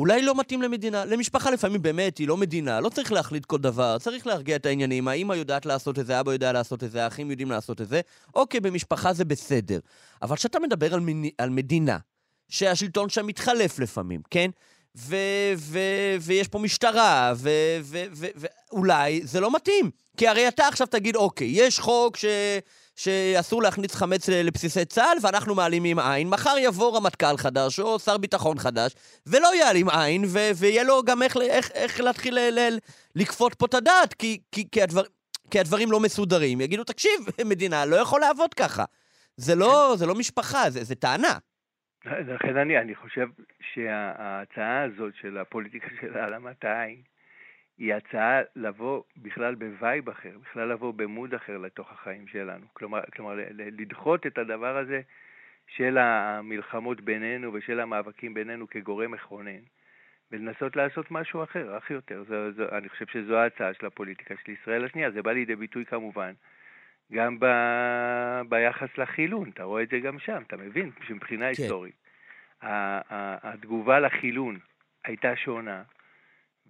אולי 0.00 0.22
לא 0.22 0.34
מתאים 0.34 0.62
למדינה. 0.62 1.04
למשפחה 1.04 1.50
לפעמים 1.50 1.82
באמת 1.82 2.18
היא 2.18 2.28
לא 2.28 2.36
מדינה, 2.36 2.80
לא 2.80 2.88
צריך 2.88 3.12
להחליט 3.12 3.44
כל 3.44 3.58
דבר, 3.58 3.98
צריך 3.98 4.26
להרגיע 4.26 4.56
את 4.56 4.66
העניינים. 4.66 5.08
האמא 5.08 5.34
יודעת 5.34 5.66
לעשות 5.66 5.98
את 5.98 6.06
זה, 6.06 6.20
אבא 6.20 6.32
יודע 6.32 6.52
לעשות 6.52 6.84
את 6.84 6.90
זה, 6.90 7.04
האחים 7.04 7.30
יודעים 7.30 7.50
לעשות 7.50 7.80
את 7.80 7.88
זה. 7.88 8.00
אוקיי, 8.34 8.60
במשפחה 8.60 9.12
זה 9.12 9.24
בסדר. 9.24 9.78
אבל 10.22 10.36
כשאתה 10.36 10.58
מדבר 10.58 10.94
על, 10.94 11.00
מני, 11.00 11.30
על 11.38 11.50
מדינה, 11.50 11.98
שהשלטון 12.48 13.08
שם 13.08 13.26
מתחלף 13.26 13.78
לפעמים, 13.78 14.20
כן? 14.30 14.50
ו- 14.96 15.52
ו- 15.56 16.16
ויש 16.20 16.48
פה 16.48 16.58
משטרה, 16.58 17.32
ואולי 18.72 19.20
זה 19.24 19.40
לא 19.40 19.54
מתאים. 19.54 19.90
כי 20.16 20.28
הרי 20.28 20.48
אתה 20.48 20.68
עכשיו 20.68 20.86
תגיד, 20.86 21.16
אוקיי, 21.16 21.48
יש 21.50 21.78
חוק 21.78 22.16
ש... 22.16 22.24
שאסור 22.96 23.62
להכניס 23.62 23.94
חמץ 23.94 24.28
לבסיסי 24.28 24.84
צה"ל, 24.84 25.18
ואנחנו 25.22 25.54
מעלימים 25.54 25.98
עין. 25.98 26.28
מחר 26.30 26.54
יבוא 26.60 26.96
רמטכ"ל 26.96 27.36
חדש 27.36 27.80
או 27.80 27.98
שר 27.98 28.18
ביטחון 28.18 28.58
חדש, 28.58 28.94
ולא 29.26 29.54
יעלים 29.54 29.88
עין, 29.88 30.24
ו- 30.24 30.50
ויהיה 30.56 30.84
לו 30.84 31.02
גם 31.02 31.22
איך, 31.22 31.36
איך, 31.36 31.70
איך 31.74 32.00
להתחיל 32.00 32.34
ל- 32.34 32.58
ל- 32.58 32.78
לכפות 33.16 33.54
פה 33.54 33.66
את 33.66 33.74
הדעת, 33.74 34.14
כי, 34.14 34.40
כי, 34.52 34.68
כי, 34.72 34.82
הדבר, 34.82 35.02
כי 35.50 35.60
הדברים 35.60 35.90
לא 35.92 36.00
מסודרים. 36.00 36.60
יגידו, 36.60 36.84
תקשיב, 36.84 37.20
מדינה 37.50 37.86
לא 37.86 37.96
יכול 37.96 38.20
לעבוד 38.20 38.54
ככה. 38.54 38.84
זה 39.36 39.54
לא, 39.54 39.94
זה 39.96 40.06
לא 40.06 40.14
משפחה, 40.14 40.70
זה, 40.70 40.84
זה 40.84 40.94
טענה. 40.94 41.38
לכן 42.06 42.56
אני, 42.56 42.78
אני 42.78 42.94
חושב 42.94 43.26
שההצעה 43.74 44.82
הזאת 44.84 45.12
של 45.20 45.38
הפוליטיקה 45.38 45.86
של 46.00 46.18
העלמת 46.18 46.64
העין, 46.64 47.02
היא 47.78 47.94
הצעה 47.94 48.40
לבוא 48.56 49.02
בכלל 49.16 49.54
בווייב 49.54 50.08
אחר, 50.08 50.38
בכלל 50.42 50.68
לבוא 50.68 50.94
במוד 50.94 51.34
אחר 51.34 51.58
לתוך 51.58 51.92
החיים 51.92 52.26
שלנו. 52.28 52.66
כלומר, 52.72 53.00
כלומר 53.16 53.34
לדחות 53.50 54.26
את 54.26 54.38
הדבר 54.38 54.76
הזה 54.76 55.00
של 55.66 55.98
המלחמות 55.98 57.00
בינינו 57.00 57.52
ושל 57.52 57.80
המאבקים 57.80 58.34
בינינו 58.34 58.70
כגורם 58.70 59.10
מכונן, 59.10 59.60
ולנסות 60.32 60.76
לעשות 60.76 61.10
משהו 61.10 61.42
אחר, 61.42 61.78
אך 61.78 61.90
יותר. 61.90 62.24
זו, 62.28 62.52
זו, 62.52 62.64
אני 62.72 62.88
חושב 62.88 63.06
שזו 63.06 63.36
ההצעה 63.36 63.74
של 63.74 63.86
הפוליטיקה 63.86 64.34
של 64.44 64.52
ישראל 64.52 64.84
השנייה. 64.84 65.10
זה 65.10 65.22
בא 65.22 65.32
לידי 65.32 65.56
ביטוי 65.56 65.84
כמובן 65.84 66.32
גם 67.12 67.38
ב, 67.40 67.46
ביחס 68.48 68.98
לחילון, 68.98 69.50
אתה 69.54 69.62
רואה 69.62 69.82
את 69.82 69.88
זה 69.88 69.98
גם 69.98 70.18
שם, 70.18 70.42
אתה 70.46 70.56
מבין? 70.56 70.90
שמבחינה 71.06 71.44
כן. 71.44 71.62
היסטורית. 71.62 71.94
התגובה 73.42 74.00
לחילון 74.00 74.58
הייתה 75.04 75.36
שונה, 75.36 75.82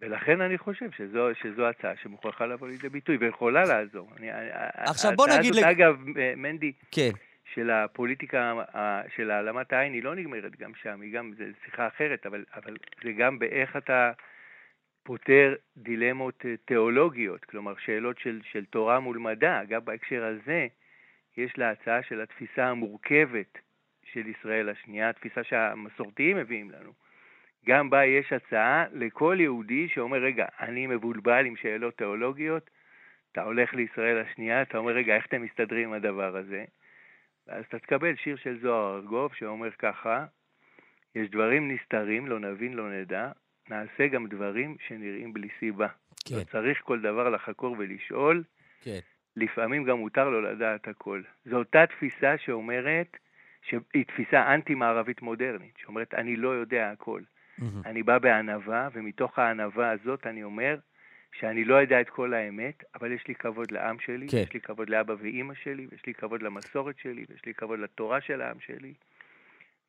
ולכן 0.00 0.40
אני 0.40 0.58
חושב 0.58 0.90
שזו, 0.90 1.28
שזו 1.34 1.68
הצעה 1.68 1.96
שמוכרחה 2.02 2.46
לבוא 2.46 2.68
לידי 2.68 2.88
ביטוי 2.88 3.16
ויכולה 3.16 3.64
לעזור. 3.64 4.10
אני, 4.16 4.28
עכשיו 4.74 5.12
בוא 5.16 5.26
נגיד... 5.38 5.52
הזאת, 5.52 5.64
לג... 5.64 5.64
אגב, 5.64 5.96
מנדי, 6.36 6.72
כן. 6.90 7.10
של 7.54 7.70
הפוליטיקה, 7.70 8.54
של 9.16 9.30
העלמת 9.30 9.72
העין, 9.72 9.92
היא 9.92 10.02
לא 10.02 10.14
נגמרת 10.14 10.56
גם 10.56 10.72
שם, 10.82 11.00
היא 11.00 11.12
גם, 11.12 11.32
זו 11.38 11.44
שיחה 11.64 11.86
אחרת, 11.86 12.26
אבל, 12.26 12.44
אבל 12.54 12.76
זה 13.04 13.12
גם 13.12 13.38
באיך 13.38 13.76
אתה 13.76 14.12
פותר 15.02 15.54
דילמות 15.76 16.46
אה, 16.46 16.54
תיאולוגיות, 16.64 17.44
כלומר 17.44 17.74
שאלות 17.84 18.18
של, 18.18 18.40
של 18.52 18.64
תורה 18.64 19.00
מול 19.00 19.18
מדע. 19.18 19.62
אגב, 19.62 19.84
בהקשר 19.84 20.24
הזה, 20.24 20.66
יש 21.36 21.58
להצעה 21.58 22.02
של 22.02 22.20
התפיסה 22.20 22.66
המורכבת 22.66 23.58
של 24.12 24.26
ישראל 24.26 24.68
השנייה, 24.68 25.08
התפיסה 25.08 25.44
שהמסורתיים 25.44 26.36
מביאים 26.36 26.70
לנו. 26.70 26.92
גם 27.68 27.90
בה 27.90 28.04
יש 28.04 28.32
הצעה 28.32 28.84
לכל 28.92 29.36
יהודי 29.40 29.88
שאומר, 29.88 30.18
רגע, 30.18 30.46
אני 30.60 30.86
מבולבל 30.86 31.46
עם 31.46 31.56
שאלות 31.56 31.96
תיאולוגיות, 31.96 32.70
אתה 33.32 33.42
הולך 33.42 33.74
לישראל 33.74 34.18
השנייה, 34.18 34.62
אתה 34.62 34.78
אומר, 34.78 34.92
רגע, 34.92 35.16
איך 35.16 35.26
אתם 35.26 35.42
מסתדרים 35.42 35.88
עם 35.88 35.94
הדבר 35.94 36.36
הזה? 36.36 36.64
ואז 37.46 37.64
אתה 37.68 37.78
תקבל 37.78 38.16
שיר 38.16 38.36
של 38.36 38.58
זוהר 38.60 38.96
ארגוב 38.96 39.34
שאומר 39.34 39.70
ככה, 39.78 40.24
יש 41.14 41.30
דברים 41.30 41.70
נסתרים, 41.70 42.26
לא 42.26 42.38
נבין, 42.38 42.74
לא 42.74 42.90
נדע, 42.90 43.30
נעשה 43.68 44.06
גם 44.06 44.26
דברים 44.26 44.76
שנראים 44.86 45.32
בלי 45.32 45.48
סיבה. 45.58 45.88
כן. 46.28 46.34
לא 46.34 46.44
צריך 46.44 46.80
כל 46.82 47.00
דבר 47.00 47.30
לחקור 47.30 47.76
ולשאול, 47.78 48.42
כן. 48.82 48.98
לפעמים 49.36 49.84
גם 49.84 49.98
מותר 49.98 50.28
לו 50.28 50.40
לדעת 50.42 50.88
הכל. 50.88 51.22
זו 51.44 51.56
אותה 51.56 51.86
תפיסה 51.86 52.38
שאומרת 52.38 53.16
שהיא 53.62 54.04
תפיסה 54.06 54.54
אנטי-מערבית 54.54 55.22
מודרנית, 55.22 55.74
שאומרת, 55.82 56.14
אני 56.14 56.36
לא 56.36 56.48
יודע 56.48 56.90
הכל. 56.90 57.20
אני 57.84 58.02
בא 58.02 58.18
בענווה, 58.18 58.88
ומתוך 58.92 59.38
הענווה 59.38 59.90
הזאת 59.90 60.26
אני 60.26 60.42
אומר 60.42 60.76
שאני 61.40 61.64
לא 61.64 61.74
יודע 61.74 62.00
את 62.00 62.08
כל 62.08 62.34
האמת, 62.34 62.84
אבל 62.94 63.12
יש 63.12 63.24
לי 63.28 63.34
כבוד 63.34 63.70
לעם 63.70 63.96
שלי, 64.06 64.28
כן. 64.28 64.36
יש 64.36 64.52
לי 64.54 64.60
כבוד 64.60 64.90
לאבא 64.90 65.14
ואימא 65.20 65.54
שלי, 65.62 65.86
ויש 65.90 66.02
לי 66.06 66.14
כבוד 66.14 66.42
למסורת 66.42 66.94
שלי, 67.02 67.24
ויש 67.28 67.40
לי 67.46 67.54
כבוד 67.54 67.78
לתורה 67.78 68.20
של 68.20 68.40
העם 68.40 68.56
שלי. 68.66 68.94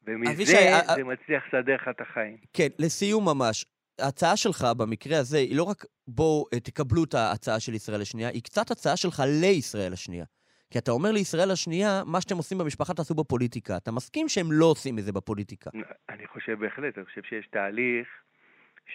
ומזה 0.07 0.31
אבישי, 0.31 0.55
זה 0.95 1.03
מצליח 1.03 1.43
לסדר 1.47 1.75
לך 1.75 1.87
את 1.87 2.01
החיים. 2.01 2.37
כן, 2.53 2.67
לסיום 2.79 3.25
ממש, 3.25 3.65
ההצעה 3.99 4.37
שלך 4.37 4.67
במקרה 4.77 5.19
הזה 5.19 5.37
היא 5.37 5.55
לא 5.55 5.63
רק 5.63 5.85
בואו 6.07 6.45
אה, 6.53 6.59
תקבלו 6.59 7.03
את 7.03 7.13
ההצעה 7.13 7.59
של 7.59 7.73
ישראל 7.73 8.01
השנייה, 8.01 8.29
היא 8.29 8.43
קצת 8.43 8.71
הצעה 8.71 8.97
שלך 8.97 9.23
לישראל 9.27 9.93
השנייה. 9.93 10.25
כי 10.71 10.79
אתה 10.79 10.91
אומר 10.91 11.11
לישראל 11.11 11.51
השנייה, 11.51 12.01
מה 12.05 12.21
שאתם 12.21 12.35
עושים 12.37 12.57
במשפחה 12.57 12.93
תעשו 12.93 13.15
בפוליטיקה. 13.15 13.77
אתה 13.77 13.91
מסכים 13.91 14.29
שהם 14.29 14.51
לא 14.51 14.65
עושים 14.65 14.99
את 14.99 15.03
זה 15.03 15.11
בפוליטיקה? 15.11 15.69
אני 16.09 16.27
חושב 16.27 16.59
בהחלט, 16.59 16.97
אני 16.97 17.05
חושב 17.05 17.21
שיש 17.23 17.47
תהליך 17.47 18.07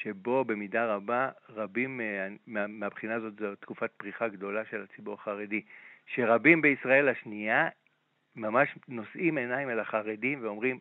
שבו 0.03 0.45
במידה 0.45 0.95
רבה, 0.95 1.29
רבים, 1.49 2.01
אה, 2.01 2.29
מה, 2.47 2.67
מהבחינה 2.67 3.15
הזאת 3.15 3.33
זו 3.39 3.55
תקופת 3.61 3.91
פריחה 3.97 4.29
גדולה 4.29 4.63
של 4.71 4.83
הציבור 4.83 5.15
החרדי, 5.15 5.61
שרבים 6.15 6.63
בישראל 6.63 7.09
השנייה 7.09 7.69
ממש 8.37 8.69
נושאים 8.89 9.39
עיניים 9.39 9.71
אל 9.71 9.81
החרדים 9.81 10.39
ואומרים, 10.43 10.79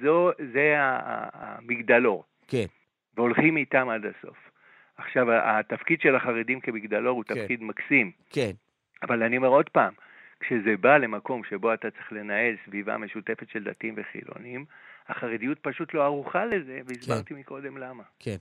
זו, 0.00 0.30
זה 0.52 0.74
המגדלור. 0.76 2.24
כן. 2.48 2.66
והולכים 3.16 3.56
איתם 3.56 3.88
עד 3.88 4.02
הסוף. 4.06 4.36
עכשיו, 4.96 5.26
התפקיד 5.32 6.00
של 6.00 6.16
החרדים 6.16 6.60
כמגדלור 6.60 7.16
הוא 7.16 7.24
כן. 7.24 7.34
תפקיד 7.34 7.62
מקסים. 7.62 8.10
כן. 8.30 8.50
אבל 9.02 9.22
אני 9.22 9.36
אומר 9.36 9.48
עוד 9.48 9.68
פעם, 9.68 9.94
כשזה 10.42 10.76
בא 10.80 10.96
למקום 10.98 11.44
שבו 11.44 11.74
אתה 11.74 11.90
צריך 11.90 12.12
לנהל 12.12 12.56
סביבה 12.66 12.96
משותפת 12.96 13.48
של 13.52 13.64
דתיים 13.64 13.94
וחילונים, 13.96 14.64
החרדיות 15.08 15.58
פשוט 15.58 15.94
לא 15.94 16.04
ערוכה 16.04 16.44
לזה, 16.44 16.80
והסברתי 16.86 17.34
כן. 17.34 17.40
מקודם 17.40 17.78
למה. 17.78 18.02
כן. 18.18 18.36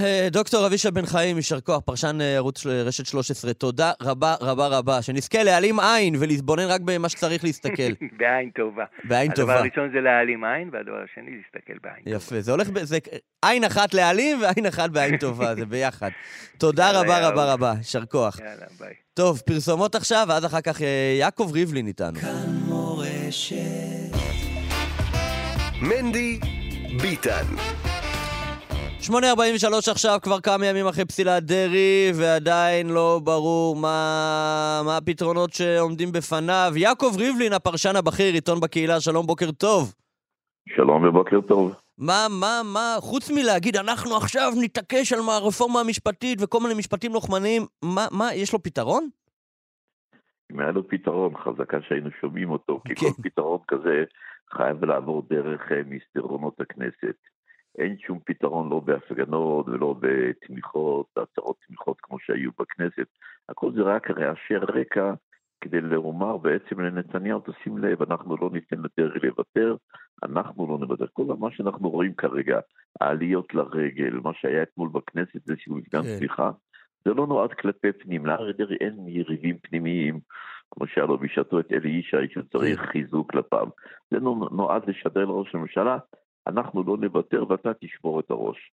אה, 0.00 0.28
דוקטור 0.30 0.66
אבישי 0.66 0.90
בן 0.90 1.06
חיים, 1.06 1.36
יישר 1.36 1.60
כוח, 1.60 1.80
פרשן 1.84 2.20
אה, 2.20 2.36
ערוץ 2.36 2.66
רשת 2.66 3.06
13, 3.06 3.54
תודה 3.54 3.92
רבה 4.02 4.34
רבה 4.40 4.66
רבה. 4.66 5.02
שנזכה 5.02 5.42
להעלים 5.42 5.80
עין 5.80 6.16
ולהתבונן 6.18 6.66
רק 6.68 6.80
במה 6.80 7.08
שצריך 7.08 7.44
להסתכל. 7.44 7.92
בעין 8.18 8.50
טובה. 8.50 8.84
בעין 9.04 9.32
טובה. 9.32 9.52
הדבר 9.52 9.64
הראשון 9.64 9.90
זה 9.94 10.00
להעלים 10.00 10.44
עין, 10.44 10.70
והדבר 10.72 11.04
השני 11.04 11.30
להסתכל 11.36 11.78
בעין 11.82 12.04
טובה. 12.04 12.16
יפה, 12.16 12.40
זה 12.40 12.50
הולך, 12.52 12.68
זה 12.82 12.98
עין 13.42 13.64
אחת 13.64 13.94
להעלים 13.94 14.42
ועין 14.42 14.66
אחת 14.66 14.90
בעין 14.90 15.16
טובה, 15.16 15.54
זה 15.54 15.66
ביחד. 15.66 16.10
תודה 16.58 17.00
רבה 17.00 17.28
רבה 17.28 17.52
רבה, 17.52 17.74
יישר 17.78 18.04
כוח. 18.06 18.40
יאללה, 18.40 18.66
ביי. 18.80 18.94
טוב, 19.14 19.42
פרסומות 19.46 19.94
עכשיו, 19.94 20.26
ואז 20.28 20.46
אחר 20.46 20.60
כך 20.60 20.82
אה, 20.82 21.16
יעקב 21.18 21.50
ריבלין 21.52 21.86
איתנו. 21.86 22.18
כאן 22.18 22.46
מורשת. 22.68 23.56
מנדי 25.82 26.40
ביטן 27.02 27.44
8.43 29.10 29.90
עכשיו, 29.90 30.18
כבר 30.22 30.40
כמה 30.40 30.66
ימים 30.66 30.86
אחרי 30.86 31.04
פסילת 31.04 31.42
דרעי, 31.42 32.10
ועדיין 32.14 32.90
לא 32.90 33.20
ברור 33.24 33.76
מה, 33.76 34.82
מה 34.84 34.96
הפתרונות 34.96 35.52
שעומדים 35.52 36.12
בפניו. 36.12 36.72
יעקב 36.76 37.12
ריבלין, 37.18 37.52
הפרשן 37.52 37.96
הבכיר, 37.96 38.34
עיתון 38.34 38.60
בקהילה, 38.60 39.00
שלום, 39.00 39.26
בוקר 39.26 39.50
טוב. 39.50 39.94
שלום 40.68 41.04
ובוקר 41.04 41.40
טוב. 41.40 41.74
מה, 41.98 42.26
מה, 42.40 42.60
מה, 42.64 42.96
חוץ 43.00 43.30
מלהגיד, 43.30 43.76
אנחנו 43.76 44.16
עכשיו 44.16 44.52
נתעקש 44.60 45.12
על 45.12 45.18
הרפורמה 45.28 45.80
המשפטית 45.80 46.38
וכל 46.42 46.58
מיני 46.62 46.74
משפטים 46.74 47.12
לוחמניים, 47.12 47.62
מה, 47.82 48.06
מה, 48.10 48.34
יש 48.34 48.52
לו 48.52 48.62
פתרון? 48.62 49.08
אם 50.52 50.60
היה 50.60 50.70
לו 50.70 50.88
פתרון, 50.88 51.32
חזקה 51.36 51.78
שהיינו 51.88 52.10
שומעים 52.20 52.50
אותו, 52.50 52.80
כי 52.84 52.94
כן. 52.94 53.06
כל 53.06 53.22
פתרון 53.22 53.58
כזה 53.68 54.04
חייב 54.56 54.84
לעבור 54.84 55.22
דרך 55.30 55.72
אה, 55.72 55.80
מסדרונות 55.86 56.60
הכנסת. 56.60 57.35
אין 57.78 57.98
שום 57.98 58.18
פתרון 58.24 58.70
לא 58.70 58.80
בהפגנות 58.80 59.68
ולא 59.68 59.94
בתמיכות, 60.00 61.06
הצהרות 61.16 61.56
תמיכות 61.66 62.00
כמו 62.02 62.18
שהיו 62.18 62.50
בכנסת. 62.58 63.06
הכל 63.48 63.72
זה 63.72 63.82
רק 63.82 64.10
רעשי 64.10 64.56
רקע 64.56 65.14
כדי 65.60 65.80
לומר 65.80 66.36
בעצם 66.36 66.80
לנתניהו, 66.80 67.40
תשים 67.40 67.78
לב, 67.78 68.02
אנחנו 68.02 68.36
לא 68.36 68.50
ניתן 68.52 68.76
לדרעי 68.76 69.20
לוותר, 69.22 69.76
אנחנו 70.22 70.66
לא 70.66 70.78
נוותר. 70.78 71.04
כל 71.12 71.24
מה 71.38 71.50
שאנחנו 71.50 71.90
רואים 71.90 72.14
כרגע, 72.14 72.60
העליות 73.00 73.54
לרגל, 73.54 74.20
מה 74.22 74.30
שהיה 74.34 74.62
אתמול 74.62 74.88
בכנסת, 74.92 75.44
זה 75.44 75.54
שהוא 75.58 75.78
מפגן 75.78 76.02
כן. 76.02 76.18
סליחה, 76.18 76.50
זה 77.04 77.14
לא 77.14 77.26
נועד 77.26 77.52
כלפי 77.52 77.92
פנים, 77.92 78.26
לאריה 78.26 78.52
דרעי 78.52 78.76
אין 78.80 79.08
יריבים 79.08 79.58
פנימיים, 79.58 80.20
כמו 80.70 80.86
שהיה 80.86 81.06
לו 81.06 81.18
בשעתו 81.18 81.60
את 81.60 81.72
אלי 81.72 81.90
ישי, 81.90 82.28
שהוא 82.32 82.44
צריך 82.52 82.80
כן. 82.80 82.86
חיזוק 82.86 83.30
כלפיו. 83.32 83.68
זה 84.10 84.20
נועד 84.50 84.82
לשדר 84.86 85.24
לראש 85.24 85.54
הממשלה, 85.54 85.98
אנחנו 86.46 86.82
לא 86.82 86.96
נוותר 86.96 87.44
ואתה 87.48 87.74
תשבור 87.80 88.20
את 88.20 88.30
הראש. 88.30 88.72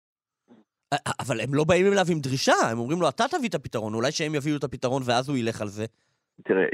אבל 1.21 1.41
הם 1.41 1.55
לא 1.55 1.65
באים 1.65 1.87
אליו 1.87 2.05
עם 2.13 2.19
דרישה, 2.21 2.53
הם 2.71 2.79
אומרים 2.79 3.01
לו, 3.01 3.09
אתה 3.09 3.25
תביא 3.31 3.49
את 3.49 3.55
הפתרון, 3.55 3.95
אולי 3.95 4.13
שהם 4.13 4.35
יביאו 4.35 4.57
את 4.57 4.65
הפתרון 4.65 5.03
ואז 5.07 5.29
הוא 5.29 5.37
ילך 5.37 5.61
על 5.61 5.69
זה. 5.69 5.85
תראה, 6.45 6.67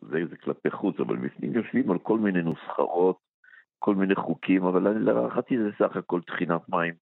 זה, 0.00 0.18
זה 0.30 0.36
כלפי 0.36 0.70
חוץ, 0.70 1.00
אבל 1.00 1.16
בפנים 1.16 1.54
יושבים 1.54 1.90
על 1.90 1.98
כל 1.98 2.18
מיני 2.18 2.42
נוסחרות, 2.42 3.18
כל 3.78 3.94
מיני 3.94 4.14
חוקים, 4.14 4.64
אבל 4.64 4.98
להערכתי 4.98 5.58
זה 5.58 5.70
סך 5.78 5.96
הכל 5.96 6.20
טחינת 6.26 6.68
מים. 6.68 6.94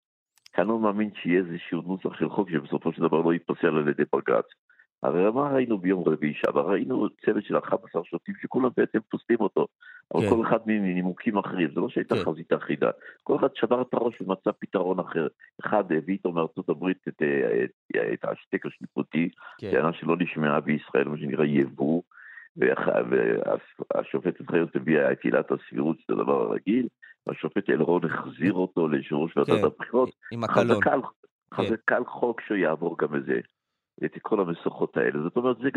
אני 0.59 0.68
לא 0.68 0.79
מאמין 0.79 1.11
שיהיה 1.14 1.40
איזשהו 1.40 1.83
נוסח 1.83 2.18
של 2.18 2.31
חוק 2.31 2.50
שבסופו 2.50 2.92
של 2.92 3.03
דבר 3.03 3.20
לא 3.20 3.35
יתפסל 3.35 3.66
על 3.66 3.88
ידי 3.88 4.03
בג"ץ. 4.12 4.46
הרי 5.02 5.30
מה 5.30 5.48
ראינו 5.48 5.78
ביום 5.78 6.08
רביעי 6.08 6.34
שעבר? 6.34 6.70
ראינו 6.70 7.08
צוות 7.24 7.44
של 7.44 7.58
11 7.58 8.04
שופטים 8.04 8.34
שכולם 8.42 8.68
בעצם 8.76 8.98
פוסלים 9.10 9.40
אותו, 9.40 9.66
אבל 10.14 10.22
כן. 10.22 10.28
כל 10.30 10.46
אחד 10.46 10.58
מנימוקים 10.66 11.38
אחרים, 11.38 11.70
זה 11.74 11.80
לא 11.80 11.88
שהייתה 11.88 12.14
כן. 12.14 12.24
חזית 12.24 12.52
אחידה. 12.52 12.90
כל 13.22 13.36
אחד 13.36 13.48
שבר 13.54 13.82
את 13.82 13.94
הראש 13.94 14.20
ומצא 14.20 14.50
פתרון 14.58 14.98
אחר. 14.98 15.26
אחד 15.64 15.92
הביא 15.92 16.14
איתו 16.14 16.32
מארצות 16.32 16.68
הברית 16.68 17.08
את, 17.08 17.22
אה, 17.22 17.64
את, 17.64 17.96
את 18.12 18.24
ההשתק 18.24 18.66
השיפוטי, 18.66 19.28
כן. 19.58 19.70
טענה 19.70 19.92
שלא 19.92 20.16
נשמעה 20.18 20.60
בישראל, 20.60 21.08
מה 21.08 21.18
שנקרא 21.18 21.44
יבוא, 21.44 22.02
והשופטת 22.56 24.50
חיות 24.50 24.76
הביאה 24.76 25.12
את 25.12 25.24
עילת 25.24 25.52
הסבירות, 25.52 25.96
שזה 26.00 26.12
הדבר 26.12 26.42
הרגיל, 26.42 26.88
והשופט 27.26 27.70
אלרון 27.70 28.04
החזיר 28.04 28.52
אותו 28.52 28.88
ליושב 28.88 29.14
ראש 29.14 29.36
ועדת 29.36 29.48
כן. 29.48 29.64
הבחירות. 29.64 30.10
עם 30.32 30.44
הקלון. 30.44 30.80
חזקה 31.54 31.96
על 31.96 32.04
חוק 32.04 32.40
שיעבור 32.40 32.98
גם 32.98 33.16
את 33.16 33.24
את 34.04 34.18
כל 34.22 34.40
המשוכות 34.40 34.96
האלה. 34.96 35.22
זאת 35.22 35.36
אומרת, 35.36 35.56
זה, 35.58 35.68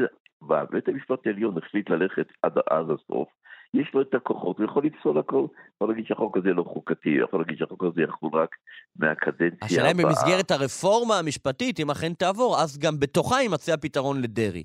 בית 0.72 0.88
המשפט 0.88 1.28
העליון 1.28 1.58
החליט 1.58 1.90
ללכת 1.90 2.28
עד, 2.42 2.58
עד 2.70 2.86
הסוף, 2.90 3.30
יש 3.74 3.94
לו 3.94 4.02
את 4.02 4.14
הכוחות, 4.14 4.58
הוא 4.58 4.66
יכול 4.66 4.86
לפסול 4.86 5.18
הכל, 5.18 5.46
יכול 5.76 5.90
להגיד 5.90 6.06
שהחוק 6.06 6.38
הזה 6.38 6.54
לא 6.54 6.64
חוקתי, 6.64 7.10
יכול 7.10 7.40
להגיד 7.40 7.58
שהחוק 7.58 7.84
הזה 7.84 8.02
יחול 8.02 8.30
רק 8.34 8.56
מהקדנציה 8.96 9.48
הבאה. 9.48 9.66
השאלה 9.66 9.92
אם 9.92 9.98
במסגרת 9.98 10.52
הרפורמה 10.52 11.20
המשפטית, 11.20 11.80
אם 11.80 11.92
אכן 11.92 12.14
תעבור, 12.14 12.58
אז 12.62 12.80
גם 12.80 13.00
בתוכה 13.00 13.42
יימצא 13.42 13.74
הפתרון 13.74 14.22
לדרעי. 14.22 14.64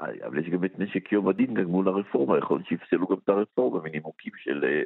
אבל 0.00 0.38
יש 0.38 0.48
גם 0.48 0.64
את 0.64 0.78
נשק 0.78 1.12
יום 1.12 1.28
הדין 1.28 1.54
גם 1.54 1.64
מול 1.64 1.88
הרפורמה, 1.88 2.38
יכול 2.38 2.56
להיות 2.56 2.68
שיפסלו 2.68 3.06
גם 3.06 3.16
את 3.24 3.28
הרפורמה 3.28 3.80
מנימוקים 3.82 4.32
של 4.36 4.64
אה, 4.64 4.82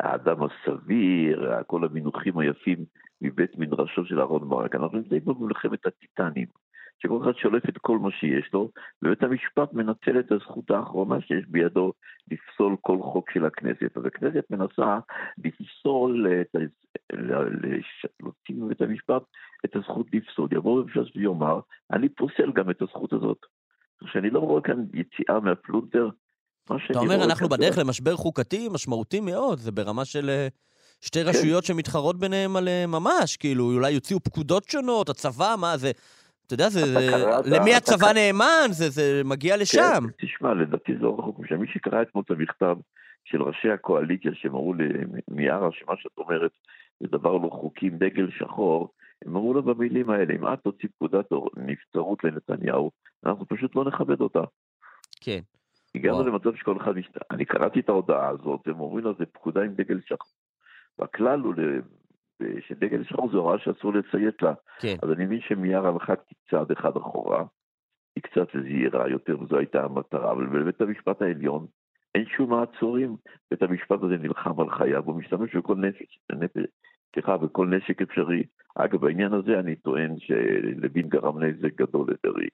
האדם 0.00 0.36
הסביר, 0.42 1.62
כל 1.66 1.84
המינוחים 1.84 2.38
היפים 2.38 2.84
מבית 3.20 3.58
מדרשו 3.58 4.04
של 4.04 4.20
אהרון 4.20 4.48
ברק. 4.48 4.74
אנחנו 4.74 4.98
נמצאים 4.98 5.24
במלחמת 5.24 5.86
הטיטנים. 5.86 6.46
שכל 7.02 7.18
אחד 7.22 7.36
שולף 7.36 7.68
את 7.68 7.78
כל 7.78 7.98
מה 7.98 8.10
שיש 8.10 8.50
לו, 8.52 8.70
ובית 9.02 9.22
המשפט 9.22 9.72
מנצל 9.72 10.20
את 10.20 10.32
הזכות 10.32 10.70
האחרונה 10.70 11.20
שיש 11.20 11.44
בידו 11.48 11.92
לפסול 12.30 12.76
כל 12.80 12.98
חוק 13.02 13.30
של 13.30 13.44
הכנסת. 13.44 13.96
אז 13.96 14.04
הכנסת 14.04 14.44
מנסה 14.50 14.98
לפסול, 15.44 16.26
להוציא 18.20 18.54
מבית 18.54 18.80
המשפט 18.80 19.22
את 19.64 19.76
הזכות 19.76 20.06
לפסול. 20.12 20.48
יבוא 20.52 20.82
המשפט 20.82 21.16
ויאמר, 21.16 21.60
אני 21.92 22.08
פוסל 22.08 22.52
גם 22.52 22.70
את 22.70 22.82
הזכות 22.82 23.12
הזאת. 23.12 23.38
שאני 24.06 24.30
לא 24.30 24.38
רואה 24.38 24.62
כאן 24.62 24.84
יציאה 24.94 25.40
מהפלונטר. 25.40 26.08
אתה 26.64 26.98
אומר, 26.98 27.24
אנחנו 27.24 27.48
בדרך 27.48 27.78
למשבר 27.78 28.16
חוקתי 28.16 28.68
משמעותי 28.72 29.20
מאוד, 29.20 29.58
זה 29.58 29.72
ברמה 29.72 30.04
של... 30.04 30.30
אה, 30.30 30.48
שתי 31.00 31.24
כן. 31.24 31.28
רשויות 31.28 31.64
שמתחרות 31.64 32.18
ביניהם 32.18 32.56
על 32.56 32.68
אה, 32.68 32.86
ממש, 32.86 33.36
כאילו, 33.36 33.72
אולי 33.72 33.90
יוציאו 33.90 34.20
פקודות 34.20 34.68
שונות, 34.68 35.08
הצבא, 35.08 35.54
מה 35.58 35.76
זה... 35.76 35.90
אתה 36.52 36.62
יודע, 36.62 36.68
זה, 36.68 36.80
למי 37.46 37.74
הצבא 37.74 38.12
נאמן? 38.12 38.68
זה, 38.70 38.90
זה 38.90 39.22
מגיע 39.24 39.54
כן, 39.54 39.60
לשם. 39.60 40.00
כן, 40.00 40.26
תשמע, 40.26 40.54
לדעתי 40.54 40.96
זה 40.96 41.02
לא 41.02 41.16
רחוק 41.18 41.38
משם. 41.38 41.60
מי 41.60 41.66
שקרא 41.66 42.02
אתמול 42.02 42.24
את 42.26 42.30
המכתב 42.30 42.76
של 43.24 43.42
ראשי 43.42 43.70
הקואליציה 43.70 44.30
שהם 44.34 44.50
אמרו 44.50 44.74
למיארה 45.28 45.68
שמה 45.72 45.94
שאת 45.96 46.18
אומרת 46.18 46.50
זה 47.00 47.06
דבר 47.06 47.32
לא 47.32 47.48
חוקי 47.52 47.86
עם 47.86 47.98
דגל 47.98 48.30
שחור, 48.38 48.92
הם 49.24 49.36
אמרו 49.36 49.54
לו 49.54 49.62
במילים 49.62 50.10
האלה, 50.10 50.34
אם 50.34 50.52
את 50.52 50.58
תוציא 50.62 50.88
פקודת 50.96 51.26
נבצרות 51.56 52.24
לנתניהו, 52.24 52.90
אנחנו 53.26 53.46
פשוט 53.48 53.76
לא 53.76 53.84
נכבד 53.84 54.20
אותה. 54.20 54.42
כן. 55.20 55.40
הגענו 55.94 56.22
למצב 56.22 56.56
שכל 56.56 56.76
אחד 56.76 56.96
משת... 56.96 57.18
אני 57.30 57.44
קראתי 57.44 57.80
את 57.80 57.88
ההודעה 57.88 58.28
הזאת, 58.28 58.60
הם 58.66 58.80
אומרים 58.80 59.04
לה 59.04 59.12
זה 59.18 59.26
פקודה 59.26 59.62
עם 59.62 59.74
דגל 59.74 60.00
שחור. 60.06 60.32
והכלל 60.98 61.40
הוא 61.40 61.54
שדגל 62.68 63.04
שחור 63.04 63.30
זו 63.30 63.38
הוראה 63.38 63.58
שאסור 63.58 63.92
לציית 63.92 64.42
לה. 64.42 64.52
כן. 64.80 64.96
אז 65.02 65.10
אני 65.10 65.24
מבין 65.24 65.40
שמיארה 65.40 65.88
הלכה 65.88 66.14
צעד 66.50 66.70
אחד 66.70 66.96
אחורה, 66.96 67.44
היא 68.16 68.22
קצת 68.22 68.48
זהירה 68.62 69.08
יותר, 69.08 69.42
וזו 69.42 69.58
הייתה 69.58 69.84
המטרה, 69.84 70.32
אבל 70.32 70.46
בבית 70.46 70.80
המשפט 70.80 71.22
העליון 71.22 71.66
אין 72.14 72.24
שום 72.36 72.50
מעצורים, 72.50 73.16
בית 73.50 73.62
המשפט 73.62 74.02
הזה 74.02 74.16
נלחם 74.16 74.60
על 74.60 74.70
חייו, 74.70 75.04
הוא 75.04 75.16
משתמש 75.16 75.56
בכל 75.56 75.76
נשק, 75.76 76.04
סליחה, 77.14 77.36
בכל 77.36 77.66
נשק 77.66 78.02
אפשרי. 78.02 78.42
אגב, 78.74 79.00
בעניין 79.00 79.32
הזה 79.32 79.58
אני 79.58 79.76
טוען 79.76 80.18
שלוין 80.18 81.08
גרם 81.08 81.42
נזק 81.42 81.74
גדול 81.74 82.06
לדרעי. 82.10 82.48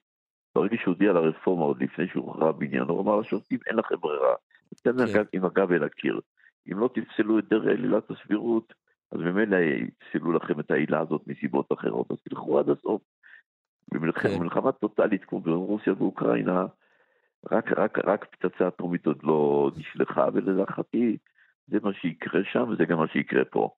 ברגע 0.55 0.77
שהוא 0.77 0.93
הודיע 0.93 1.13
לרפורמה 1.13 1.65
עוד 1.65 1.83
לפני 1.83 2.07
שהוא 2.07 2.25
הוכרע 2.25 2.51
בעניינו, 2.51 2.93
הוא 2.93 3.01
אמר 3.01 3.19
לשופטים, 3.19 3.59
אין 3.67 3.75
לכם 3.75 3.95
ברירה. 3.95 4.35
להם 4.85 5.07
כן. 5.07 5.23
עם 5.33 5.45
הגב 5.45 5.71
אל 5.71 5.83
הקיר. 5.83 6.19
אם 6.71 6.79
לא 6.79 6.89
תפסלו 6.93 7.39
את 7.39 7.49
דרעי 7.49 7.71
על 7.71 7.83
עילת 7.83 8.11
הסבירות, 8.11 8.73
אז 9.11 9.19
ממילא 9.19 9.57
יפסלו 9.57 10.31
לכם 10.33 10.59
את 10.59 10.71
העילה 10.71 10.99
הזאת 10.99 11.21
מסיבות 11.27 11.71
אחרות, 11.73 12.11
אז 12.11 12.17
תלכו 12.29 12.59
עד 12.59 12.69
הסוף. 12.69 13.01
במלחמה 13.91 14.71
כן. 14.71 14.77
טוטאלית 14.77 15.25
כמו 15.25 15.39
ברוסיה 15.39 15.93
ואוקראינה, 15.97 16.65
רק, 17.51 17.71
רק, 17.77 17.97
רק 18.05 18.25
פצצה 18.25 18.67
אטומית 18.67 19.05
עוד 19.05 19.19
לא 19.23 19.71
נשלחה, 19.77 20.27
ולהערכתי 20.33 21.17
זה 21.67 21.77
מה 21.83 21.93
שיקרה 21.93 22.41
שם 22.51 22.69
וזה 22.69 22.85
גם 22.85 22.97
מה 22.97 23.07
שיקרה 23.07 23.45
פה. 23.45 23.69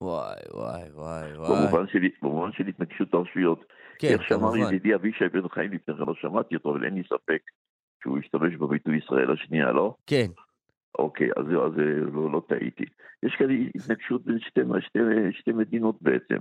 וואי, 0.00 0.36
וואי, 0.54 0.82
וואי, 0.92 1.36
וואי. 1.36 1.66
במובן 1.66 1.86
של, 1.86 1.98
במובן 2.22 2.52
של 2.52 2.66
התנגשות 2.66 3.14
הרשויות. 3.14 3.64
כן, 3.98 4.08
איך 4.08 4.22
שאמר 4.28 4.56
ידידי 4.56 4.94
אבישי 4.94 5.28
בן 5.28 5.48
חיים 5.48 5.72
לפני 5.72 5.94
כן, 5.94 6.02
לא 6.06 6.14
שמעתי 6.14 6.54
אותו, 6.56 6.70
אבל 6.70 6.84
אין 6.84 6.94
לי 6.94 7.02
ספק 7.02 7.42
שהוא 8.02 8.18
השתמש 8.18 8.54
בביטוי 8.54 8.98
ישראל 8.98 9.32
השנייה, 9.32 9.72
לא? 9.72 9.94
כן. 10.06 10.26
אוקיי, 10.98 11.30
אז, 11.36 11.46
אז 11.46 11.72
לא, 12.12 12.32
לא 12.32 12.42
טעיתי. 12.48 12.84
יש 13.22 13.34
כאן 13.36 13.50
התנגשות 13.50 14.24
בין 14.24 14.38
שתי, 14.40 14.60
שתי, 14.80 14.98
שתי 15.32 15.52
מדינות 15.52 16.02
בעצם. 16.02 16.36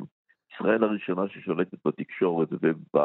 ישראל 0.54 0.84
הראשונה 0.84 1.28
ששולטת 1.28 1.78
בתקשורת 1.88 2.50
וב, 2.52 2.98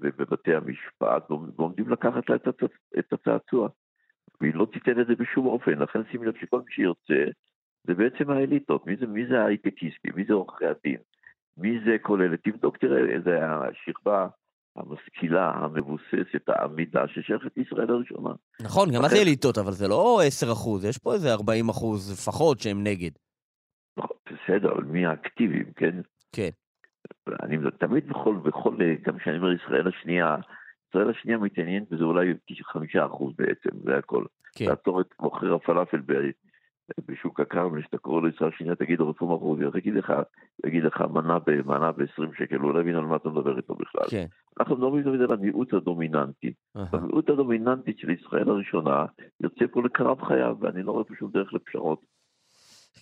ובבתי 0.00 0.54
המשפט, 0.54 1.30
ועומדים 1.30 1.88
לקחת 1.88 2.30
לה 2.30 2.36
את 2.98 3.12
הצעצוע. 3.12 3.68
והיא 4.40 4.54
לא 4.54 4.66
תיתן 4.72 5.00
את 5.00 5.06
זה 5.06 5.14
בשום 5.14 5.46
אופן, 5.46 5.78
לכן 5.78 6.00
שים 6.10 6.24
לב 6.24 6.34
שכל 6.40 6.58
מי 6.58 6.72
שיוצא, 6.72 7.30
זה 7.84 7.94
בעצם 7.94 8.30
האליטות. 8.30 8.86
מי 8.86 8.96
זה, 8.96 9.06
זה 9.28 9.40
ההייטקיסטים? 9.40 10.12
מי 10.16 10.24
זה 10.24 10.32
עורכי 10.34 10.66
הדין? 10.66 10.98
מי 11.56 11.80
זה 11.84 11.96
אלה? 12.20 12.36
תבדוק, 12.36 12.76
תראה, 12.76 12.98
איזה 12.98 13.46
השכבה 13.46 14.28
המשכילה, 14.76 15.50
המבוססת, 15.50 16.48
העמידה, 16.48 17.08
ששייכת 17.08 17.56
לישראל 17.56 17.90
הראשונה. 17.90 18.30
נכון, 18.60 18.88
גם 18.94 19.02
זה 19.08 19.16
אליטות, 19.22 19.58
אבל 19.58 19.72
זה 19.72 19.88
לא 19.88 20.20
10 20.26 20.52
אחוז, 20.52 20.84
יש 20.84 20.98
פה 20.98 21.14
איזה 21.14 21.32
40 21.32 21.68
אחוז 21.68 22.12
לפחות 22.12 22.60
שהם 22.60 22.84
נגד. 22.84 23.10
נכון, 23.96 24.16
בסדר, 24.26 24.72
אבל 24.72 24.84
מי 24.84 25.06
האקטיביים, 25.06 25.72
כן? 25.76 26.00
כן. 26.32 26.50
אני 27.42 27.56
תמיד 27.78 28.08
בכל, 28.08 28.36
בכל, 28.36 28.76
גם 29.02 29.18
כשאני 29.18 29.36
אומר 29.36 29.52
ישראל 29.52 29.88
השנייה, 29.88 30.36
ישראל 30.88 31.10
השנייה 31.10 31.38
מתעניינת 31.38 31.90
בזה 31.90 32.04
אולי 32.04 32.34
חמישה 32.62 33.06
אחוז 33.06 33.32
בעצם, 33.36 33.70
זה 33.84 33.96
הכל. 33.98 34.24
כן. 34.56 34.64
לעצור 34.68 35.00
את 35.00 35.06
מוכר 35.20 35.54
הפלאפל 35.54 36.00
בשוק 37.06 37.40
הכרמל, 37.40 37.82
שאתה 37.82 37.98
קורא 37.98 38.20
לו 38.20 38.28
ישראל 38.28 38.50
השנייה, 38.54 38.74
תגיד 38.74 38.98
לו 38.98 39.08
רפורמה 39.10 39.38
חרוביה, 39.38 39.70
תגיד 39.70 39.94
לך, 39.94 40.12
תגיד 40.62 40.84
לו 40.84 41.00
מנה 41.00 41.38
במנה 41.46 41.92
ב-20 41.92 42.38
שקל, 42.38 42.56
הוא 42.56 42.74
לא 42.74 42.80
יבין 42.80 42.96
על 42.96 43.04
מה 43.04 43.16
אתה 43.16 43.28
מדבר 43.28 43.56
איתו 43.56 43.74
בכלל. 43.74 44.04
כן. 44.10 44.26
אנחנו 44.60 44.76
מדברים 44.76 45.02
תמיד 45.02 45.20
על 45.20 45.32
המיעוט 45.32 45.72
הדומיננטי. 45.72 46.52
המיעוט 46.74 47.30
הדומיננטי 47.30 47.98
של 47.98 48.10
ישראל 48.10 48.48
הראשונה 48.48 49.06
יוצא 49.40 49.64
פה 49.72 49.82
לקרב 49.82 50.22
חייו, 50.22 50.56
ואני 50.60 50.82
לא 50.82 50.92
רואה 50.92 51.04
פה 51.04 51.14
שום 51.18 51.30
דרך 51.30 51.52
לפשרות. 51.52 52.00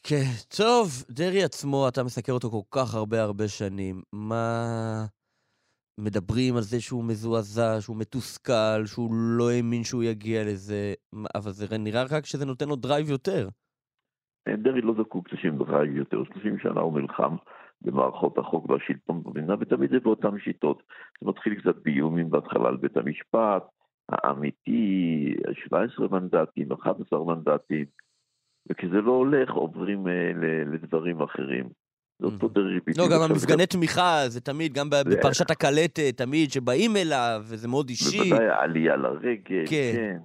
כן, 0.03 0.24
טוב, 0.57 0.89
דרעי 1.11 1.45
עצמו, 1.45 1.89
אתה 1.89 2.05
מסקר 2.05 2.33
אותו 2.33 2.51
כל 2.51 2.78
כך 2.80 2.95
הרבה 2.95 3.22
הרבה 3.22 3.49
שנים. 3.49 4.03
מה... 4.12 5.07
מדברים 5.99 6.57
על 6.57 6.62
זה 6.62 6.80
שהוא 6.80 7.05
מזועזע, 7.05 7.80
שהוא 7.80 7.97
מתוסכל, 7.97 8.87
שהוא 8.87 9.14
לא 9.14 9.51
האמין 9.51 9.85
שהוא 9.85 10.03
יגיע 10.03 10.45
לזה, 10.45 10.95
אבל 11.35 11.51
זה 11.51 11.78
נראה 11.78 12.03
רק 12.11 12.26
שזה 12.26 12.45
נותן 12.45 12.68
לו 12.68 12.76
דרייב 12.76 13.11
יותר. 13.11 13.49
דרעי 14.49 14.80
לא 14.80 14.95
זקוק 14.99 15.32
לשום 15.33 15.59
דרייב 15.59 15.97
יותר, 15.97 16.24
30 16.24 16.59
שנה 16.59 16.80
הוא 16.80 17.01
נלחם 17.01 17.36
במערכות 17.80 18.38
החוק 18.38 18.70
והשלטון 18.70 19.22
במדינה, 19.22 19.55
ותמיד 19.61 19.90
זה 19.90 20.01
באותן 20.01 20.38
שיטות. 20.38 20.82
זה 21.20 21.28
מתחיל 21.28 21.55
קצת 21.55 21.76
באיומים 21.84 22.30
בהתחלה 22.30 22.68
על 22.68 22.76
בית 22.76 22.97
המשפט, 22.97 23.62
האמיתי, 24.09 25.34
17 25.64 26.09
מנדטים, 26.09 26.72
11 26.72 27.24
מנדטים, 27.24 27.84
וכשזה 28.70 29.01
לא 29.01 29.12
הולך 29.12 29.51
עוברים 29.51 30.09
אה, 30.09 30.32
לדברים 30.72 31.22
אחרים. 31.22 31.68
זה 32.18 32.26
אותו 32.26 32.49
דרעי 32.49 32.80
בדיוק. 32.86 32.99
לא, 32.99 33.16
גם 33.16 33.30
המפגני 33.30 33.66
תמיכה, 33.66 34.22
זה 34.28 34.40
תמיד, 34.40 34.72
גם 34.72 34.90
בפרשת 34.90 35.51
הקלטת, 35.51 36.16
תמיד, 36.16 36.51
שבאים 36.51 36.97
אליו, 36.97 37.43
וזה 37.45 37.68
מאוד 37.68 37.88
אישי. 37.88 38.18
בוודאי, 38.18 38.49
עלייה 38.49 38.97
לרגל, 38.97 39.64
כן. 39.70 40.18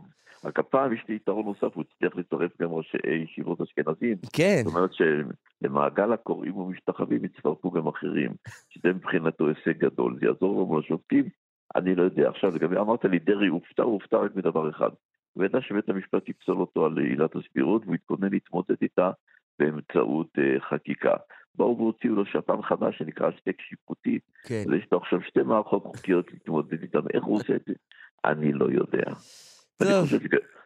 רק 0.45 0.59
הפעם 0.59 0.93
יש 0.93 1.03
לי 1.09 1.15
יתרון 1.15 1.45
נוסף, 1.45 1.75
הוא 1.75 1.83
הצליח 1.89 2.15
לצרף 2.15 2.51
גם 2.61 2.69
ראשי 2.71 2.97
ישיבות 3.23 3.61
אשכנזים. 3.61 4.17
כן. 4.33 4.61
זאת 4.65 4.75
אומרת 4.75 4.91
שלמעגל 4.93 6.13
הקוראים 6.13 6.57
ומשתחווים 6.57 7.25
יצטרפו 7.25 7.71
גם 7.71 7.87
אחרים, 7.87 8.31
שזה 8.69 8.93
מבחינתו 8.93 9.47
הישג 9.47 9.77
גדול. 9.77 10.17
זה 10.19 10.25
יעזור 10.25 10.63
לנו 10.63 10.79
לשופטים? 10.79 11.29
אני 11.75 11.95
לא 11.95 12.03
יודע. 12.03 12.29
עכשיו, 12.29 12.55
לגבי, 12.55 12.77
אמרת 12.77 13.05
לי, 13.05 13.19
דרעי 13.19 13.47
הופתע, 13.47 13.83
הוא 13.83 13.93
הופתע 13.93 14.17
רק 14.17 14.35
מדבר 14.35 14.69
אחד. 14.69 14.89
הוא 15.33 15.45
ידע 15.45 15.61
שבית 15.61 15.89
המשפט 15.89 16.29
יפסול 16.29 16.57
אותו 16.57 16.85
על 16.85 16.97
עילת 16.97 17.35
הסבירות, 17.35 17.81
והוא 17.83 17.95
התכונן 17.95 18.29
להתמודד 18.31 18.75
איתה 18.81 19.11
באמצעות 19.59 20.27
uh, 20.37 20.61
חקיקה. 20.69 21.13
באו 21.55 21.77
והוציאו 21.77 22.15
לו 22.15 22.25
שפן 22.25 22.61
חדש 22.61 22.97
שנקרא 22.97 23.31
שטק 23.31 23.61
שיפוטי. 23.61 24.19
כן. 24.43 24.63
ויש 24.67 24.87
לו 24.91 24.97
עכשיו 24.97 25.21
שתי 25.21 25.41
מערכות 25.41 25.83
חוקיות 25.83 26.31
להתמודד 26.31 26.81
איתן, 26.81 26.99
איך 27.13 27.23
הוא 27.23 27.35
עושה 27.35 27.55
את 27.55 27.61
זה? 27.67 27.73
אני 28.25 28.53
לא 28.53 28.65
יודע. 28.65 29.11
אני 29.81 30.01
חושב 30.01 30.19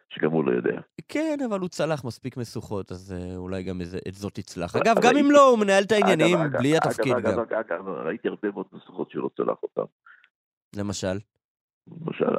שגם 0.08 0.30
הוא 0.30 0.44
לא 0.44 0.52
יודע. 0.52 0.80
כן, 1.08 1.38
אבל 1.48 1.60
הוא 1.60 1.68
צלח 1.68 2.04
מספיק 2.04 2.36
משוכות, 2.36 2.92
אז 2.92 3.14
uh, 3.18 3.36
אולי 3.36 3.62
גם 3.62 3.80
את 4.08 4.14
זאת 4.14 4.34
תצלח. 4.34 4.76
אגב, 4.76 4.94
גם 5.02 5.16
אם 5.16 5.30
לא, 5.30 5.48
הוא 5.48 5.58
מנהל 5.58 5.84
את 5.84 5.92
העניינים 5.92 6.38
בלי 6.58 6.76
התפקיד 6.76 7.14
גם. 7.22 7.40
אגב, 7.40 7.88
ראיתי 7.88 8.28
הרבה 8.28 8.48
מאוד 8.54 8.66
משוכות 8.72 9.10
שלא 9.10 9.30
צלח 9.36 9.56
אותן. 9.62 9.82
למשל? 10.76 11.18
למשל, 11.88 12.36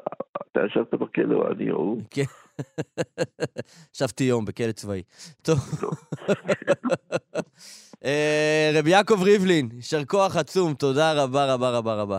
אתה 0.51 0.59
ישבת 0.65 0.93
בכלא 0.93 1.35
או 1.35 1.51
אני 1.51 1.71
או 1.71 1.77
הוא? 1.77 2.01
כן. 2.09 2.23
ישבתי 3.95 4.23
יום 4.23 4.45
בכלא 4.45 4.71
צבאי. 4.71 5.03
טוב. 5.41 5.59
אה, 8.05 8.71
רבי 8.73 8.89
יעקב 8.89 9.23
ריבלין, 9.23 9.69
יישר 9.73 10.05
כוח 10.05 10.35
עצום, 10.35 10.73
תודה 10.73 11.23
רבה 11.23 11.53
רבה 11.53 11.69
רבה 11.69 11.93
רבה. 11.93 12.17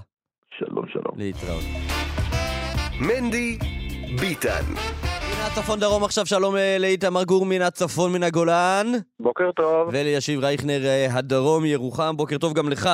שלום, 0.58 0.88
שלום. 0.88 1.18
להתראות. 1.18 1.64
מנדי 3.00 3.58
ביטן. 4.20 4.64
מן 5.30 5.40
הצפון 5.46 5.80
דרום 5.80 6.04
עכשיו, 6.04 6.26
שלום 6.26 6.56
אה, 6.56 6.76
לאיתמר 6.80 7.24
גור 7.24 7.46
מן 7.46 7.62
הצפון 7.62 8.12
מן 8.12 8.22
הגולן. 8.22 8.86
בוקר 9.20 9.52
טוב. 9.52 9.88
ולישיב 9.92 10.40
רייכנר 10.40 10.80
אה, 10.84 11.06
הדרום 11.18 11.64
ירוחם, 11.64 12.16
בוקר 12.16 12.38
טוב 12.38 12.54
גם 12.54 12.68
לך. 12.68 12.88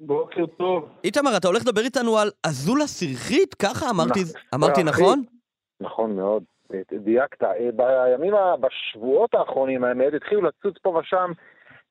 בוקר 0.00 0.46
טוב. 0.46 0.88
איתמר, 1.04 1.36
אתה 1.36 1.48
הולך 1.48 1.62
לדבר 1.66 1.80
איתנו 1.80 2.18
על 2.18 2.30
אזולה 2.46 2.86
סרחית? 2.86 3.54
ככה 3.54 3.90
אמרתי, 3.90 4.20
אמרתי 4.54 4.82
נכון? 4.82 5.22
נכון 5.80 6.16
מאוד, 6.16 6.42
דייקת. 7.04 7.44
בימים, 7.74 8.34
בשבועות 8.60 9.34
האחרונים, 9.34 9.84
האמת, 9.84 10.14
התחילו 10.14 10.42
לצוץ 10.42 10.74
פה 10.82 11.00
ושם 11.00 11.32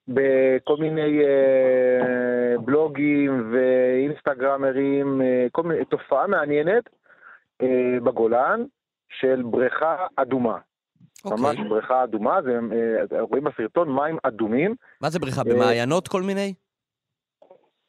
בכל 0.08 0.78
מיני 0.80 1.20
אה, 1.24 2.58
בלוגים 2.66 3.54
ואינסטגרמרים, 3.54 5.22
אה, 5.22 5.48
כל 5.52 5.64
מיני, 5.64 5.86
תופעה 5.86 6.28
מעניינת 6.28 6.84
אה, 7.62 7.99
בגולן 8.03 8.64
של 9.09 9.41
בריכה 9.45 10.05
אדומה. 10.16 10.57
Okay. 10.57 11.32
אוקיי. 11.32 11.43
ממש 11.43 11.57
בריכה 11.70 12.03
אדומה, 12.03 12.41
זה, 12.41 12.59
אה, 13.16 13.22
רואים 13.22 13.43
בסרטון 13.43 13.95
מים 13.95 14.18
אדומים. 14.24 14.76
מה 15.01 15.09
זה 15.09 15.20
בריכה? 15.20 15.41
אה, 15.41 15.53
במעיינות 15.55 16.07
כל 16.07 16.22
מיני? 16.22 16.53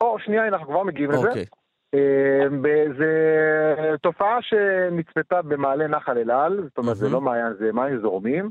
או, 0.00 0.18
שנייה, 0.18 0.48
אנחנו 0.48 0.66
כבר 0.66 0.82
מגיעים 0.82 1.10
okay. 1.10 1.14
לזה. 1.14 1.28
אוקיי. 1.28 1.44
אה, 1.94 2.46
זה 2.98 3.96
תופעה 4.02 4.38
שנצפתה 4.42 5.42
במעלה 5.42 5.86
נחל 5.86 6.18
אל 6.18 6.30
על, 6.30 6.60
זאת 6.68 6.78
אומרת, 6.78 6.96
mm-hmm. 6.96 6.98
זה 6.98 7.08
לא 7.08 7.20
מעיין, 7.20 7.54
זה 7.58 7.72
מים 7.72 8.00
זורמים. 8.00 8.50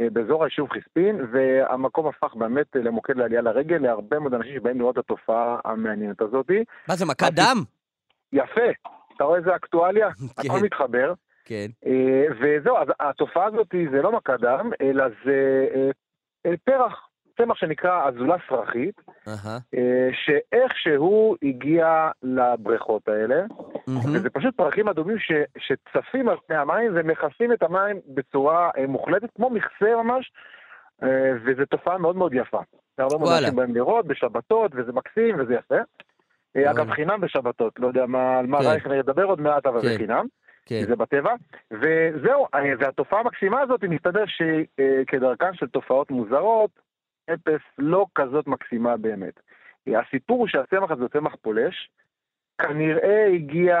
אה, 0.00 0.10
באזור 0.12 0.44
היישוב 0.44 0.68
חיספין, 0.72 1.26
והמקום 1.32 2.06
הפך 2.06 2.34
באמת 2.34 2.66
למוקד 2.74 3.16
לעלייה 3.16 3.42
לרגל 3.42 3.76
להרבה 3.76 4.18
מאוד 4.18 4.34
אנשים 4.34 4.54
שבאים 4.54 4.78
לראות 4.78 4.98
את 4.98 5.04
התופעה 5.04 5.58
המעניינת 5.64 6.20
הזאת. 6.20 6.50
מה 6.88 6.96
זה, 6.96 7.04
מכת 7.06 7.32
דם? 7.32 7.56
יפה, 8.32 8.70
אתה 9.16 9.24
רואה 9.24 9.38
איזה 9.38 9.56
אקטואליה? 9.56 10.08
כן. 10.42 10.50
הכל 10.50 10.60
מתחבר. 10.62 11.12
כן. 11.44 11.66
אה, 11.86 12.24
וזהו, 12.40 12.76
אז 12.76 12.88
התופעה 13.00 13.46
הזאת 13.46 13.74
זה 13.92 14.02
לא 14.02 14.12
מכת 14.12 14.40
דם, 14.40 14.70
אלא 14.80 15.04
זה 15.24 15.66
אה, 16.46 16.56
פרח, 16.64 17.08
צמח 17.36 17.56
שנקרא 17.56 18.08
אזולה 18.08 18.36
סרחית, 18.48 18.94
uh-huh. 19.08 19.76
שאיכשהו 20.12 21.36
הגיע 21.42 22.10
לבריכות 22.22 23.08
האלה, 23.08 23.44
uh-huh. 23.72 24.08
וזה 24.12 24.30
פשוט 24.30 24.56
פרחים 24.56 24.88
אדומים 24.88 25.18
ש, 25.18 25.32
שצפים 25.58 26.28
על 26.28 26.36
פני 26.46 26.56
המים 26.56 26.92
ומכסים 26.94 27.52
את 27.52 27.62
המים 27.62 28.00
בצורה 28.06 28.70
אה, 28.78 28.86
מוחלטת, 28.86 29.28
כמו 29.36 29.50
מכסה 29.50 29.96
ממש, 30.02 30.32
אה, 31.02 31.32
וזו 31.44 31.66
תופעה 31.66 31.98
מאוד 31.98 32.16
מאוד 32.16 32.34
יפה. 32.34 32.60
הרבה 32.98 33.18
מאוד 33.18 33.32
אנשים 33.32 33.56
באים 33.56 33.74
לראות 33.74 34.06
בשבתות, 34.06 34.72
וזה 34.74 34.92
מקסים 34.92 35.40
וזה 35.40 35.54
יפה. 35.54 35.78
אגב, 36.64 36.90
חינם 36.90 37.20
בשבתות, 37.20 37.78
לא 37.78 37.86
יודע 37.86 38.06
מה, 38.06 38.38
על 38.38 38.46
מה 38.46 38.58
כן. 38.58 38.66
רייכנר 38.66 38.94
ידבר 38.94 39.24
עוד 39.24 39.40
מעט, 39.40 39.66
אבל 39.66 39.82
כן. 39.82 39.88
זה 39.88 39.96
חינם. 39.96 40.26
כן. 40.66 40.84
זה 40.88 40.96
בטבע. 40.96 41.34
וזהו, 41.70 42.46
והתופעה 42.78 43.20
המקסימה 43.20 43.60
הזאת, 43.60 43.84
מסתבר 43.84 44.24
שכדרכן 44.26 45.54
של 45.54 45.66
תופעות 45.66 46.10
מוזרות, 46.10 46.70
אפס 47.34 47.60
לא 47.78 48.06
כזאת 48.14 48.46
מקסימה 48.46 48.96
באמת. 48.96 49.40
הסיפור 49.86 50.38
הוא 50.38 50.48
שהצמח 50.48 50.90
הזה 50.90 51.02
הוא 51.02 51.08
צמח 51.08 51.34
פולש, 51.42 51.90
כנראה 52.58 53.26
הגיע, 53.34 53.76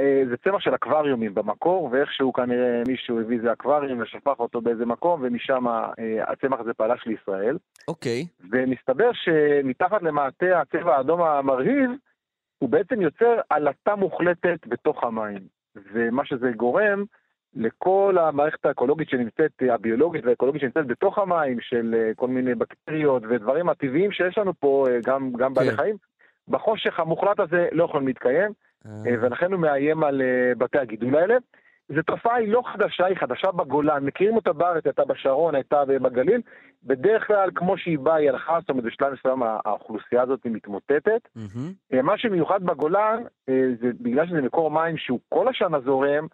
אה, 0.00 0.22
זה 0.30 0.36
צמח 0.36 0.60
של 0.60 0.74
אקווריומים 0.74 1.34
במקור, 1.34 1.88
ואיכשהו 1.92 2.32
כנראה 2.32 2.82
מישהו 2.88 3.20
הביא 3.20 3.36
איזה 3.36 3.52
אקווריום 3.52 4.00
ושפך 4.00 4.40
אותו 4.40 4.60
באיזה 4.60 4.86
מקום, 4.86 5.20
ומשם 5.24 5.68
אה, 5.68 5.92
הצמח 6.32 6.60
הזה 6.60 6.74
פלש 6.74 7.06
לישראל. 7.06 7.56
אוקיי. 7.88 8.26
Okay. 8.30 8.46
ומסתבר 8.50 9.10
שמתחת 9.12 10.02
למעטה 10.02 10.60
הצבע 10.60 10.96
האדום 10.96 11.22
המרהיב, 11.22 11.90
הוא 12.58 12.68
בעצם 12.68 13.02
יוצר 13.02 13.40
עלטה 13.50 13.96
מוחלטת 13.96 14.66
בתוך 14.66 15.04
המים. 15.04 15.58
ומה 15.92 16.24
שזה 16.24 16.50
גורם, 16.56 17.04
לכל 17.54 18.16
המערכת 18.20 18.66
האקולוגית 18.66 19.08
שנמצאת, 19.08 19.50
הביולוגית 19.70 20.24
והאקולוגית 20.24 20.60
שנמצאת 20.60 20.86
בתוך 20.86 21.18
המים, 21.18 21.60
של 21.60 22.10
כל 22.16 22.28
מיני 22.28 22.54
בקטריות 22.54 23.22
ודברים 23.28 23.68
הטבעיים 23.68 24.12
שיש 24.12 24.38
לנו 24.38 24.52
פה, 24.60 24.86
גם, 25.06 25.32
גם 25.32 25.54
בעלי 25.54 25.70
כן. 25.70 25.76
חיים, 25.76 25.96
בחושך 26.48 27.00
המוחלט 27.00 27.40
הזה 27.40 27.68
לא 27.72 27.84
יכולים 27.84 28.06
להתקיים, 28.06 28.52
אה. 28.86 28.90
אה, 29.06 29.14
ולכן 29.20 29.52
הוא 29.52 29.60
מאיים 29.60 30.04
על 30.04 30.22
אה, 30.22 30.52
בתי 30.58 30.78
הגידול 30.78 31.16
האלה. 31.16 31.36
זו 31.88 32.02
תופעה 32.02 32.34
היא 32.34 32.48
לא 32.48 32.62
חדשה, 32.72 33.06
היא 33.06 33.16
חדשה 33.16 33.52
בגולן, 33.52 34.04
מכירים 34.04 34.36
אותה 34.36 34.52
בארץ, 34.52 34.86
הייתה 34.86 35.04
בשרון, 35.04 35.54
הייתה 35.54 35.84
בגליל, 35.84 36.40
בדרך 36.84 37.26
כלל 37.26 37.50
כמו 37.54 37.78
שהיא 37.78 37.98
באה 37.98 38.14
היא 38.14 38.30
הלכה, 38.30 38.58
זאת 38.60 38.70
אומרת 38.70 38.84
בשלב 38.84 39.12
מסוים 39.12 39.42
האוכלוסייה 39.42 40.22
הזאת 40.22 40.40
מתמוטטת. 40.44 41.28
Mm-hmm. 41.36 42.02
מה 42.02 42.18
שמיוחד 42.18 42.62
בגולן, 42.62 43.22
זה 43.80 43.90
בגלל 44.00 44.26
שזה 44.26 44.40
מקור 44.40 44.70
מים 44.70 44.96
שהוא 44.96 45.20
כל 45.28 45.48
השנה 45.48 45.80
זורם, 45.80 46.26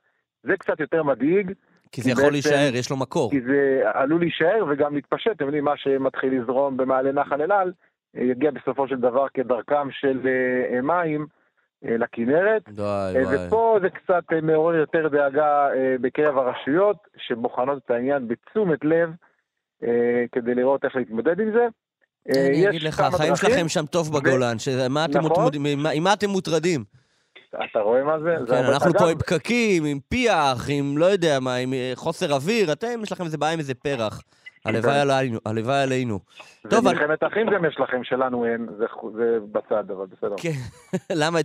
זה 0.42 0.56
קצת 0.56 0.80
יותר 0.80 1.02
מדאיג. 1.02 1.52
כי 1.92 2.02
זה 2.02 2.10
יכול 2.10 2.22
בעצם, 2.22 2.32
להישאר, 2.32 2.70
יש 2.74 2.90
לו 2.90 2.96
מקור. 2.96 3.30
כי 3.30 3.40
זה 3.40 3.82
עלול 3.94 4.20
להישאר 4.20 4.64
וגם 4.68 4.94
להתפשט, 4.94 5.30
אתם 5.30 5.44
יודעים, 5.44 5.64
מה 5.64 5.76
שמתחיל 5.76 6.40
לזרום 6.40 6.76
במעלה 6.76 7.12
נחל 7.12 7.42
אלעל, 7.42 7.72
יגיע 8.14 8.50
בסופו 8.50 8.88
של 8.88 8.96
דבר 8.96 9.26
כדרכם 9.34 9.90
של 9.90 10.20
אה, 10.26 10.80
מים 10.80 11.20
אה, 11.20 11.43
לכנרת. 11.84 12.68
די, 12.68 12.82
אה, 12.82 13.46
ופה 13.46 13.78
זה 13.82 13.90
קצת 13.90 14.24
מעורר 14.42 14.74
יותר 14.74 15.08
דאגה 15.08 15.68
בקרב 16.00 16.38
הרשויות, 16.38 16.96
שבוחנות 17.16 17.78
את 17.84 17.90
העניין 17.90 18.28
בתשומת 18.28 18.78
לב, 18.84 19.10
כדי 20.32 20.54
לראות 20.54 20.84
איך 20.84 20.96
להתמודד 20.96 21.40
עם 21.40 21.52
זה. 21.52 21.66
אני 22.28 22.68
אגיד 22.68 22.82
לך, 22.82 23.00
החיים 23.00 23.36
שלכם 23.36 23.68
שם 23.68 23.86
טוב 23.86 24.12
בגולן, 24.18 24.56
נכון. 25.14 25.52
עם 25.94 26.02
מה 26.02 26.12
אתם 26.12 26.30
מוטרדים? 26.30 26.84
אתה 27.70 27.78
רואה 27.78 28.04
מה 28.04 28.18
זה? 28.20 28.36
כן, 28.48 28.64
אנחנו 28.64 28.92
פה 28.98 29.10
עם 29.10 29.18
פקקים, 29.18 29.84
עם 29.84 29.98
פיח, 30.08 30.66
עם 30.68 30.98
לא 30.98 31.06
יודע 31.06 31.40
מה, 31.40 31.54
עם 31.54 31.74
חוסר 31.94 32.32
אוויר, 32.32 32.72
אתם, 32.72 33.00
יש 33.02 33.12
לכם 33.12 33.24
איזה 33.24 33.38
בעיה 33.38 33.52
עם 33.52 33.58
איזה 33.58 33.74
פרח. 33.74 34.22
הלוואי 34.64 35.00
עלינו, 35.00 35.38
הלוואי 35.46 35.82
עלינו. 35.82 36.20
טוב, 36.70 36.86
ומלחמת 36.86 37.22
אחים 37.22 37.46
גם 37.54 37.64
יש 37.64 37.76
לכם, 37.80 38.04
שלנו 38.04 38.44
אין, 38.44 38.66
זה 38.78 39.38
בצד, 39.52 39.90
אבל 39.90 40.06
בסדר. 40.06 40.34
כן, 40.36 40.58
למה 41.22 41.40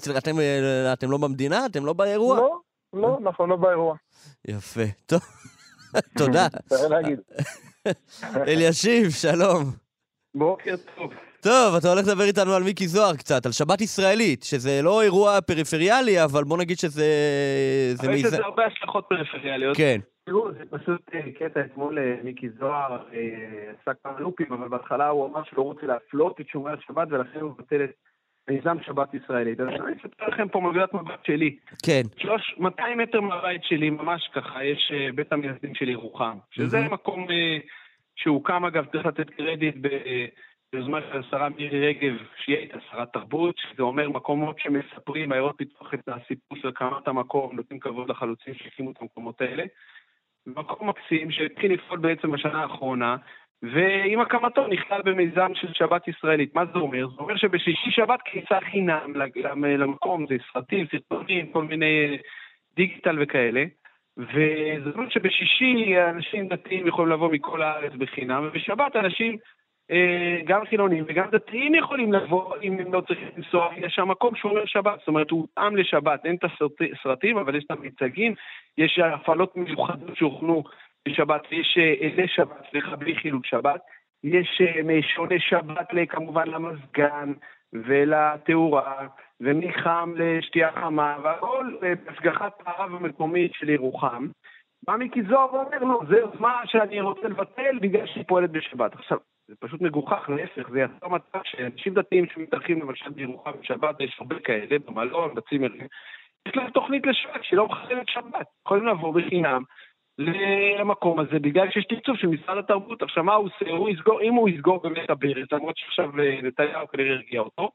אתם 0.93 1.11
לא 1.11 1.17
במדינה? 1.17 1.65
אתם 1.65 1.85
לא 1.85 1.93
באירוע? 1.93 2.37
לא, 2.37 2.59
לא, 2.93 3.17
אנחנו 3.21 3.47
לא 3.47 3.55
באירוע. 3.55 3.95
יפה, 4.47 4.81
טוב, 5.05 5.21
תודה. 6.17 6.47
צריך 6.67 6.91
להגיד. 6.91 7.19
אלישיב, 8.47 9.09
שלום. 9.09 9.63
בוקר 10.35 10.75
טוב. 10.95 11.11
טוב, 11.41 11.75
אתה 11.75 11.87
הולך 11.87 12.07
לדבר 12.07 12.23
איתנו 12.23 12.53
על 12.53 12.63
מיקי 12.63 12.87
זוהר 12.87 13.15
קצת, 13.15 13.45
על 13.45 13.51
שבת 13.51 13.81
ישראלית, 13.81 14.43
שזה 14.43 14.81
לא 14.83 15.01
אירוע 15.01 15.41
פריפריאלי, 15.41 16.23
אבל 16.23 16.43
בוא 16.43 16.57
נגיד 16.57 16.77
שזה... 16.77 17.05
אבל 18.01 18.13
יש 18.13 18.25
לזה 18.25 18.45
הרבה 18.45 18.65
השלכות 18.65 19.05
פריפריאליות. 19.09 19.77
כן. 19.77 19.99
תראו, 20.25 20.51
זה 20.51 20.63
פשוט 20.69 21.01
אה, 21.13 21.31
קטע 21.39 21.61
אתמול 21.61 21.99
אה, 21.99 22.15
מיקי 22.23 22.49
זוהר 22.49 22.97
אה, 23.13 23.71
עשה 23.81 23.91
כמה 24.03 24.19
לופים, 24.19 24.53
אבל 24.53 24.67
בהתחלה 24.67 25.07
הוא 25.07 25.27
אמר 25.27 25.43
שהוא 25.43 25.57
לא 25.57 25.63
רוצה 25.63 25.85
להפלות 25.85 26.41
את 26.41 26.47
שומרי 26.47 26.73
השבת, 26.73 27.07
ולכן 27.11 27.39
הוא 27.39 27.51
מבטל 27.51 27.83
את 27.83 27.89
מיזם 28.47 28.77
שבת 28.85 29.13
ישראלית. 29.13 29.59
אז 29.59 29.67
אני 29.67 29.93
אספר 29.93 30.27
לכם 30.27 30.47
פה 30.47 30.61
מגודת 30.61 30.93
מבט 30.93 31.25
שלי. 31.25 31.55
כן. 31.85 32.01
200 32.57 32.97
מטר 32.97 33.21
מהבית 33.21 33.63
שלי, 33.63 33.89
ממש 33.89 34.29
ככה, 34.35 34.63
יש 34.63 34.91
בית 35.15 35.33
המייסדים 35.33 35.75
של 35.75 35.89
ירוחם, 35.89 36.37
שזה 36.51 36.79
מקום 36.91 37.27
שהוקם, 38.15 38.65
אגב, 38.65 38.85
צריך 38.91 39.05
לתת 39.05 39.29
קרדיט 39.29 39.75
ביוזמה 40.73 40.99
של 41.01 41.19
השרה 41.19 41.49
מירי 41.49 41.87
רגב, 41.87 42.13
שהיא 42.35 42.57
הייתה 42.57 42.77
שרת 42.91 43.13
תרבות, 43.13 43.57
שזה 43.57 43.83
אומר 43.83 44.09
מקומות 44.09 44.59
שמספרים, 44.59 45.31
עיירות 45.31 45.55
פיתוח 45.57 45.93
את 45.93 45.99
הסיפור 46.07 46.57
של 46.57 46.67
הקמת 46.67 47.07
המקום, 47.07 47.55
נותנים 47.55 47.79
כבוד 47.79 48.09
לחלוצים 48.09 48.53
שהקימו 48.53 48.91
את 48.91 49.01
המקומות 49.01 49.41
האלה. 49.41 49.63
מקום 50.47 50.89
מקסים 50.89 51.31
שהתחיל 51.31 51.73
לפעול 51.73 51.99
בעצם 51.99 52.31
בשנה 52.31 52.61
האחרונה, 52.61 53.15
ועם 53.61 54.19
הקמתו 54.19 54.67
נכלל 54.67 55.01
במיזם 55.01 55.51
של 55.55 55.73
שבת 55.73 56.07
ישראלית. 56.07 56.55
מה 56.55 56.65
זה 56.65 56.79
אומר? 56.79 57.07
זה 57.07 57.15
אומר 57.19 57.37
שבשישי 57.37 57.91
שבת 57.91 58.19
כניסה 58.25 58.59
חינם 58.71 59.13
למקום, 59.65 60.25
זה 60.29 60.35
סרטים, 60.53 60.85
סרטונים, 60.91 61.51
כל 61.51 61.63
מיני 61.63 62.17
דיגיטל 62.75 63.17
וכאלה. 63.21 63.63
וזה 64.17 64.89
אומר 64.95 65.09
שבשישי 65.09 65.95
אנשים 66.09 66.47
דתיים 66.47 66.87
יכולים 66.87 67.11
לבוא 67.11 67.31
מכל 67.31 67.61
הארץ 67.61 67.93
בחינם, 67.93 68.43
ובשבת 68.47 68.95
אנשים 68.95 69.33
אה, 69.33 69.37
גם 70.45 70.65
חילונים 70.65 71.03
וגם 71.07 71.29
דתיים 71.31 71.75
יכולים 71.75 72.13
לבוא 72.13 72.55
אם 72.61 72.79
הם 72.79 72.93
לא 72.93 73.01
צריכים 73.01 73.27
לנסוע, 73.37 73.69
יש 73.77 73.93
שם 73.93 74.07
מקום 74.07 74.35
שומר 74.35 74.65
שבת, 74.65 74.99
זאת 74.99 75.07
אומרת 75.07 75.31
הוא 75.31 75.41
הותאם 75.41 75.75
לשבת, 75.75 76.25
אין 76.25 76.35
את 76.35 76.43
הסרטים 76.99 77.37
אבל 77.37 77.55
יש 77.55 77.63
את 77.65 77.71
המיצגים, 77.71 78.33
יש 78.77 78.99
הפעלות 78.99 79.55
מיוחדות 79.55 80.17
שהוכנו 80.17 80.63
בשבת, 81.07 81.41
יש 81.51 81.77
אה, 81.77 81.93
אלי 82.01 82.27
שבת, 82.27 82.65
סליחה, 82.71 82.95
בלי 82.95 83.15
חילוק 83.15 83.45
שבת, 83.45 83.81
יש 84.23 84.61
אה, 84.61 85.01
שוני 85.01 85.39
שבת 85.39 85.87
כמובן 86.09 86.47
למזגן 86.47 87.33
ולתאורה, 87.73 89.07
ומחם 89.41 90.13
לשתייה 90.17 90.71
חמה, 90.71 91.17
והכל 91.23 91.65
בהשגחת 91.81 92.53
הרב 92.65 92.95
המקומית 92.95 93.53
של 93.53 93.69
ירוחם. 93.69 94.27
בא 94.87 94.95
מיקי 94.95 95.23
זוהר 95.23 95.53
ואומר 95.53 95.79
לו, 95.79 96.01
זה 96.09 96.17
יוזמה 96.17 96.61
שאני 96.65 97.01
רוצה 97.01 97.27
לבטל 97.27 97.79
בגלל 97.81 98.07
שהיא 98.07 98.23
פועלת 98.27 98.51
בשבת. 98.51 98.93
עכשיו, 98.93 99.17
זה 99.49 99.55
פשוט 99.59 99.81
מגוחך, 99.81 100.29
להפך, 100.29 100.69
זה 100.69 100.79
יצר 100.79 101.07
מצב 101.07 101.39
שאנשים 101.43 101.93
דתיים 101.93 102.25
שמתארחים 102.33 102.81
למשל 102.81 103.09
בירוחם 103.09 103.51
בשבת, 103.61 104.01
יש 104.01 104.17
הרבה 104.19 104.39
כאלה, 104.39 104.79
במלון, 104.79 105.35
בצימרים, 105.35 105.87
יש 106.47 106.55
להם 106.55 106.69
תוכנית 106.69 107.05
לשבת 107.05 107.43
שהיא 107.43 107.57
לא 107.57 107.67
מחללת 107.67 108.07
שבת. 108.07 108.47
יכולים 108.65 108.85
לעבור 108.85 109.13
בחינם 109.13 109.63
למקום 110.79 111.19
הזה, 111.19 111.39
בגלל 111.39 111.71
שיש 111.71 111.85
תקצוב 111.85 112.17
של 112.17 112.27
משרד 112.27 112.57
התרבות. 112.57 113.01
עכשיו, 113.01 113.23
מה 113.23 113.33
הוא 113.33 113.45
עושה? 113.45 113.71
הוא 113.71 113.89
יסגור, 113.89 114.21
אם 114.21 114.33
הוא 114.33 114.49
יסגור 114.49 114.81
באמת 114.81 115.09
הברז, 115.09 115.47
למרות 115.51 115.77
שעכשיו 115.77 116.19
אה, 116.19 116.39
נתניהו 116.43 116.87
כנראה 116.87 117.13
הרגיע 117.13 117.41
אותו, 117.41 117.71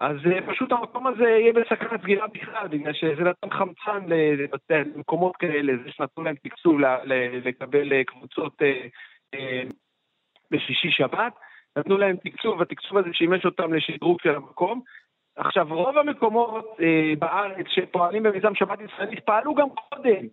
אז 0.00 0.16
אה, 0.26 0.52
פשוט 0.52 0.72
המקום 0.72 1.06
הזה 1.06 1.24
יהיה 1.24 1.52
בסכנת 1.52 2.00
סגירה 2.02 2.26
בכלל, 2.26 2.68
בגלל 2.68 2.92
שזה 2.92 3.22
נתן 3.22 3.50
חמצן 3.50 4.06
למקומות 4.70 5.36
כאלה, 5.36 5.72
זה 5.84 5.90
שנתנו 5.90 6.24
להם 6.24 6.34
תקצוב 6.42 6.78
לקבל 7.44 7.92
אה, 7.92 8.04
קבוצות 8.04 8.62
בשישי 10.50 10.90
שבת, 10.90 11.32
נתנו 11.76 11.98
להם 11.98 12.16
תקצוב, 12.16 12.58
והתקצוב 12.58 12.98
הזה 12.98 13.08
שימש 13.12 13.44
אותם 13.44 13.74
לשדרוג 13.74 14.20
של 14.22 14.34
המקום. 14.34 14.80
עכשיו, 15.36 15.66
רוב 15.70 15.98
המקומות 15.98 16.76
אה, 16.80 17.12
בארץ 17.18 17.66
שפועלים 17.68 18.22
במיזם 18.22 18.54
שבת 18.54 18.78
ישראלית 18.80 19.24
פעלו 19.24 19.54
גם 19.54 19.68
קודם. 19.70 20.26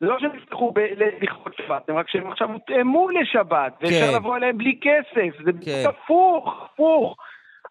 זה 0.00 0.06
לא 0.06 0.18
שהם 0.18 0.36
יפתחו 0.36 0.72
לכבוד 1.20 1.52
שבת, 1.56 1.88
הם 1.88 1.96
רק 1.96 2.08
שהם 2.08 2.30
עכשיו 2.30 2.52
הותאמו 2.52 3.08
לשבת, 3.10 3.72
ואפשר 3.80 4.10
כן. 4.10 4.16
לבוא 4.16 4.36
אליהם 4.36 4.58
בלי 4.58 4.80
כסף, 4.82 5.44
זה 5.44 5.50
כן. 5.64 5.84
הפוך, 5.88 6.62
הפוך. 6.62 7.16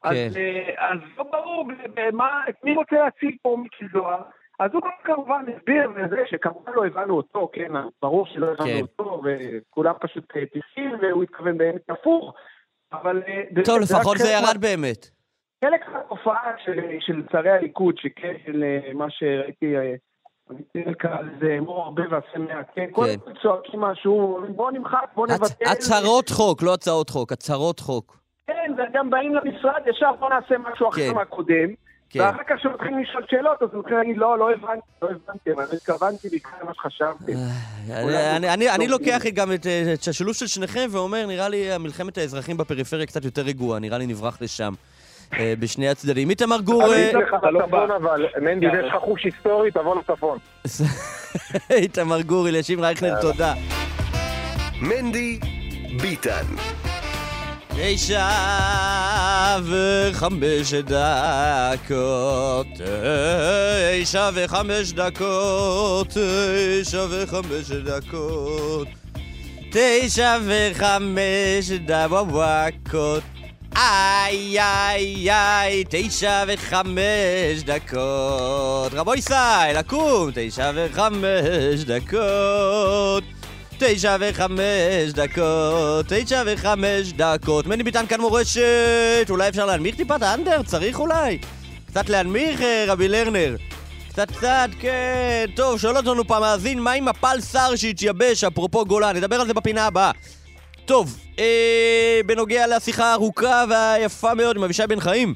כן. 0.03 0.09
אז, 0.09 0.37
אה, 0.37 0.89
אז 0.89 0.99
לא 1.17 1.23
ברור 1.23 1.67
מה, 2.13 2.41
מי 2.63 2.75
רוצה 2.75 2.95
להציג 2.95 3.35
פה 3.41 3.57
מיקי 3.63 3.85
זוהר. 3.93 4.21
אז 4.61 4.71
הוא 4.73 4.81
כמובן 5.03 5.45
הסביר 5.57 5.87
לזה 5.87 6.23
שכמובן 6.25 6.71
לא 6.75 6.85
הבנו 6.85 7.17
אותו, 7.17 7.49
כן, 7.53 7.71
ברור 8.01 8.25
שלא 8.25 8.47
הבנו 8.51 8.67
כן. 8.67 8.81
אותו, 8.81 9.21
וכולם 9.23 9.93
פשוט 10.01 10.23
אה, 10.35 10.41
טיסים, 10.45 10.97
והוא 11.01 11.23
התכוון 11.23 11.57
באמת 11.57 11.89
הפוך, 11.89 12.33
אבל... 12.93 13.23
אה, 13.27 13.63
טוב, 13.65 13.79
לפחות 13.79 14.17
זה 14.17 14.29
ירד 14.29 14.57
באמת. 14.61 15.09
חלק 15.65 15.81
מהתופעה 15.93 16.51
של, 16.65 16.79
של 16.99 17.23
צערי 17.31 17.49
הליכוד, 17.49 17.97
שכן, 17.97 18.33
של 18.45 18.63
אה, 18.63 18.93
מה 18.93 19.05
שראיתי, 19.09 19.75
אני 20.49 20.95
קרא 20.95 21.21
לזה 21.21 21.55
אמור 21.57 21.83
הרבה 21.83 22.03
ועשה 22.09 22.37
מעט, 22.37 22.67
כן, 22.75 22.85
כל 22.91 23.05
הזמן 23.05 23.33
כן. 23.33 23.41
צועקים 23.41 23.81
משהו, 23.81 24.43
בואו 24.55 24.71
נמחק, 24.71 25.05
בואו 25.15 25.25
נבטל. 25.25 25.65
הצהרות 25.71 26.29
חוק, 26.29 26.63
לא 26.63 26.73
הצעות 26.73 27.09
חוק, 27.09 27.31
הצהרות 27.31 27.79
חוק. 27.79 28.21
כן, 28.47 28.73
וגם 28.77 29.09
באים 29.09 29.35
למשרד, 29.35 29.81
ישר 29.87 30.11
בואו 30.19 30.29
נעשה 30.29 30.57
משהו 30.57 30.89
אחר 30.89 31.09
כן. 31.09 31.15
מהקודם. 31.15 31.69
כן. 32.11 32.19
ואחר 32.19 32.43
כך 32.49 32.55
כשמתחילים 32.57 32.99
לשאול 32.99 33.23
שאלות, 33.29 33.61
אז 33.61 33.69
הוא 33.71 33.79
מתחיל 33.79 33.97
להגיד, 33.97 34.17
לא, 34.17 34.37
לא 34.37 34.51
הבנתי, 34.51 34.81
לא 35.01 35.07
הבנתי, 35.07 35.51
אבל 35.51 35.63
התכוונתי 35.73 36.29
בעיקר 36.29 36.49
למה 36.63 36.73
שחשבתי. 36.73 37.33
אה, 37.89 38.75
אני 38.75 38.87
לוקח 38.87 39.21
גם 39.33 39.51
את 39.51 39.67
השילוב 40.09 40.35
של 40.35 40.47
שניכם 40.47 40.87
ואומר, 40.91 41.25
נראה 41.27 41.49
לי 41.49 41.77
מלחמת 41.77 42.17
האזרחים 42.17 42.57
בפריפריה 42.57 43.05
קצת 43.05 43.25
יותר 43.25 43.41
רגועה, 43.41 43.79
נראה 43.79 43.97
לי 43.97 44.07
נברח 44.07 44.41
לשם. 44.41 44.73
אה, 45.39 45.53
בשני 45.59 45.89
הצדדים. 45.89 46.29
איתמר 46.29 46.59
גור... 46.61 46.85
אני 46.85 47.03
אה, 47.03 47.09
אתן 47.09 47.19
לך 47.19 47.33
לצפון 47.43 47.91
אבל, 47.91 48.25
מנדי, 48.41 48.65
יש 48.65 48.85
לך 48.87 48.95
חוש 48.95 49.23
היסטורי, 49.23 49.71
תבוא 49.71 49.95
לצפון. 49.95 50.37
איתמר 51.83 52.21
גור, 52.21 52.47
אלישיב 52.49 52.79
רייכנר, 52.79 53.21
תודה. 53.21 53.53
מנדי 54.81 55.39
ביטן. 56.01 56.45
תשע 57.75 58.29
וחמש 59.63 60.73
דקות, 60.73 62.67
תשע 64.01 64.29
וחמש 64.33 64.91
דקות, 64.91 66.07
תשע 66.07 67.05
וחמש 67.09 67.71
דקות, 67.71 68.87
תשע 69.71 70.37
וחמש 70.45 71.71
דקות, 71.71 73.23
איי 73.75 74.59
איי 74.59 75.31
איי, 75.31 75.83
תשע 75.89 76.43
וחמש 76.47 77.63
דקות. 77.65 78.93
רבו 78.93 79.15
ישראל, 79.15 79.79
לקום, 79.79 80.29
תשע 80.33 80.71
וחמש 80.75 81.83
דקות. 81.85 83.23
תשע 83.83 84.17
וחמש 84.19 85.11
דקות, 85.13 86.05
תשע 86.07 86.43
וחמש 86.45 87.13
דקות. 87.15 87.67
מני 87.67 87.83
ביטן 87.83 88.07
כאן 88.07 88.21
מורשת, 88.21 89.27
אולי 89.29 89.49
אפשר 89.49 89.65
להנמיך 89.65 89.95
טיפה 89.95 90.15
את 90.15 90.21
האנדר? 90.21 90.63
צריך 90.63 90.99
אולי? 90.99 91.37
קצת 91.87 92.09
להנמיך, 92.09 92.61
אה, 92.61 92.85
רבי 92.87 93.07
לרנר. 93.07 93.55
קצת 94.09 94.31
קצת, 94.31 94.69
כן. 94.79 95.45
טוב, 95.55 95.79
שואל 95.79 95.97
אותנו 95.97 96.27
פעם 96.27 96.41
מאזין, 96.41 96.79
מה 96.79 96.91
עם 96.91 97.05
מפל 97.05 97.37
שר 97.51 97.75
שהתייבש, 97.75 98.43
אפרופו 98.43 98.85
גולן? 98.85 99.15
נדבר 99.15 99.41
על 99.41 99.47
זה 99.47 99.53
בפינה 99.53 99.85
הבאה. 99.85 100.11
טוב, 100.85 101.17
אה, 101.39 102.19
בנוגע 102.25 102.67
לשיחה 102.67 103.05
הארוכה 103.05 103.63
והיפה 103.69 104.33
מאוד 104.33 104.55
עם 104.55 104.63
אבישי 104.63 104.83
בן 104.89 104.99
חיים. 104.99 105.33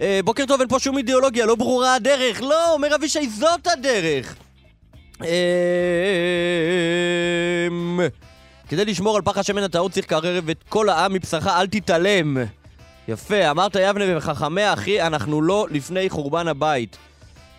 אה, 0.00 0.20
בוקר 0.24 0.44
טוב, 0.46 0.60
אין 0.60 0.68
פה 0.68 0.78
שום 0.78 0.98
אידיאולוגיה, 0.98 1.46
לא 1.46 1.54
ברורה 1.54 1.94
הדרך. 1.94 2.42
לא, 2.42 2.72
אומר 2.72 2.94
אבישי, 2.94 3.28
זאת 3.28 3.66
הדרך. 3.66 4.34
אמ, 5.22 5.26
כדי 8.68 8.84
לשמור 8.84 9.16
על 9.16 9.22
פח 9.22 9.38
השמן 9.38 9.62
הטעות 9.62 9.92
צריך 9.92 10.06
לקרב 10.06 10.48
את 10.50 10.64
כל 10.68 10.88
העם 10.88 11.12
מבשרך, 11.12 11.46
אל 11.46 11.66
תתעלם. 11.66 12.36
יפה, 13.08 13.50
אמרת 13.50 13.76
יבנה 13.80 14.16
וחכמיה, 14.16 14.72
אחי, 14.72 15.02
אנחנו 15.02 15.42
לא 15.42 15.66
לפני 15.70 16.10
חורבן 16.10 16.48
הבית. 16.48 16.96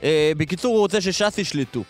אה, 0.04 0.32
בקיצור, 0.38 0.74
הוא 0.74 0.80
רוצה 0.80 1.02
שש"ס 1.02 1.38
ישלטו. 1.38 1.84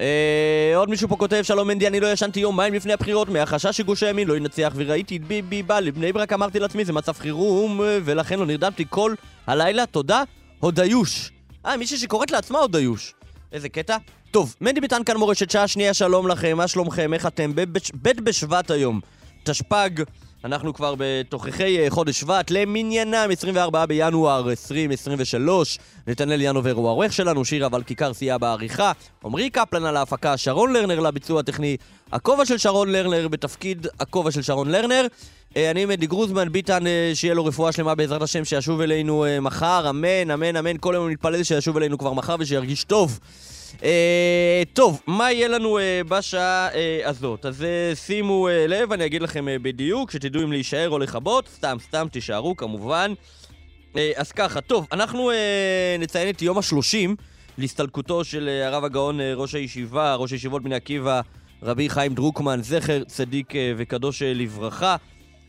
אה, 0.00 0.72
עוד 0.76 0.90
מישהו 0.90 1.08
פה 1.08 1.16
כותב, 1.16 1.42
שלום 1.42 1.68
מנדי, 1.68 1.86
אני 1.86 2.00
לא 2.00 2.12
ישנתי 2.12 2.40
יומיים 2.40 2.74
לפני 2.74 2.92
הבחירות 2.92 3.28
מהחשש 3.28 3.76
שגוש 3.76 4.02
הימין 4.02 4.28
לא 4.28 4.36
ינצח 4.36 4.72
וראיתי 4.76 5.16
את 5.16 5.24
ביבי 5.24 5.62
בא 5.62 5.80
לבני 5.80 6.12
ברק, 6.12 6.32
אמרתי 6.32 6.58
לעצמי, 6.58 6.84
זה 6.84 6.92
מצב 6.92 7.12
חירום, 7.12 7.80
ולכן 8.04 8.38
לא 8.38 8.46
נרדמתי 8.46 8.84
כל 8.88 9.14
הלילה, 9.46 9.86
תודה, 9.86 10.22
הודיוש. 10.60 11.30
אה, 11.66 11.76
מישהי 11.76 11.98
שקוראת 11.98 12.30
לעצמה 12.30 12.58
הודיוש. 12.58 13.15
איזה 13.52 13.68
קטע. 13.68 13.96
טוב, 14.30 14.54
מנדי 14.60 14.80
ביטן 14.80 15.04
כאן 15.04 15.16
מורשת 15.16 15.50
שעה 15.50 15.68
שנייה, 15.68 15.94
שלום 15.94 16.28
לכם, 16.28 16.56
מה 16.56 16.68
שלומכם, 16.68 17.14
איך 17.14 17.26
אתם? 17.26 17.52
ב' 17.54 18.20
בשבט 18.24 18.70
היום, 18.70 19.00
תשפ"ג, 19.44 20.02
אנחנו 20.44 20.74
כבר 20.74 20.94
בתוככי 20.98 21.78
אה, 21.78 21.90
חודש 21.90 22.20
שבט, 22.20 22.50
למניינם 22.50 23.28
24 23.32 23.86
בינואר 23.86 24.50
2023. 24.50 25.78
נתנאל 26.06 26.40
ינובר 26.40 26.72
הוא 26.72 26.88
העורך 26.88 27.12
שלנו, 27.12 27.44
שירה 27.44 27.66
אבל 27.66 27.82
כיכר 27.82 28.14
סייע 28.14 28.38
בעריכה, 28.38 28.92
עמרי 29.24 29.50
קפלן 29.50 29.84
על 29.84 29.96
ההפקה, 29.96 30.36
שרון 30.36 30.72
לרנר 30.72 31.00
לביצוע 31.00 31.40
הטכני, 31.40 31.76
הכובע 32.12 32.46
של 32.46 32.58
שרון 32.58 32.92
לרנר 32.92 33.28
בתפקיד 33.28 33.86
הכובע 34.00 34.30
של 34.30 34.42
שרון 34.42 34.70
לרנר. 34.70 35.06
אה, 35.56 35.70
אני 35.70 35.84
מדי 35.84 36.06
גרוזמן, 36.06 36.52
ביטן, 36.52 36.86
אה, 36.86 37.10
שיהיה 37.14 37.34
לו 37.34 37.44
רפואה 37.44 37.72
שלמה 37.72 37.94
בעזרת 37.94 38.22
השם, 38.22 38.44
שישוב 38.44 38.80
אלינו 38.80 39.24
מחר, 39.40 39.90
אמן, 39.90 40.30
אמן, 40.30 40.56
אמן, 40.56 40.76
כל 40.80 40.94
היום 40.94 41.10
נתפלל 41.10 41.42
שישוב 41.42 41.76
אלינו 41.76 41.98
כבר 41.98 42.12
מחר 42.12 42.36
ושירגיש 42.38 42.84
טוב. 42.84 43.18
אה, 43.82 44.62
טוב, 44.72 45.02
מה 45.06 45.32
יהיה 45.32 45.48
לנו 45.48 45.78
אה, 45.78 46.00
בשעה 46.08 46.68
אה, 46.74 47.00
הזאת? 47.04 47.46
אז 47.46 47.62
אה, 47.62 47.92
שימו 47.94 48.48
אה, 48.48 48.66
לב, 48.66 48.92
אני 48.92 49.06
אגיד 49.06 49.22
לכם 49.22 49.48
אה, 49.48 49.58
בדיוק, 49.58 50.10
שתדעו 50.10 50.42
אם 50.42 50.52
להישאר 50.52 50.90
או 50.90 50.98
לכבות, 50.98 51.48
סתם, 51.48 51.76
סתם, 51.88 52.06
תישארו 52.12 52.56
כמובן. 52.56 53.12
אה, 53.96 54.12
אז 54.16 54.32
ככה, 54.32 54.60
טוב, 54.60 54.86
אנחנו 54.92 55.30
אה, 55.30 55.96
נציין 55.98 56.28
את 56.28 56.42
יום 56.42 56.58
השלושים 56.58 57.16
להסתלקותו 57.58 58.24
של 58.24 58.48
אה, 58.48 58.66
הרב 58.66 58.84
הגאון, 58.84 59.20
אה, 59.20 59.34
ראש 59.34 59.54
הישיבה, 59.54 60.14
ראש 60.14 60.32
הישיבות 60.32 60.62
בני 60.62 60.74
עקיבא, 60.74 61.20
רבי 61.62 61.88
חיים 61.88 62.14
דרוקמן, 62.14 62.60
זכר 62.62 63.04
צדיק 63.04 63.56
אה, 63.56 63.72
וקדוש 63.76 64.22
אה, 64.22 64.34
לברכה. 64.34 64.96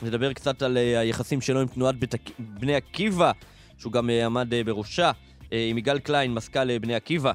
נדבר 0.01 0.33
קצת 0.33 0.61
על 0.61 0.77
אה, 0.77 0.99
היחסים 0.99 1.41
שלו 1.41 1.61
עם 1.61 1.67
תנועת 1.67 1.95
בני 2.39 2.75
עקיבא, 2.75 3.31
שהוא 3.77 3.91
גם 3.91 4.09
אה, 4.09 4.25
עמד 4.25 4.53
אה, 4.53 4.63
בראשה, 4.63 5.11
עם 5.51 5.77
יגאל 5.77 5.99
קליין, 5.99 6.33
מזכ"ל 6.33 6.77
בני 6.77 6.95
עקיבא. 6.95 7.31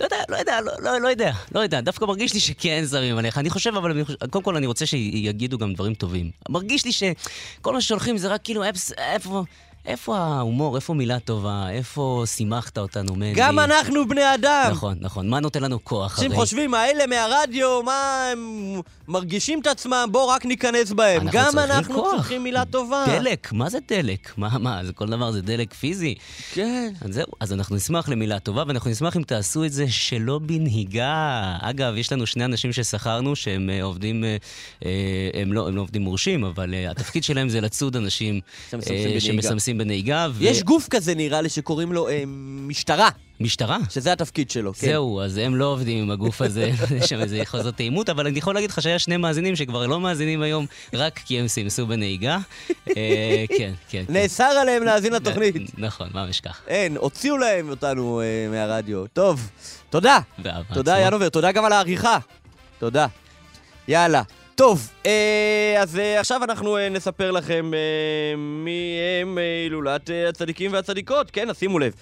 לא 0.00 0.04
יודע, 0.06 0.16
לא 0.28 0.36
יודע, 0.36 0.60
לא, 0.60 0.72
לא, 0.78 1.00
לא 1.00 1.08
יודע, 1.08 1.32
לא 1.54 1.60
יודע. 1.60 1.80
דווקא 1.80 2.04
מרגיש 2.04 2.34
לי 2.34 2.40
שכן 2.40 2.80
זרים 2.84 3.18
עליך. 3.18 3.38
אני 3.38 3.50
חושב, 3.50 3.76
אבל 3.76 4.02
קודם 4.30 4.44
כל 4.44 4.56
אני 4.56 4.66
רוצה 4.66 4.86
שיגידו 4.86 5.58
גם 5.58 5.74
דברים 5.74 5.94
טובים. 5.94 6.30
מרגיש 6.48 6.84
לי 6.84 6.92
שכל 6.92 7.72
מה 7.72 7.80
ששולחים 7.80 8.18
זה 8.18 8.28
רק 8.28 8.40
כאילו, 8.44 8.64
איפה... 8.98 9.44
איפה 9.86 10.18
ההומור, 10.18 10.76
איפה 10.76 10.94
מילה 10.94 11.18
טובה, 11.18 11.70
איפה 11.70 12.22
שימחת 12.26 12.78
אותנו, 12.78 13.14
מנדי? 13.14 13.32
גם 13.36 13.58
אנחנו 13.58 14.08
בני 14.08 14.34
אדם! 14.34 14.68
נכון, 14.70 14.96
נכון. 15.00 15.28
מה 15.28 15.40
נותן 15.40 15.62
לנו 15.62 15.84
כוח, 15.84 16.18
הרי? 16.18 16.26
אנשים 16.26 16.40
חושבים, 16.40 16.74
האלה 16.74 17.06
מהרדיו, 17.06 17.82
מה 17.82 18.28
הם 18.32 18.80
מרגישים 19.08 19.60
את 19.60 19.66
עצמם, 19.66 20.08
בואו 20.10 20.28
רק 20.28 20.44
ניכנס 20.44 20.92
בהם. 20.92 21.22
אנחנו 21.22 21.38
גם 21.38 21.58
אנחנו 21.58 21.94
כוח. 21.94 22.14
צריכים 22.14 22.42
מילה 22.42 22.64
טובה. 22.64 23.04
דלק, 23.06 23.52
מה 23.52 23.70
זה 23.70 23.78
דלק? 23.88 24.32
מה, 24.36 24.58
מה, 24.58 24.84
זה 24.84 24.92
כל 24.92 25.06
דבר 25.06 25.32
זה 25.32 25.42
דלק 25.42 25.74
פיזי? 25.74 26.14
כן. 26.52 26.92
אז 27.00 27.14
זהו, 27.14 27.26
אז 27.40 27.52
אנחנו 27.52 27.76
נשמח 27.76 28.08
למילה 28.08 28.38
טובה, 28.38 28.64
ואנחנו 28.68 28.90
נשמח 28.90 29.16
אם 29.16 29.22
תעשו 29.22 29.64
את 29.64 29.72
זה 29.72 29.84
שלא 29.88 30.38
בנהיגה. 30.38 31.56
אגב, 31.60 31.96
יש 31.96 32.12
לנו 32.12 32.26
שני 32.26 32.44
אנשים 32.44 32.72
ששכרנו, 32.72 33.36
שהם 33.36 33.70
uh, 33.80 33.82
עובדים, 33.82 34.24
uh, 34.80 34.84
הם, 35.34 35.52
לא, 35.52 35.68
הם 35.68 35.76
לא 35.76 35.80
עובדים 35.80 36.02
מורשים, 36.02 36.44
אבל 36.44 36.74
התפקיד 36.90 37.24
שלהם 37.24 37.48
זה 37.48 37.60
לצוד 37.60 37.96
אנשים 37.96 38.40
שמסמסים 39.18 39.77
בנהיגה. 39.78 40.26
ו... 40.32 40.44
יש 40.44 40.62
גוף 40.62 40.88
כזה, 40.90 41.14
נראה 41.14 41.40
לי, 41.40 41.48
שקוראים 41.48 41.92
לו 41.92 42.08
אה, 42.08 42.22
משטרה. 42.66 43.08
משטרה? 43.40 43.78
שזה 43.90 44.12
התפקיד 44.12 44.50
שלו, 44.50 44.74
כן. 44.74 44.86
זהו, 44.86 45.20
אז 45.20 45.36
הם 45.36 45.56
לא 45.56 45.64
עובדים 45.64 46.02
עם 46.02 46.10
הגוף 46.10 46.42
הזה, 46.42 46.70
יש 46.98 47.08
שם 47.08 47.20
איזה 47.20 47.42
חוזר 47.44 47.70
תאימות, 47.70 48.08
אבל 48.08 48.26
אני 48.26 48.38
יכול 48.38 48.54
להגיד 48.54 48.70
לך 48.70 48.82
שהיה 48.82 48.98
שני 48.98 49.16
מאזינים 49.16 49.56
שכבר 49.56 49.86
לא 49.86 50.00
מאזינים 50.00 50.42
היום, 50.42 50.66
רק 50.94 51.18
כי 51.24 51.40
הם 51.40 51.48
סימסו 51.48 51.86
בנהיגה. 51.86 52.38
אה, 52.96 53.44
כן, 53.58 53.72
כן. 53.88 54.04
נאסר 54.08 54.44
עליהם 54.44 54.82
להאזין 54.82 55.12
לתוכנית. 55.12 55.54
נכון, 55.78 56.08
ממש 56.14 56.40
כך. 56.40 56.60
אין, 56.66 56.96
הוציאו 56.96 57.36
להם 57.36 57.70
אותנו 57.70 58.20
אה, 58.20 58.48
מהרדיו. 58.50 59.06
טוב, 59.06 59.50
תודה. 59.90 60.18
תודה, 60.74 61.00
ינובר, 61.00 61.28
תודה 61.28 61.52
גם 61.52 61.64
על 61.64 61.72
העריכה. 61.72 62.18
תודה. 62.78 63.06
יאללה. 63.88 64.22
טוב, 64.58 64.90
אה, 65.06 65.76
אז 65.78 65.98
אה, 65.98 66.20
עכשיו 66.20 66.44
אנחנו 66.44 66.76
אה, 66.76 66.88
נספר 66.88 67.30
לכם 67.30 67.70
מי 68.38 68.96
הם 69.22 69.38
הילולת 69.38 70.10
הצדיקים 70.28 70.72
והצדיקות. 70.72 71.30
כן, 71.30 71.50
אז 71.50 71.58
שימו 71.58 71.78
לב. 71.78 71.92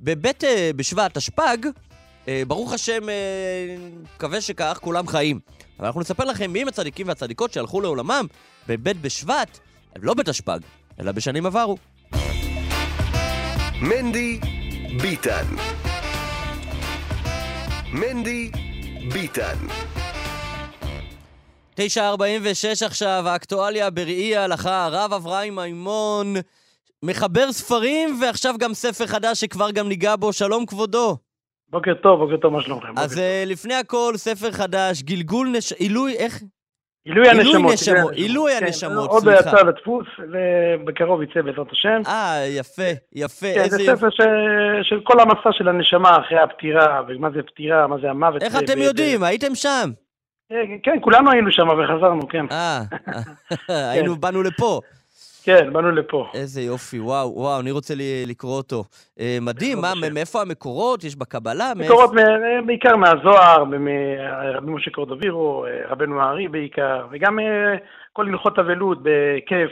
בבית 0.00 0.44
בשבט, 0.76 1.18
תשפ"ג, 1.18 1.56
ברוך 2.46 2.72
השם, 2.72 3.00
מקווה 4.16 4.40
שכך 4.40 4.78
כולם 4.82 5.06
חיים. 5.06 5.40
אבל 5.78 5.86
אנחנו 5.86 6.00
נספר 6.00 6.24
לכם 6.24 6.52
מי 6.52 6.62
הם 6.62 6.68
הצדיקים 6.68 7.08
והצדיקות 7.08 7.52
שהלכו 7.52 7.80
לעולמם 7.80 8.26
בבית 8.68 9.00
בשבט, 9.00 9.58
לא 10.02 10.14
בתשפ"ג, 10.14 10.58
אלא 11.00 11.12
בשנים 11.12 11.46
עברו. 11.46 11.76
מנדי 13.80 14.40
ביטן 15.02 15.46
מנדי 17.92 18.50
ביטן 19.12 19.56
9.46 21.76 22.86
עכשיו, 22.86 23.22
האקטואליה 23.26 23.90
בראי 23.90 24.36
ההלכה, 24.36 24.84
הרב 24.84 25.12
אברהם 25.12 25.56
מימון, 25.56 26.26
מחבר 27.02 27.52
ספרים, 27.52 28.08
ועכשיו 28.22 28.54
גם 28.60 28.74
ספר 28.74 29.06
חדש 29.06 29.40
שכבר 29.40 29.70
גם 29.70 29.88
ניגע 29.88 30.16
בו. 30.16 30.32
שלום 30.32 30.66
כבודו. 30.66 31.16
בוקר 31.68 31.94
טוב, 31.94 32.20
בוקר 32.20 32.36
טוב, 32.36 32.52
מה 32.52 32.62
שלומכם? 32.62 32.98
אז 32.98 33.18
uh, 33.18 33.20
לפני 33.46 33.74
הכל, 33.74 34.12
ספר 34.16 34.50
חדש, 34.52 35.02
גלגול 35.02 35.48
נש... 35.48 35.72
עילוי, 35.72 36.16
איך? 36.16 36.42
עילוי 37.04 37.28
הנשמות. 37.28 37.74
עילוי 38.12 38.52
הנשמות, 38.52 39.10
עוד 39.10 39.24
לא 39.24 39.32
יצא 39.32 39.62
לדפוס, 39.62 40.06
ובקרוב 40.18 41.22
יצא 41.22 41.42
בעזרת 41.42 41.72
השם. 41.72 42.02
אה, 42.06 42.44
יפה, 42.48 42.90
יפה. 43.12 43.46
כן, 43.54 43.68
זה 43.68 43.78
ספר 43.78 44.08
של 44.82 45.00
כל 45.04 45.20
המסע 45.20 45.52
של 45.52 45.68
הנשמה 45.68 46.18
אחרי 46.20 46.38
הפטירה, 46.38 47.02
ומה 47.08 47.30
זה 47.30 47.42
פטירה, 47.42 47.86
מה 47.86 47.96
זה 48.02 48.10
המוות. 48.10 48.42
איך 48.42 48.56
אתם 48.56 48.78
יודעים? 48.78 49.22
הייתם 49.22 49.54
שם. 49.54 49.90
כן, 50.82 50.98
כולנו 51.00 51.30
היינו 51.30 51.52
שם 51.52 51.68
וחזרנו, 51.68 52.28
כן. 52.28 52.46
אה, 52.50 52.82
היינו, 53.92 54.16
באנו 54.16 54.42
לפה. 54.42 54.80
כן, 55.44 55.72
באנו 55.72 55.90
לפה. 55.90 56.26
איזה 56.34 56.60
יופי, 56.60 57.00
וואו, 57.00 57.32
וואו, 57.36 57.60
אני 57.60 57.70
רוצה 57.70 57.94
לקרוא 58.26 58.56
אותו. 58.56 58.84
אה, 59.20 59.38
מדהים, 59.40 59.78
מה, 59.80 59.92
מאיפה 60.14 60.40
המקורות? 60.40 61.04
יש 61.04 61.16
בקבלה? 61.16 61.72
מקורות 61.76 62.10
בעיקר 62.66 62.96
מהזוהר, 62.96 63.64
מרבי 63.64 64.70
משה 64.70 64.90
קורדובירו, 64.90 65.66
אה, 65.66 65.70
רבנו 65.88 66.22
הארי 66.22 66.48
בעיקר, 66.48 67.06
וגם 67.10 67.38
אה, 67.38 67.74
כל 68.12 68.28
הלכות 68.28 68.58
אבלות 68.58 68.98
בכיף. 69.02 69.70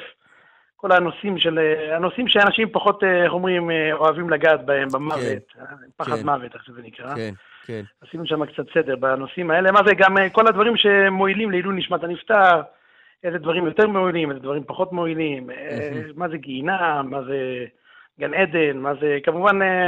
כל 0.76 0.92
הנושאים 0.92 1.38
של, 1.38 1.58
הנושאים 1.96 2.28
שאנשים 2.28 2.68
פחות, 2.72 3.04
איך 3.04 3.32
אומרים, 3.32 3.70
אוהבים 3.92 4.30
לגעת 4.30 4.64
בהם, 4.64 4.88
במוות, 4.92 5.20
כן, 5.20 5.64
פחד 5.96 6.16
כן. 6.16 6.26
מוות, 6.26 6.54
איך 6.54 6.64
שזה 6.64 6.80
נקרא. 6.82 7.14
כן, 7.14 7.30
כן. 7.66 7.82
עשינו 8.08 8.26
שם 8.26 8.46
קצת 8.46 8.64
סדר 8.74 8.96
בנושאים 8.96 9.50
האלה. 9.50 9.72
מה 9.72 9.80
זה 9.86 9.94
גם 9.94 10.16
כל 10.32 10.46
הדברים 10.46 10.76
שמועילים 10.76 11.50
לעילוי 11.50 11.76
נשמת 11.76 12.04
הנפטר, 12.04 12.62
איזה 13.24 13.38
דברים 13.38 13.66
יותר 13.66 13.86
מועילים, 13.86 14.30
איזה 14.30 14.40
דברים 14.40 14.64
פחות 14.66 14.92
מועילים, 14.92 15.50
מה 16.16 16.28
זה 16.28 16.36
גיהינם, 16.36 17.06
מה 17.10 17.22
זה 17.22 17.64
גן 18.20 18.34
עדן, 18.34 18.76
מה 18.76 18.92
זה, 19.00 19.18
כמובן, 19.22 19.62
אה, 19.62 19.86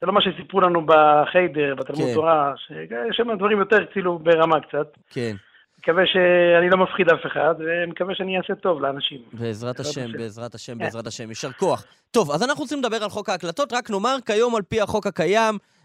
זה 0.00 0.06
לא 0.06 0.12
מה 0.12 0.20
שסיפרו 0.22 0.60
לנו 0.60 0.86
בחיידר, 0.86 1.74
בתלמוד 1.74 2.08
כן. 2.08 2.14
תורה, 2.14 2.52
שיש 2.56 3.16
שם 3.16 3.36
דברים 3.36 3.58
יותר 3.58 3.86
כאילו 3.92 4.18
ברמה 4.18 4.60
קצת. 4.60 4.86
כן. 5.10 5.36
מקווה 5.78 6.06
שאני 6.06 6.70
לא 6.70 6.76
מפחיד 6.76 7.08
אף 7.08 7.26
אחד, 7.26 7.54
ומקווה 7.58 8.14
שאני 8.14 8.38
אעשה 8.38 8.54
טוב 8.54 8.80
לאנשים. 8.80 9.18
בעזרת 9.32 9.80
השם, 9.80 10.12
בעזרת 10.12 10.54
השם, 10.54 10.78
בעזרת 10.78 11.06
השם, 11.06 11.28
יישר 11.28 11.52
כוח. 11.52 11.84
טוב, 12.10 12.30
אז 12.30 12.42
אנחנו 12.42 12.62
רוצים 12.62 12.78
לדבר 12.78 13.02
על 13.02 13.08
חוק 13.08 13.28
ההקלטות, 13.28 13.72
רק 13.72 13.90
נאמר, 13.90 14.16
כיום 14.26 14.54
על 14.54 14.62
פי 14.62 14.80
החוק 14.80 15.06
הקיים, 15.06 15.54
אה, 15.54 15.77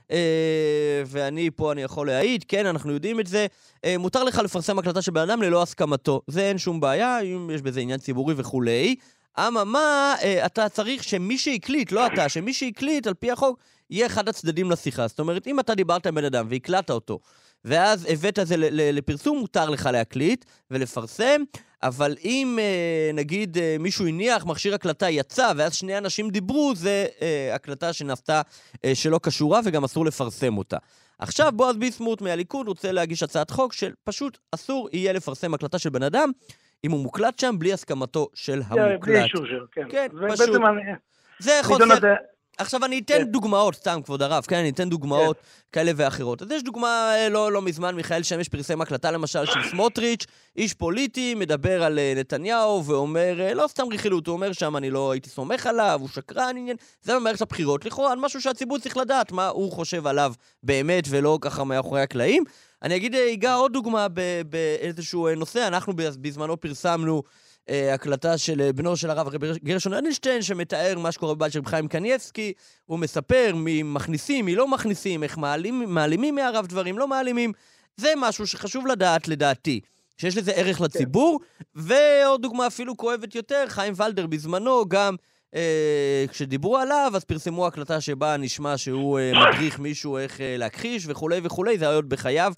ואני 1.06 1.50
פה, 1.56 1.72
אני 1.72 1.82
יכול 1.82 2.08
להעיד, 2.08 2.46
כן, 2.48 2.66
אנחנו 2.66 2.92
יודעים 2.92 3.20
את 3.20 3.28
זה. 3.28 3.48
אה, 3.86 3.98
מותר 3.98 4.24
לך 4.24 4.38
לפרסם 4.38 4.80
הקלטה 4.80 5.02
של 5.02 5.12
בן 5.12 5.22
אדם 5.22 5.42
ללא 5.42 5.62
הסכמתו. 5.62 6.22
זה 6.28 6.42
אין 6.42 6.58
שום 6.58 6.80
בעיה, 6.80 7.20
אם 7.20 7.50
יש 7.54 7.62
בזה 7.62 7.80
עניין 7.80 8.00
ציבורי 8.00 8.34
וכולי. 8.38 8.96
אממה, 9.40 10.16
אה, 10.22 10.46
אתה 10.46 10.70
צריך 10.70 11.04
שמי 11.04 11.38
שהקליט, 11.38 11.92
לא 11.92 12.08
אתה, 12.08 12.30
שמי 12.30 12.54
שהקליט, 12.54 13.08
על 13.08 13.14
פי 13.14 13.32
החוק, 13.32 13.60
יהיה 13.90 14.06
אחד 14.06 14.30
הצדדים 14.30 14.72
לשיחה. 14.72 15.08
זאת 15.08 15.20
אומרת, 15.20 15.48
אם 15.48 15.60
אתה 15.60 15.76
דיברת 15.76 16.08
עם 16.08 16.16
בן 16.16 16.26
אדם 16.26 16.48
והקלטת 16.50 16.90
אותו, 16.90 17.20
ואז 17.66 18.06
הבאת 18.10 18.40
את 18.40 18.48
זה 18.48 18.56
לפרסום, 18.70 19.40
מותר 19.40 19.70
לך 19.70 19.90
להקליט 19.94 20.46
ולפרסם, 20.72 21.42
אבל 21.84 22.16
אם 22.24 22.60
אה, 22.62 23.12
נגיד 23.14 23.58
אה, 23.58 23.76
מישהו 23.80 24.08
הניח, 24.08 24.46
מכשיר 24.46 24.76
הקלטה 24.76 25.10
יצא, 25.10 25.52
ואז 25.58 25.74
שני 25.74 25.98
אנשים 25.98 26.30
דיברו, 26.30 26.74
זה 26.76 27.06
אה, 27.22 27.56
הקלטה 27.56 27.94
שנעשתה 27.94 28.42
שלא 28.94 29.20
קשורה 29.24 29.60
וגם 29.66 29.84
אסור 29.84 30.06
לפרסם 30.06 30.58
אותה. 30.58 30.78
עכשיו 31.20 31.52
בועז 31.56 31.78
ביסמוט 31.78 32.22
מהליכוד 32.22 32.68
רוצה 32.68 32.92
להגיש 32.92 33.24
הצעת 33.24 33.50
חוק 33.50 33.74
שפשוט 33.74 34.38
אסור 34.52 34.90
יהיה 34.94 35.14
לפרסם 35.14 35.54
הקלטה 35.54 35.80
של 35.80 35.90
בן 35.90 36.04
אדם 36.04 36.32
אם 36.84 36.92
הוא 36.92 37.00
מוקלט 37.00 37.40
שם 37.40 37.56
בלי 37.60 37.74
הסכמתו 37.74 38.28
של 38.34 38.62
המוקלט. 38.68 39.00
בלי 39.00 39.24
אישור 39.24 39.46
שלו, 39.46 39.66
כן. 39.72 39.88
כן, 39.90 40.08
פשוט. 40.30 40.62
זה 41.40 41.60
חוסר... 41.64 41.86
עכשיו 42.58 42.86
אני 42.86 43.00
אתן 43.00 43.14
כן. 43.14 43.24
דוגמאות, 43.24 43.76
סתם, 43.76 44.00
כבוד 44.06 44.22
הרב, 44.22 44.46
כן, 44.48 44.56
אני 44.56 44.70
אתן 44.70 44.90
דוגמאות 44.90 45.38
כן. 45.38 45.44
כאלה 45.72 45.92
ואחרות. 45.96 46.42
אז 46.42 46.52
יש 46.52 46.64
דוגמה 46.64 47.14
אה, 47.16 47.30
לא, 47.30 47.52
לא 47.52 47.62
מזמן, 47.62 47.96
מיכאל 47.96 48.24
שמש 48.24 48.50
פרסם 48.50 48.82
הקלטה 48.82 49.12
למשל 49.12 49.46
של 49.46 49.60
סמוטריץ', 49.72 50.26
איש 50.58 50.74
פוליטי, 50.74 51.36
מדבר 51.36 51.84
על 51.84 52.00
אה, 52.00 52.14
נתניהו 52.16 52.86
ואומר, 52.86 53.42
אה, 53.42 53.54
לא 53.54 53.66
סתם 53.68 53.84
רכילות, 53.94 54.28
הוא 54.28 54.34
אומר 54.34 54.54
שם, 54.54 54.78
אני 54.78 54.90
לא 54.90 55.12
הייתי 55.12 55.30
סומך 55.30 55.68
עליו, 55.68 55.98
הוא 56.02 56.10
שקרן, 56.10 56.58
עניין, 56.58 56.78
זה 57.02 57.16
במערכת 57.16 57.42
הבחירות, 57.42 57.86
לכאורה, 57.86 58.12
על 58.12 58.20
משהו 58.20 58.42
שהציבור 58.42 58.80
צריך 58.80 58.98
לדעת 58.98 59.32
מה 59.32 59.48
הוא 59.48 59.72
חושב 59.72 60.08
עליו 60.08 60.34
באמת, 60.64 61.04
ולא 61.10 61.38
ככה 61.42 61.64
מאחורי 61.64 62.02
הקלעים. 62.02 62.44
אני 62.84 62.96
אגיד, 62.96 63.16
אגע 63.16 63.54
עוד 63.54 63.74
דוגמה 63.74 64.08
באיזשהו 64.50 65.36
נושא, 65.36 65.68
אנחנו 65.68 65.94
בזמנו 65.96 66.62
פרסמנו 66.62 67.24
הקלטה 67.70 68.38
של 68.38 68.62
אה, 68.62 68.74
בנו 68.74 68.98
של 68.98 69.10
הרב 69.10 69.36
גרשון 69.64 69.94
אדלשטיין, 69.94 70.42
שמתאר 70.42 71.00
מה 71.00 71.12
שקורה 71.12 71.36
בבית 71.36 71.54
של 71.54 71.66
חיים 71.66 71.88
קניאבסקי. 71.88 72.54
הוא 72.86 73.00
מספר 73.00 73.52
מי 73.56 73.84
מכניסים, 73.84 74.46
מי 74.46 74.56
לא 74.56 74.68
מכניסים, 74.68 75.24
איך 75.24 75.38
מעלים, 75.38 75.84
מעלימים 75.88 76.36
מהרב 76.36 76.68
דברים, 76.68 76.98
לא 76.98 77.08
מעלימים. 77.08 77.52
זה 77.98 78.14
משהו 78.18 78.48
שחשוב 78.48 78.88
לדעת, 78.88 79.28
לדעתי, 79.28 79.80
שיש 80.18 80.38
לזה 80.38 80.52
ערך 80.52 80.78
כן. 80.78 80.84
לציבור. 80.84 81.40
ועוד 81.76 82.42
דוגמה 82.42 82.68
אפילו 82.68 82.98
כואבת 82.98 83.36
יותר, 83.36 83.66
חיים 83.68 83.94
ולדר 83.98 84.28
בזמנו 84.28 84.86
גם... 84.88 85.16
אה, 85.56 86.26
כשדיברו 86.30 86.78
עליו, 86.78 87.12
אז 87.16 87.24
פרסמו 87.24 87.68
הקלטה 87.68 88.02
שבה 88.02 88.38
נשמע 88.38 88.78
שהוא 88.78 89.20
אה, 89.20 89.32
מדריך 89.34 89.80
מישהו 89.80 90.18
איך 90.18 90.42
אה, 90.42 90.58
להכחיש 90.58 91.06
וכולי 91.08 91.40
וכולי, 91.44 91.78
זה 91.78 91.86
היה 91.86 91.96
עוד 91.96 92.10
בחייו. 92.10 92.54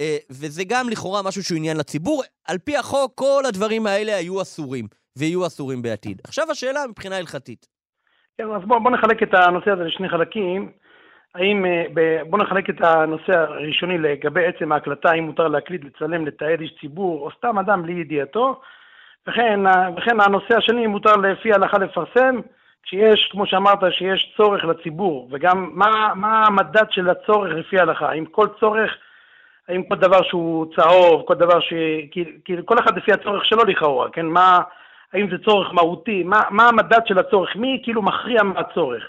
אה, 0.00 0.16
וזה 0.30 0.62
גם 0.68 0.88
לכאורה 0.90 1.22
משהו 1.22 1.42
שהוא 1.42 1.58
עניין 1.58 1.76
לציבור. 1.76 2.22
על 2.48 2.58
פי 2.58 2.76
החוק, 2.76 3.12
כל 3.14 3.42
הדברים 3.48 3.86
האלה 3.86 4.16
היו 4.16 4.42
אסורים, 4.42 4.84
ויהיו 5.18 5.46
אסורים 5.46 5.82
בעתיד. 5.82 6.20
עכשיו 6.24 6.50
השאלה 6.50 6.80
מבחינה 6.88 7.16
הלכתית. 7.16 7.66
כן, 8.38 8.44
אז 8.56 8.62
בואו 8.64 8.82
בוא 8.82 8.90
נחלק 8.90 9.22
את 9.22 9.34
הנושא 9.34 9.70
הזה 9.70 9.84
לשני 9.84 10.08
חלקים. 10.08 10.70
האם, 11.34 11.66
אה, 11.66 11.84
בואו 12.30 12.42
נחלק 12.42 12.70
את 12.70 12.80
הנושא 12.80 13.32
הראשוני 13.32 13.98
לגבי 13.98 14.46
עצם 14.46 14.72
ההקלטה, 14.72 15.10
האם 15.10 15.24
מותר 15.24 15.48
להקליט, 15.48 15.84
לצלם, 15.84 16.26
לתעד 16.26 16.60
איש 16.60 16.74
ציבור, 16.80 17.22
או 17.22 17.30
סתם 17.38 17.58
אדם 17.58 17.82
בלי 17.82 17.92
ידיעתו. 17.92 18.60
וכן, 19.28 19.60
וכן 19.96 20.20
הנושא 20.20 20.56
השני, 20.56 20.86
מותר 20.86 21.16
לפי 21.16 21.52
ההלכה 21.52 21.78
לפרסם, 21.78 22.40
כשיש, 22.82 23.28
כמו 23.32 23.46
שאמרת, 23.46 23.78
שיש 23.90 24.34
צורך 24.36 24.64
לציבור, 24.64 25.28
וגם 25.32 25.70
מה, 25.72 26.12
מה 26.14 26.44
המדד 26.46 26.84
של 26.90 27.10
הצורך 27.10 27.52
לפי 27.54 27.78
ההלכה, 27.78 28.08
האם 28.08 28.24
כל 28.24 28.46
צורך 28.60 28.90
האם 29.68 29.82
כל 29.82 29.94
דבר 29.94 30.22
שהוא 30.22 30.66
צהוב, 30.76 31.22
כל 31.26 31.34
דבר 31.34 31.60
ש... 31.60 31.72
כאילו 32.44 32.66
כל 32.66 32.78
אחד 32.78 32.96
לפי 32.96 33.12
הצורך 33.12 33.44
שלו 33.44 33.64
לכאורה, 33.64 34.10
כן? 34.10 34.26
מה, 34.26 34.60
האם 35.12 35.30
זה 35.30 35.36
צורך 35.44 35.74
מהותי, 35.74 36.22
מה, 36.22 36.40
מה 36.50 36.68
המדד 36.68 37.00
של 37.06 37.18
הצורך, 37.18 37.56
מי 37.56 37.80
כאילו 37.82 38.02
מכריע 38.02 38.42
מה 38.42 38.60
הצורך. 38.60 39.04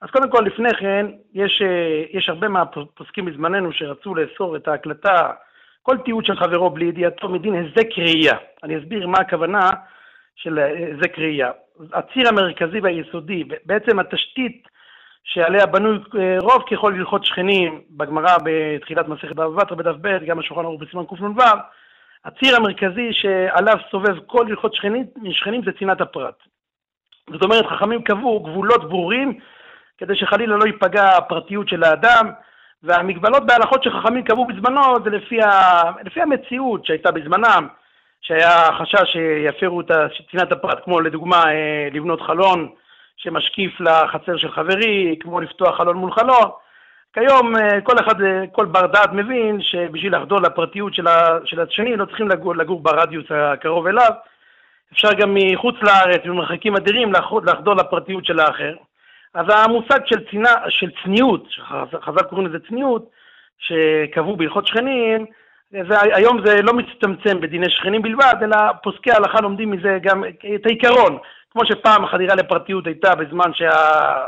אז 0.00 0.10
קודם 0.10 0.30
כל, 0.30 0.42
לפני 0.46 0.74
כן, 0.74 1.06
יש, 1.34 1.62
אה, 1.62 2.02
יש 2.12 2.28
הרבה 2.28 2.48
מהפוסקים 2.48 3.24
בזמננו 3.24 3.72
שרצו 3.72 4.14
לאסור 4.14 4.56
את 4.56 4.68
ההקלטה, 4.68 5.30
כל 5.82 5.96
תיעוד 6.04 6.24
של 6.24 6.36
חברו 6.36 6.70
בלי 6.70 6.84
ידיעתו 6.84 7.28
מדין 7.28 7.54
היזק 7.54 7.98
ראייה. 7.98 8.36
אני 8.62 8.78
אסביר 8.78 9.06
מה 9.06 9.18
הכוונה 9.18 9.70
של 10.36 10.58
היזק 10.58 11.18
ראייה. 11.18 11.50
הציר 11.92 12.28
המרכזי 12.28 12.80
והיסודי, 12.80 13.44
בעצם 13.66 13.98
התשתית 13.98 14.68
שעליה 15.26 15.66
בנוי 15.66 15.98
אה, 16.18 16.36
רוב 16.40 16.62
ככל 16.70 16.94
הלכות 16.94 17.24
שכנים, 17.24 17.80
בגמרא 17.90 18.36
בתחילת 18.44 19.08
מסכת 19.08 19.32
בבא 19.36 19.64
בתרא 19.64 19.76
בדף 19.76 19.94
ב', 20.00 20.24
גם 20.26 20.38
השולחן 20.38 20.64
ערוך 20.64 20.82
בסימן 20.82 21.04
קנ"ו, 21.04 21.42
הציר 22.24 22.56
המרכזי 22.56 23.12
שעליו 23.12 23.76
סובב 23.90 24.18
כל 24.26 24.46
הלכות 24.46 24.74
שכנים, 24.74 25.04
שכנים 25.30 25.60
זה 25.64 25.70
צנעת 25.78 26.00
הפרט. 26.00 26.34
זאת 27.30 27.42
אומרת, 27.42 27.66
חכמים 27.66 28.02
קבעו 28.02 28.40
גבולות 28.40 28.88
ברורים 28.88 29.38
כדי 29.98 30.16
שחלילה 30.16 30.56
לא 30.56 30.64
ייפגע 30.64 31.16
הפרטיות 31.16 31.68
של 31.68 31.84
האדם, 31.84 32.30
והמגבלות 32.82 33.46
בהלכות 33.46 33.82
שחכמים 33.82 34.24
קבעו 34.24 34.46
בזמנו 34.46 34.82
זה 35.04 35.10
לפי, 35.10 35.42
ה... 35.42 35.82
לפי 36.04 36.22
המציאות 36.22 36.86
שהייתה 36.86 37.10
בזמנם, 37.10 37.68
שהיה 38.20 38.72
חשש 38.78 39.12
שיפרו 39.12 39.80
את 39.80 39.90
צנעת 40.30 40.52
הפרט, 40.52 40.84
כמו 40.84 41.00
לדוגמה 41.00 41.44
אה, 41.44 41.88
לבנות 41.92 42.20
חלון 42.20 42.68
שמשקיף 43.26 43.80
לחצר 43.80 44.36
של 44.36 44.50
חברי, 44.50 45.16
כמו 45.20 45.40
לפתוח 45.40 45.76
חלון 45.76 45.96
מול 45.96 46.12
חלון. 46.12 46.50
כיום 47.12 47.56
אה, 47.56 47.80
כל 47.80 47.98
אחד, 48.00 48.22
אה, 48.22 48.44
כל 48.52 48.66
בר 48.66 48.86
דעת 48.86 49.12
מבין 49.12 49.62
שבשביל 49.62 50.16
לחדור 50.16 50.40
לפרטיות 50.40 50.94
של 51.44 51.60
השני 51.60 51.96
לא 51.96 52.04
צריכים 52.04 52.28
לגור, 52.28 52.56
לגור 52.56 52.80
ברדיוס 52.80 53.26
הקרוב 53.30 53.86
אליו. 53.86 54.10
אפשר 54.92 55.08
גם 55.12 55.34
מחוץ 55.34 55.74
לארץ, 55.82 56.20
במרחקים 56.24 56.76
אדירים, 56.76 57.12
לחדור 57.46 57.74
לפרטיות 57.74 58.24
של 58.24 58.40
האחר. 58.40 58.74
אז 59.34 59.46
המושג 59.48 59.98
של, 60.06 60.30
צינה, 60.30 60.54
של 60.68 60.90
צניעות, 61.04 61.44
שחז"ל 61.48 62.22
קוראים 62.28 62.46
לזה 62.46 62.58
צניעות, 62.68 63.10
שקבעו 63.58 64.36
בהלכות 64.36 64.66
שכנים, 64.66 65.26
זה, 65.70 66.00
היום 66.00 66.46
זה 66.46 66.62
לא 66.62 66.72
מצטמצם 66.72 67.40
בדיני 67.40 67.70
שכנים 67.70 68.02
בלבד, 68.02 68.34
אלא 68.42 68.56
פוסקי 68.82 69.10
ההלכה 69.10 69.40
לומדים 69.40 69.70
מזה 69.70 69.98
גם 70.02 70.24
את 70.54 70.66
העיקרון. 70.66 71.18
כמו 71.56 71.66
שפעם 71.66 72.04
החדירה 72.04 72.34
לפרטיות 72.34 72.86
הייתה 72.86 73.14
בזמן 73.14 73.54
שה... 73.54 73.70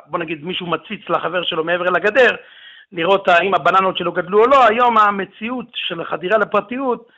בוא 0.07 0.19
נגיד 0.19 0.45
מישהו 0.45 0.67
מציץ 0.67 1.01
לחבר 1.09 1.43
שלו 1.43 1.65
מעבר 1.65 1.85
לגדר, 1.85 2.37
לראות 2.93 3.29
האם 3.29 3.55
הבננות 3.55 3.97
שלו 3.97 4.13
גדלו 4.13 4.43
או 4.43 4.47
לא, 4.47 4.67
היום 4.67 4.99
המציאות 4.99 5.67
של 5.75 6.01
החדירה 6.01 6.39
לפרטיות, 6.39 7.09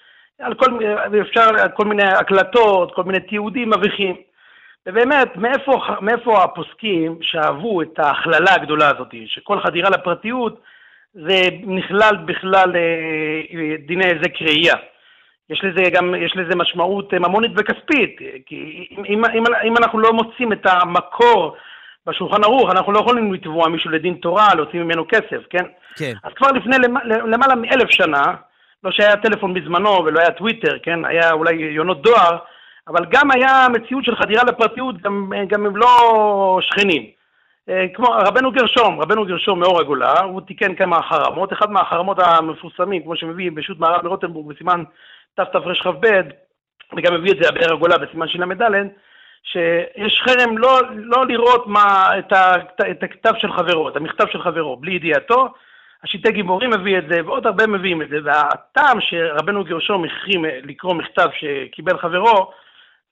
על 0.41 0.55
כל, 0.55 0.79
אפשר 1.21 1.51
כל 1.75 1.85
מיני 1.85 2.03
הקלטות, 2.03 2.95
כל 2.95 3.03
מיני 3.03 3.21
תיעודים 3.21 3.71
מביכים. 3.71 4.17
ובאמת, 4.87 5.37
מאיפה, 5.37 5.81
מאיפה 6.01 6.45
הפוסקים 6.45 7.19
שאהבו 7.23 7.83
את 7.83 7.99
ההכללה 7.99 8.55
הגדולה 8.55 8.89
הזאת, 8.89 9.15
שכל 9.27 9.61
חדירה 9.61 9.91
לפרטיות 9.91 10.61
זה 11.15 11.41
נכלל 11.67 12.17
בכלל 12.25 12.77
אה, 12.77 13.77
דיני 13.87 14.05
היזק 14.05 14.43
ראייה. 14.43 14.77
יש 15.51 15.65
לזה 15.65 15.91
גם, 15.91 16.15
יש 16.15 16.37
לזה 16.37 16.57
משמעות 16.57 17.15
ממונית 17.15 17.53
וכספית, 17.57 18.17
כי 18.47 18.89
אם, 19.09 19.25
אם, 19.25 19.45
אם 19.65 19.77
אנחנו 19.77 19.99
לא 19.99 20.13
מוצאים 20.13 20.53
את 20.53 20.67
המקור 20.67 21.57
בשולחן 22.07 22.45
ערוך, 22.45 22.71
אנחנו 22.71 22.93
לא 22.93 22.99
יכולים 22.99 23.33
לתבוע 23.33 23.69
מישהו 23.69 23.91
לדין 23.91 24.15
תורה, 24.15 24.55
להוציא 24.55 24.81
ממנו 24.81 25.05
כסף, 25.09 25.43
כן? 25.51 25.65
כן. 25.97 26.13
אז 26.25 26.33
כבר 26.37 26.49
לפני 26.49 26.77
למעלה 27.09 27.55
מאלף 27.55 27.91
שנה, 27.91 28.23
לא 28.85 28.91
שהיה 28.91 29.17
טלפון 29.17 29.55
בזמנו 29.55 30.05
ולא 30.05 30.21
היה 30.21 30.31
טוויטר, 30.31 30.79
כן? 30.83 31.05
היה 31.05 31.33
אולי 31.33 31.55
יונות 31.55 32.03
דואר, 32.03 32.39
אבל 32.89 33.05
גם 33.11 33.31
היה 33.31 33.67
מציאות 33.73 34.05
של 34.05 34.17
חדירה 34.17 34.45
לפרטיות, 34.45 35.03
גם, 35.03 35.33
גם 35.49 35.67
הם 35.67 35.77
לא 35.77 36.59
שכנים. 36.61 37.07
אה, 37.69 37.87
כמו 37.95 38.07
רבנו 38.11 38.53
גרשום, 38.53 39.01
רבנו 39.01 39.27
גרשום 39.27 39.61
מאור 39.61 39.81
הגולה, 39.81 40.21
הוא 40.21 40.41
תיקן 40.41 40.75
כמה 40.75 41.03
חרמות, 41.03 41.53
אחד 41.53 41.71
מהחרמות 41.71 42.19
המפורסמים, 42.19 43.03
כמו 43.03 43.17
שמביא 43.17 43.51
בשו"ת 43.55 43.79
מערב 43.79 44.05
מרוטנבורג 44.05 44.55
בסימן 44.55 44.85
תתרכ"ב, 45.35 46.21
וגם 46.97 47.15
מביא 47.15 47.33
את 47.33 47.37
זה 47.43 47.49
הבאר 47.49 47.73
הגולה 47.73 47.99
בסימן 47.99 48.29
של"ד, 48.29 48.63
שיש 49.43 50.21
חרם 50.25 50.59
לא, 50.59 50.81
לא 50.95 51.27
לראות 51.27 51.67
מה, 51.67 52.11
את, 52.19 52.33
ה, 52.33 52.55
את 52.91 53.03
הכתב 53.03 53.33
של 53.39 53.53
חברו, 53.53 53.89
את 53.89 53.97
המכתב 53.97 54.25
של 54.33 54.43
חברו, 54.43 54.77
בלי 54.77 54.93
ידיעתו. 54.93 55.49
השיטי 56.05 56.33
גיבורים 56.33 56.71
מביא 56.71 56.99
את 56.99 57.05
זה, 57.11 57.21
ועוד 57.25 57.47
הרבה 57.47 57.67
מביאים 57.67 58.03
את 58.03 58.09
זה, 58.09 58.17
והטעם 58.25 59.01
שרבנו 59.01 59.65
גרשום 59.65 60.05
החרים 60.05 60.45
לקרוא 60.45 60.95
מכתב 60.95 61.29
שקיבל 61.41 61.99
חברו, 61.99 62.51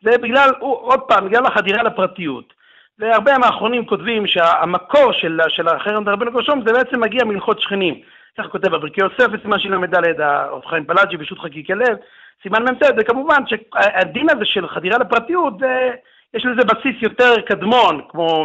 זה 0.03 0.19
בגלל, 0.19 0.51
עוד 0.61 1.01
פעם, 1.01 1.29
בגלל 1.29 1.47
החדירה 1.47 1.83
לפרטיות. 1.83 2.53
והרבה 2.99 3.39
מהאחרונים 3.39 3.87
כותבים 3.87 4.27
שהמקור 4.27 5.13
של, 5.13 5.41
של 5.49 5.69
החרם 5.69 6.05
דרבנו 6.05 6.33
גרשום 6.33 6.63
זה 6.67 6.73
בעצם 6.73 7.01
מגיע 7.01 7.25
מהלכות 7.25 7.61
שכנים. 7.61 8.01
כך 8.39 8.47
כותב 8.47 8.69
בברכי 8.69 9.01
יוסף 9.01 9.27
בסימן 9.27 9.59
של"ד, 9.59 10.21
הרב 10.21 10.65
חיים 10.65 10.85
פלאג'י 10.85 11.17
בשו"ת 11.17 11.39
חקיקי 11.39 11.75
לב, 11.75 11.97
סימן 12.43 12.63
מ"ט, 12.63 12.83
וכמובן 12.99 13.43
שהדין 13.47 14.27
הזה 14.31 14.45
של 14.45 14.69
חדירה 14.69 14.99
לפרטיות, 14.99 15.59
זה, 15.59 15.91
יש 16.35 16.47
לזה 16.47 16.65
בסיס 16.65 17.03
יותר 17.03 17.41
קדמון, 17.41 18.01
כמו 18.09 18.45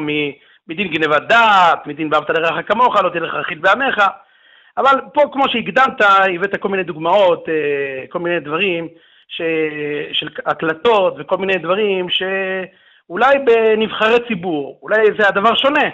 מדין 0.68 0.88
גנבת 0.88 1.22
דעת, 1.22 1.88
מדין 1.88 2.10
ואהבת 2.12 2.30
לרעך 2.30 2.68
כמוך, 2.68 2.96
לא 3.04 3.10
תלך 3.10 3.34
רכיל 3.34 3.60
בעמך, 3.60 4.04
אבל 4.78 5.02
פה 5.14 5.22
כמו 5.32 5.50
שהקדמת, 5.50 6.02
הבאת 6.02 6.56
כל 6.60 6.70
מיני 6.70 6.84
דוגמאות, 6.84 7.50
אה, 7.50 8.06
כל 8.10 8.20
מיני 8.20 8.40
דברים, 8.40 8.88
ש... 9.28 9.42
של 10.12 10.28
הקלטות 10.46 11.16
וכל 11.18 11.38
מיני 11.38 11.58
דברים 11.58 12.08
שאולי 12.10 13.38
בנבחרי 13.40 14.28
ציבור, 14.28 14.80
אולי 14.82 15.06
זה 15.20 15.28
הדבר 15.28 15.56
שונה. 15.56 15.90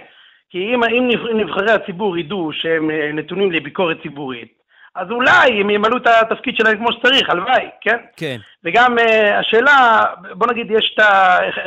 כי 0.49 0.57
אם, 0.57 0.83
אם 0.83 1.09
נבחרי 1.39 1.71
הציבור 1.71 2.17
ידעו 2.17 2.49
שהם 2.53 2.91
אה, 2.91 3.11
נתונים 3.13 3.51
לביקורת 3.51 3.97
ציבורית, 4.01 4.59
אז 4.95 5.11
אולי 5.11 5.61
הם 5.61 5.69
ימלאו 5.69 5.97
את 5.97 6.07
התפקיד 6.07 6.55
שלהם 6.57 6.77
כמו 6.77 6.91
שצריך, 6.91 7.29
הלוואי, 7.29 7.69
כן? 7.81 7.97
כן. 8.17 8.37
וגם 8.63 8.97
uh, 8.97 9.33
השאלה, 9.39 10.03
בוא 10.31 10.47
נגיד, 10.47 10.71
יש 10.71 10.95
את 10.95 11.03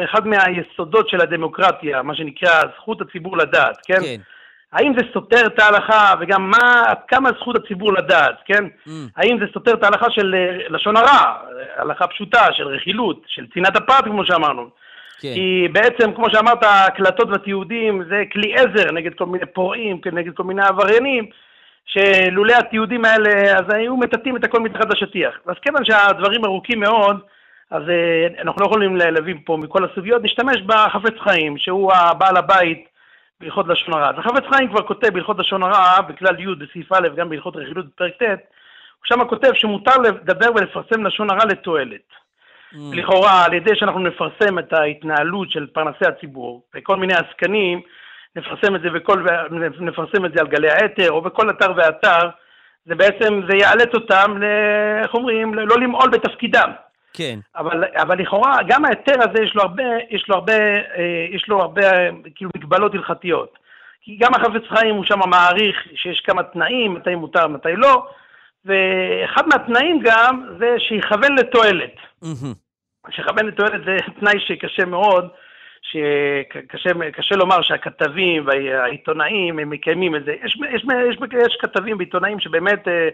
אחד 0.05 0.27
מהיסודות 0.27 1.09
של 1.09 1.21
הדמוקרטיה, 1.21 2.03
מה 2.03 2.15
שנקרא 2.15 2.61
זכות 2.77 3.01
הציבור 3.01 3.37
לדעת, 3.37 3.79
כן? 3.87 4.01
כן. 4.01 4.21
האם 4.73 4.93
זה 4.99 5.05
סותר 5.13 5.47
את 5.47 5.59
ההלכה, 5.59 6.15
וגם 6.21 6.51
מה, 6.51 6.83
עד 6.87 6.99
כמה 7.09 7.31
זכות 7.41 7.57
הציבור 7.57 7.93
לדעת, 7.93 8.37
כן? 8.45 8.65
Mm. 8.87 8.91
האם 9.17 9.39
זה 9.41 9.47
סותר 9.53 9.75
את 9.75 9.85
ההלכה 9.85 10.07
של 10.11 10.35
אה, 10.35 10.69
לשון 10.69 10.97
הרע, 10.97 11.35
הלכה 11.77 12.07
פשוטה, 12.07 12.53
של 12.53 12.69
רכילות, 12.69 13.23
של 13.27 13.47
צנעת 13.55 13.77
הפרט, 13.77 14.05
כמו 14.05 14.25
שאמרנו. 14.25 14.71
כן. 15.23 15.35
כי 15.35 15.69
בעצם, 15.73 16.13
כמו 16.13 16.31
שאמרת, 16.31 16.59
הקלטות 16.63 17.29
והתיעודים 17.31 18.05
זה 18.09 18.23
כלי 18.33 18.55
עזר 18.55 18.93
נגד 18.93 19.15
כל 19.15 19.27
מיני 19.27 19.47
פורעים, 19.47 20.01
נגד 20.13 20.35
כל 20.35 20.45
מיני 20.45 20.63
עבריינים, 20.63 21.27
שלולא 21.87 22.53
התיעודים 22.53 23.05
האלה, 23.05 23.59
אז 23.59 23.75
היו 23.75 23.97
מטאטאים 23.97 24.37
את 24.37 24.45
הכל 24.45 24.61
מתחת 24.61 24.91
לשטיח. 24.91 25.35
אז 25.47 25.55
כיוון 25.63 25.85
שהדברים 25.85 26.45
ארוכים 26.45 26.81
מאוד, 26.81 27.21
אז 27.71 27.83
אה, 27.89 28.27
אנחנו 28.43 28.61
לא 28.61 28.67
יכולים 28.67 28.97
להבין 28.97 29.39
פה 29.45 29.57
מכל 29.57 29.85
הסוגיות, 29.85 30.23
נשתמש 30.23 30.63
בחפץ 30.67 31.15
חיים, 31.19 31.59
שהוא 31.59 31.93
הבעל 31.93 32.37
הבית 32.37 32.89
בהלכות 33.41 33.69
לשון 33.69 33.95
הרע. 33.95 34.11
אז 34.11 34.15
החפץ 34.19 34.45
חיים 34.55 34.69
כבר 34.69 34.83
כותב 34.83 35.09
בהלכות 35.15 35.39
לשון 35.39 35.63
הרע, 35.63 36.01
בכלל 36.01 36.41
י' 36.41 36.55
בסעיף 36.55 36.93
א', 36.93 37.09
גם 37.17 37.29
בהלכות 37.29 37.57
רכילות 37.57 37.87
בפרק 37.87 38.13
ט', 38.13 38.23
הוא 38.23 39.05
שם 39.05 39.25
כותב 39.29 39.51
שמותר 39.55 39.97
לדבר 39.99 40.51
ולפרסם 40.55 41.07
לשון 41.07 41.31
הרע 41.31 41.45
לתועלת. 41.45 42.22
Mm. 42.75 42.79
לכאורה, 42.93 43.45
על 43.45 43.55
ידי 43.55 43.71
שאנחנו 43.75 44.01
נפרסם 44.01 44.59
את 44.59 44.73
ההתנהלות 44.73 45.51
של 45.51 45.67
פרנסי 45.67 46.07
הציבור, 46.07 46.63
וכל 46.75 46.97
מיני 46.97 47.15
עסקנים, 47.15 47.81
נפרסם 48.37 48.77
את 48.77 48.81
זה, 48.81 48.89
וכל, 48.95 49.27
נפרסם 49.81 50.25
את 50.25 50.33
זה 50.35 50.41
על 50.41 50.47
גלי 50.47 50.71
האתר, 50.71 51.11
או 51.11 51.21
בכל 51.21 51.51
אתר 51.51 51.73
ואתר, 51.77 52.29
זה 52.87 52.95
בעצם, 52.95 53.41
זה 53.49 53.57
יאלץ 53.57 53.95
אותם, 53.95 54.43
איך 55.03 55.15
אומרים, 55.15 55.55
לא 55.55 55.77
למעול 55.81 56.11
בתפקידם. 56.11 56.71
כן. 57.13 57.39
אבל, 57.57 57.85
אבל 57.97 58.19
לכאורה, 58.19 58.59
גם 58.67 58.85
ההיתר 58.85 59.15
הזה 59.19 59.43
יש 59.43 59.55
לו 59.55 59.63
הרבה, 59.63 59.83
יש 60.11 60.29
לו 60.29 60.35
הרבה, 60.35 60.53
אה, 60.97 61.27
יש 61.31 61.49
לו 61.49 61.61
הרבה, 61.61 61.83
כאילו, 62.35 62.51
מגבלות 62.57 62.95
הלכתיות. 62.95 63.59
כי 64.03 64.17
גם 64.21 64.35
החפץ 64.35 64.63
חיים 64.69 64.95
הוא 64.95 65.05
שם 65.05 65.19
מעריך 65.27 65.77
שיש 65.95 66.21
כמה 66.21 66.43
תנאים, 66.43 66.95
מתי 66.95 67.15
מותר, 67.15 67.49
מתי 67.49 67.77
לא, 67.77 68.07
ואחד 68.65 69.49
מהתנאים 69.49 70.01
גם 70.03 70.43
זה 70.59 70.75
שיכוון 70.79 71.35
לתועלת. 71.39 71.95
שיכוון 73.11 73.47
לתועלת 73.47 73.85
זה 73.85 73.97
תנאי 74.21 74.41
שקשה 74.41 74.85
מאוד, 74.85 75.29
שקשה 75.83 77.37
לומר 77.37 77.63
שהכתבים 77.63 78.47
והעיתונאים 78.47 79.59
הם 79.59 79.71
מקיימים 79.71 80.17
את 80.17 80.25
זה. 80.25 80.35
יש, 80.45 80.59
יש, 80.71 80.85
יש, 81.11 81.17
יש 81.47 81.57
כתבים 81.61 81.97
ועיתונאים 81.97 82.41
שבאמת, 82.41 82.89
אה, 82.89 83.09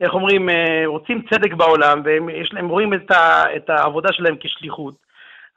איך 0.00 0.14
אומרים, 0.14 0.48
אה, 0.48 0.82
רוצים 0.86 1.22
צדק 1.30 1.52
בעולם, 1.52 2.02
והם 2.04 2.68
רואים 2.68 2.94
את, 2.94 3.10
ה, 3.10 3.44
את 3.56 3.70
העבודה 3.70 4.12
שלהם 4.12 4.36
כשליחות. 4.40 4.94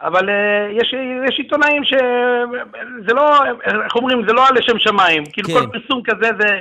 אבל 0.02 0.30
אה, 0.30 0.68
יש, 0.72 0.94
יש 1.30 1.38
עיתונאים 1.38 1.84
שזה 1.84 3.14
לא, 3.14 3.46
איך 3.86 3.96
אומרים, 3.96 4.28
זה 4.28 4.34
לא 4.34 4.44
לשם 4.56 4.80
שמיים. 4.80 5.24
כאילו 5.34 5.48
כן. 5.48 5.54
כל 5.54 5.80
פרסום 5.80 6.04
כזה 6.04 6.30
זה... 6.40 6.60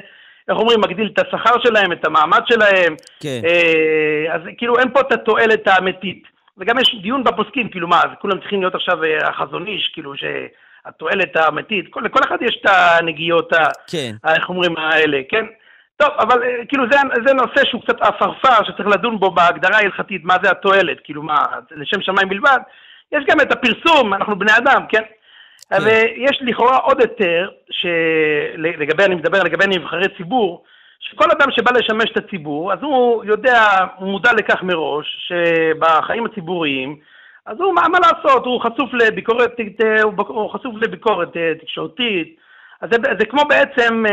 איך 0.48 0.58
אומרים, 0.58 0.80
מגדיל 0.80 1.10
את 1.14 1.18
השכר 1.18 1.60
שלהם, 1.64 1.92
את 1.92 2.04
המעמד 2.04 2.42
שלהם. 2.48 2.96
כן. 3.20 3.40
אה, 3.44 4.34
אז 4.34 4.40
כאילו 4.58 4.78
אין 4.78 4.90
פה 4.92 5.00
את 5.00 5.12
התועלת 5.12 5.68
האמיתית. 5.68 6.22
וגם 6.58 6.78
יש 6.78 6.94
דיון 7.02 7.24
בפוסקים, 7.24 7.68
כאילו 7.68 7.88
מה, 7.88 7.98
אז 7.98 8.10
כולם 8.20 8.40
צריכים 8.40 8.60
להיות 8.60 8.74
עכשיו 8.74 9.04
אה, 9.04 9.28
החזון 9.28 9.66
איש, 9.66 9.90
כאילו 9.94 10.12
שהתועלת 10.16 11.36
האמיתית, 11.36 11.86
כל, 11.90 12.00
לכל 12.04 12.20
אחד 12.28 12.36
יש 12.40 12.58
את 12.60 12.70
הנגיעות, 12.70 13.52
כן. 13.90 14.14
ה, 14.24 14.34
איך 14.34 14.48
אומרים, 14.48 14.76
האלה, 14.76 15.20
כן? 15.28 15.44
טוב, 15.96 16.08
אבל 16.18 16.42
אה, 16.42 16.64
כאילו 16.68 16.84
זה, 16.90 16.98
זה 17.26 17.34
נושא 17.34 17.64
שהוא 17.64 17.82
קצת 17.82 18.00
עפרפר, 18.00 18.64
שצריך 18.64 18.88
לדון 18.88 19.18
בו 19.18 19.30
בהגדרה 19.30 19.76
ההלכתית, 19.76 20.24
מה 20.24 20.36
זה 20.42 20.50
התועלת, 20.50 20.96
כאילו 21.04 21.22
מה, 21.22 21.44
לשם 21.70 22.02
שמיים 22.02 22.28
בלבד. 22.28 22.58
יש 23.12 23.24
גם 23.28 23.40
את 23.40 23.52
הפרסום, 23.52 24.14
אנחנו 24.14 24.38
בני 24.38 24.52
אדם, 24.56 24.82
כן? 24.88 25.02
כן. 25.70 25.76
ויש 25.84 26.38
לכאורה 26.40 26.76
עוד 26.76 27.00
היתר, 27.00 27.48
שלגבי, 27.70 29.04
אני 29.04 29.14
מדבר 29.14 29.42
לגבי 29.42 29.66
נבחרי 29.66 30.08
ציבור, 30.16 30.64
שכל 31.00 31.30
אדם 31.30 31.50
שבא 31.50 31.70
לשמש 31.78 32.10
את 32.12 32.16
הציבור, 32.16 32.72
אז 32.72 32.78
הוא 32.82 33.24
יודע, 33.24 33.64
הוא 33.96 34.08
מודע 34.08 34.32
לכך 34.32 34.62
מראש, 34.62 35.28
שבחיים 35.28 36.26
הציבוריים, 36.26 36.96
אז 37.46 37.60
הוא, 37.60 37.74
מה, 37.74 37.88
מה 37.88 37.98
לעשות, 37.98 38.46
הוא 38.46 38.60
חשוף 38.60 38.94
לביקורת, 38.94 39.52
הוא 40.16 40.50
חשוף 40.50 40.74
לביקורת 40.80 41.36
תקשורתית, 41.60 42.36
אז 42.80 42.90
זה, 42.92 42.96
זה 43.18 43.24
כמו 43.24 43.42
בעצם 43.48 44.04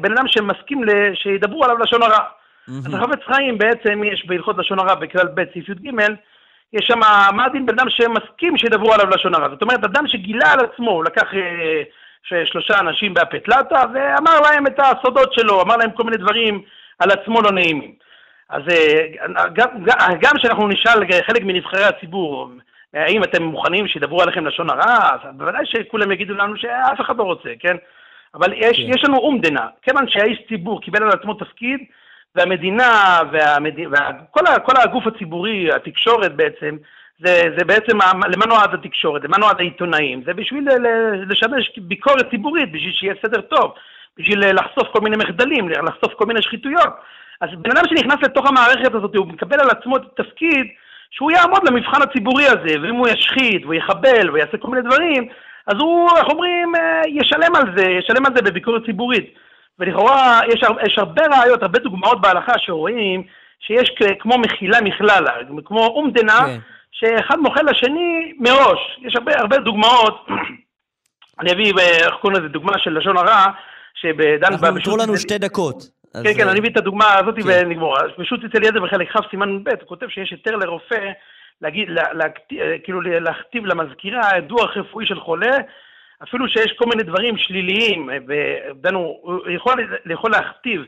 בן 0.00 0.12
אדם 0.12 0.28
שמסכים 0.28 0.80
שידברו 1.14 1.64
עליו 1.64 1.78
לשון 1.78 2.02
הרע. 2.02 2.18
Mm-hmm. 2.18 2.72
אז 2.86 2.94
החפץ 2.94 3.18
חיים 3.26 3.58
בעצם 3.58 4.04
יש 4.04 4.26
בהלכות 4.26 4.58
לשון 4.58 4.78
הרע 4.78 4.94
בכלל 4.94 5.28
ב' 5.34 5.44
סעיף 5.52 5.68
י"ג, 5.68 5.90
יש 6.72 6.86
שם, 6.86 6.98
מה 7.32 7.44
הדין 7.44 7.66
בן 7.66 7.78
אדם 7.78 7.90
שמסכים 7.90 8.58
שידברו 8.58 8.92
עליו 8.92 9.10
לשון 9.10 9.34
הרע? 9.34 9.48
זאת 9.48 9.62
אומרת, 9.62 9.84
אדם 9.84 10.08
שגילה 10.08 10.52
על 10.52 10.58
עצמו, 10.60 11.02
לקח 11.02 11.34
אה, 11.34 11.82
שלושה 12.44 12.80
אנשים 12.80 13.14
באפטלטה 13.14 13.82
ואמר 13.94 14.40
להם 14.40 14.66
את 14.66 14.78
הסודות 14.78 15.32
שלו, 15.32 15.62
אמר 15.62 15.76
להם 15.76 15.90
כל 15.90 16.04
מיני 16.04 16.16
דברים 16.16 16.62
על 16.98 17.10
עצמו 17.10 17.42
לא 17.42 17.52
נעימים. 17.52 17.94
אז 18.48 18.62
אה, 18.70 19.06
גם 20.20 20.36
כשאנחנו 20.36 20.68
נשאל 20.68 21.00
חלק 21.26 21.42
מנבחרי 21.42 21.84
הציבור, 21.84 22.50
האם 22.94 23.24
אתם 23.24 23.42
מוכנים 23.42 23.88
שידברו 23.88 24.22
עליכם 24.22 24.46
לשון 24.46 24.70
הרע? 24.70 25.14
אז 25.14 25.20
בוודאי 25.34 25.66
שכולם 25.66 26.12
יגידו 26.12 26.34
לנו 26.34 26.56
שאף 26.56 27.00
אחד 27.00 27.16
לא 27.16 27.22
רוצה, 27.22 27.48
כן? 27.58 27.76
אבל 28.34 28.52
יש, 28.56 28.76
כן. 28.76 28.82
יש 28.94 29.04
לנו 29.04 29.16
אומדנה, 29.16 29.66
כיוון 29.82 30.08
שהאיש 30.08 30.38
ציבור 30.48 30.80
קיבל 30.80 31.02
על 31.02 31.10
עצמו 31.10 31.34
תפקיד, 31.34 31.80
והמדינה 32.34 33.20
והמד... 33.32 33.74
וכל 33.78 34.74
הגוף 34.76 35.06
הציבורי, 35.06 35.72
התקשורת 35.72 36.36
בעצם, 36.36 36.76
זה, 37.24 37.42
זה 37.58 37.64
בעצם, 37.64 37.98
למה 38.28 38.46
נועד 38.46 38.74
התקשורת? 38.74 39.24
למה 39.24 39.38
נועד 39.38 39.56
העיתונאים? 39.60 40.22
זה 40.26 40.34
בשביל 40.34 40.68
לשמש 41.28 41.78
ביקורת 41.78 42.30
ציבורית, 42.30 42.72
בשביל 42.72 42.92
שיהיה 42.92 43.14
סדר 43.26 43.40
טוב, 43.40 43.74
בשביל 44.18 44.44
לחשוף 44.52 44.88
כל 44.92 45.00
מיני 45.00 45.16
מחדלים, 45.16 45.68
לחשוף 45.68 46.14
כל 46.14 46.26
מיני 46.26 46.42
שחיתויות. 46.42 46.92
אז 47.40 47.48
בן 47.56 47.70
אדם 47.70 47.82
שנכנס 47.88 48.22
לתוך 48.22 48.46
המערכת 48.46 48.94
הזאת, 48.94 49.16
הוא 49.16 49.26
מקבל 49.26 49.60
על 49.60 49.70
עצמו 49.70 49.96
את 49.96 50.02
התפקיד 50.12 50.66
שהוא 51.10 51.30
יעמוד 51.30 51.68
למבחן 51.68 52.02
הציבורי 52.02 52.46
הזה, 52.46 52.80
ואם 52.82 52.94
הוא 52.94 53.08
ישחית 53.08 53.66
ויחבל 53.66 54.30
ויעשה 54.30 54.58
כל 54.58 54.68
מיני 54.68 54.82
דברים, 54.82 55.28
אז 55.66 55.74
הוא, 55.78 56.08
איך 56.16 56.26
אומרים, 56.28 56.74
אה, 56.74 57.02
ישלם 57.08 57.56
על 57.56 57.76
זה, 57.76 57.84
ישלם 57.84 58.26
על 58.26 58.32
זה 58.36 58.42
בביקורת 58.42 58.84
ציבורית. 58.86 59.34
ולכאורה 59.78 60.40
יש, 60.48 60.60
יש 60.86 60.98
הרבה 60.98 61.22
ראיות, 61.36 61.62
הרבה 61.62 61.78
דוגמאות 61.78 62.20
בהלכה 62.20 62.52
שרואים 62.58 63.22
שיש 63.60 63.90
כמו 64.18 64.38
מחילה 64.38 64.80
מכללה, 64.80 65.30
כמו 65.64 65.86
אומדנה, 65.86 66.38
כן. 66.46 66.58
שאחד 66.92 67.38
מוחל 67.38 67.70
לשני 67.70 68.32
מראש. 68.38 68.98
יש 69.02 69.16
הרבה, 69.16 69.32
הרבה 69.38 69.58
דוגמאות, 69.58 70.26
אני 71.40 71.52
אביא, 71.52 71.72
איך 71.78 72.14
קוראים 72.20 72.40
לזה, 72.40 72.48
דוגמה 72.48 72.72
של 72.78 72.98
לשון 72.98 73.16
הרע, 73.16 73.44
שבדן... 73.94 74.52
אנחנו 74.52 74.70
נותרו 74.70 74.96
לנו 74.96 75.16
שתי 75.16 75.38
דקות. 75.38 75.76
כן, 76.24 76.34
כן, 76.36 76.48
אני 76.48 76.60
אביא 76.60 76.70
את 76.70 76.76
הדוגמה 76.76 77.18
הזאת 77.18 77.34
כן. 77.34 77.42
ונגמור. 77.46 77.96
פשוט 78.16 78.40
אצל 78.44 78.64
ידע 78.64 78.80
בחלק 78.80 79.16
כ' 79.16 79.30
סימן 79.30 79.64
ב', 79.64 79.68
הוא 79.68 79.88
כותב 79.88 80.08
שיש 80.08 80.30
היתר 80.30 80.56
לרופא 80.56 81.10
להגיד, 81.60 81.88
לה, 81.88 82.12
לה, 82.12 82.24
כאילו 82.84 83.00
להכתיב 83.00 83.66
למזכירה 83.66 84.40
דוח 84.40 84.76
רפואי 84.76 85.06
של 85.06 85.20
חולה, 85.20 85.56
אפילו 86.22 86.48
שיש 86.48 86.72
כל 86.78 86.84
מיני 86.88 87.02
דברים 87.02 87.36
שליליים, 87.36 88.08
ודנו, 88.28 89.18
הוא 89.22 89.50
יכול, 89.50 89.74
יכול 90.10 90.30
להכתיב, 90.30 90.82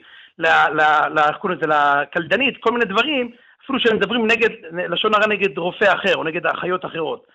איך 0.44 1.36
קוראים 1.36 1.58
לזה, 1.58 1.66
לקלדנית, 1.66 2.56
כל 2.60 2.72
מיני 2.72 2.84
דברים, 2.84 3.30
אפילו 3.64 3.80
שהם 3.80 3.96
מדברים 3.96 4.26
נגד, 4.26 4.50
לשון 4.72 5.14
הרע 5.14 5.26
נגד 5.26 5.58
רופא 5.58 5.92
אחר, 5.92 6.16
או 6.16 6.24
נגד 6.24 6.46
אחיות 6.46 6.84
אחרות. 6.84 7.26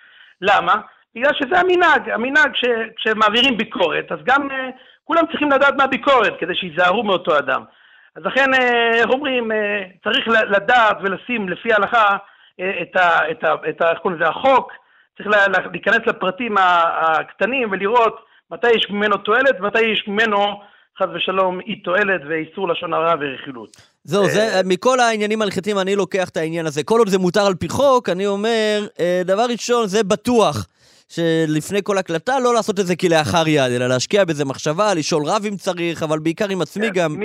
למה? 0.41 0.73
בגלל 1.15 1.31
שזה 1.33 1.59
המנהג, 1.59 2.09
המנהג 2.09 2.55
ש, 2.55 2.65
כשמעבירים 2.95 3.57
ביקורת, 3.57 4.11
אז 4.11 4.19
גם 4.23 4.49
uh, 4.49 4.53
כולם 5.03 5.23
צריכים 5.31 5.51
לדעת 5.51 5.73
מה 5.77 5.83
הביקורת, 5.83 6.33
כדי 6.39 6.55
שייזהרו 6.55 7.03
מאותו 7.03 7.37
אדם. 7.37 7.63
אז 8.15 8.25
לכן, 8.25 8.53
אה, 8.53 8.91
איך 8.93 9.09
אומרים, 9.09 9.51
uh, 9.51 9.55
צריך 10.03 10.27
לדעת 10.27 10.97
ולשים 11.01 11.49
לפי 11.49 11.73
ההלכה 11.73 12.07
uh, 12.07 12.63
את, 12.81 12.95
ה, 12.95 13.31
את, 13.31 13.43
ה, 13.43 13.55
את 13.69 13.81
ה, 13.81 13.91
איך 13.91 13.99
קוראים 13.99 14.19
לזה, 14.19 14.29
החוק, 14.29 14.73
צריך 15.23 15.29
להיכנס 15.71 16.07
לפרטים 16.07 16.55
הקטנים 16.57 17.71
ולראות 17.71 18.15
מתי 18.51 18.71
יש 18.71 18.87
ממנו 18.89 19.17
תועלת 19.17 19.55
ומתי 19.59 19.81
יש 19.81 20.03
ממנו, 20.07 20.61
חס 20.99 21.07
ושלום, 21.15 21.59
אי 21.59 21.75
תועלת 21.75 22.21
ואיסור 22.29 22.67
לשון 22.69 22.93
הרע 22.93 23.15
ורכילות. 23.19 23.77
זהו, 24.03 24.29
זה, 24.29 24.55
אה, 24.55 24.61
מכל 24.65 24.99
העניינים 24.99 25.41
ההלכתיים 25.41 25.79
אני 25.79 25.95
לוקח 25.95 26.29
את 26.29 26.37
העניין 26.37 26.65
הזה. 26.65 26.83
כל 26.83 26.99
עוד 26.99 27.09
זה 27.09 27.17
מותר 27.17 27.45
על 27.45 27.55
פי 27.55 27.69
חוק, 27.69 28.09
אני 28.09 28.27
אומר, 28.27 28.87
אה, 28.99 29.21
דבר 29.25 29.45
ראשון, 29.49 29.87
זה 29.87 30.03
בטוח. 30.03 30.67
שלפני 31.09 31.79
כל 31.83 31.97
הקלטה 31.97 32.39
לא 32.39 32.53
לעשות 32.53 32.79
את 32.79 32.87
זה 32.87 32.95
כלאחר 32.95 33.47
יד, 33.47 33.71
אלא 33.71 33.87
להשקיע 33.87 34.25
בזה 34.25 34.45
מחשבה, 34.45 34.93
לשאול 34.93 35.23
רב 35.25 35.45
אם 35.47 35.55
צריך, 35.55 36.03
אבל 36.03 36.19
בעיקר 36.19 36.49
עם 36.49 36.61
עצמי 36.61 36.87
כן, 36.87 36.93
גם. 36.93 37.21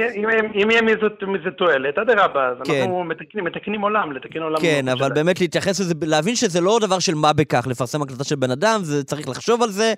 אם 0.54 0.70
יהיה 0.70 0.82
מזה 0.82 1.50
תועלת, 1.58 1.98
אדרבה, 1.98 2.48
אז 2.48 2.56
כן. 2.64 2.80
אנחנו 2.80 3.04
מתקנים, 3.04 3.44
מתקנים 3.44 3.80
עולם, 3.80 4.12
לתקן 4.12 4.42
עולם. 4.42 4.60
כן, 4.60 4.88
אבל 4.88 5.12
באמת 5.12 5.40
להתייחס 5.40 5.80
לזה, 5.80 5.94
להבין 6.02 6.36
שזה 6.36 6.60
לא 6.60 6.78
דבר 6.80 6.98
של 6.98 7.14
מה 7.14 7.32
בכך, 7.32 7.66
לפרסם 7.66 8.02
הקלטה 8.02 8.24
של 8.24 8.36
בן 8.36 8.50
אדם, 8.50 8.80
זה 8.84 9.04
צריך 9.04 9.28
לחשוב 9.28 9.62
על 9.62 9.70
זה, 9.70 9.94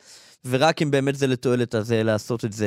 ורק 0.48 0.82
אם 0.82 0.90
באמת 0.90 1.14
זה 1.14 1.26
לתועלת, 1.26 1.74
אז 1.74 1.92
אה, 1.92 2.02
לעשות 2.02 2.44
את 2.44 2.52
זה. 2.52 2.66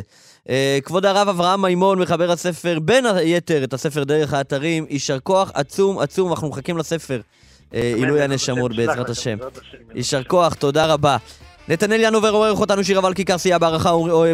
אה, 0.50 0.80
כבוד 0.84 1.06
הרב 1.06 1.28
אברהם 1.28 1.62
מימון, 1.62 2.00
מחבר 2.00 2.32
הספר, 2.32 2.80
בין 2.80 3.06
היתר, 3.06 3.64
את 3.64 3.74
הספר 3.74 4.04
דרך 4.04 4.34
האתרים, 4.34 4.86
יישר 4.90 5.20
כוח 5.20 5.52
עצום 5.54 6.00
עצום, 6.00 6.32
אנחנו 6.32 6.50
מחכים 6.50 6.78
לספר. 6.78 7.20
אה, 7.74 7.94
עילוי 7.96 8.22
הנשמות 8.22 8.76
בעזרת 8.76 9.10
השם. 9.10 9.38
יישר 9.96 10.24
כוח, 10.24 10.54
תודה 10.54 10.86
רבה. 10.86 11.18
נתנאל 11.68 12.00
ינובר 12.02 12.30
עורך 12.32 12.60
אותנו 12.60 12.84
שיר 12.84 13.00
אבל 13.00 13.14
כיכר 13.14 13.38
סייע 13.38 13.58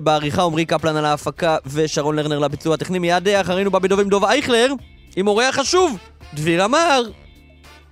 בעריכה, 0.03 0.41
עמרי 0.43 0.65
קפלן 0.65 0.95
על 0.95 1.05
ההפקה 1.05 1.57
ושרון 1.65 2.15
לרנר 2.15 2.39
לביצוע 2.39 2.73
הטכני. 2.73 2.99
מיד 2.99 3.27
אחרינו 3.27 3.71
בא 3.71 3.79
בדוב 3.79 3.99
עם 3.99 4.09
דוב 4.09 4.25
אייכלר, 4.25 4.73
עם 5.15 5.27
אורח 5.27 5.55
חשוב, 5.55 5.97
דביר 6.33 6.65
אמר. 6.65 7.01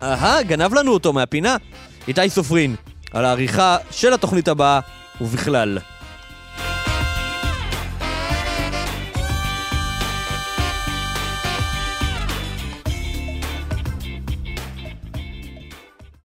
אהה, 0.03 0.43
גנב 0.43 0.73
לנו 0.73 0.91
אותו 0.93 1.13
מהפינה. 1.13 1.57
איתי 2.07 2.29
סופרין, 2.29 2.75
על 3.13 3.25
העריכה 3.25 3.77
של 3.91 4.13
התוכנית 4.13 4.47
הבאה, 4.47 4.79
ובכלל. 5.21 5.77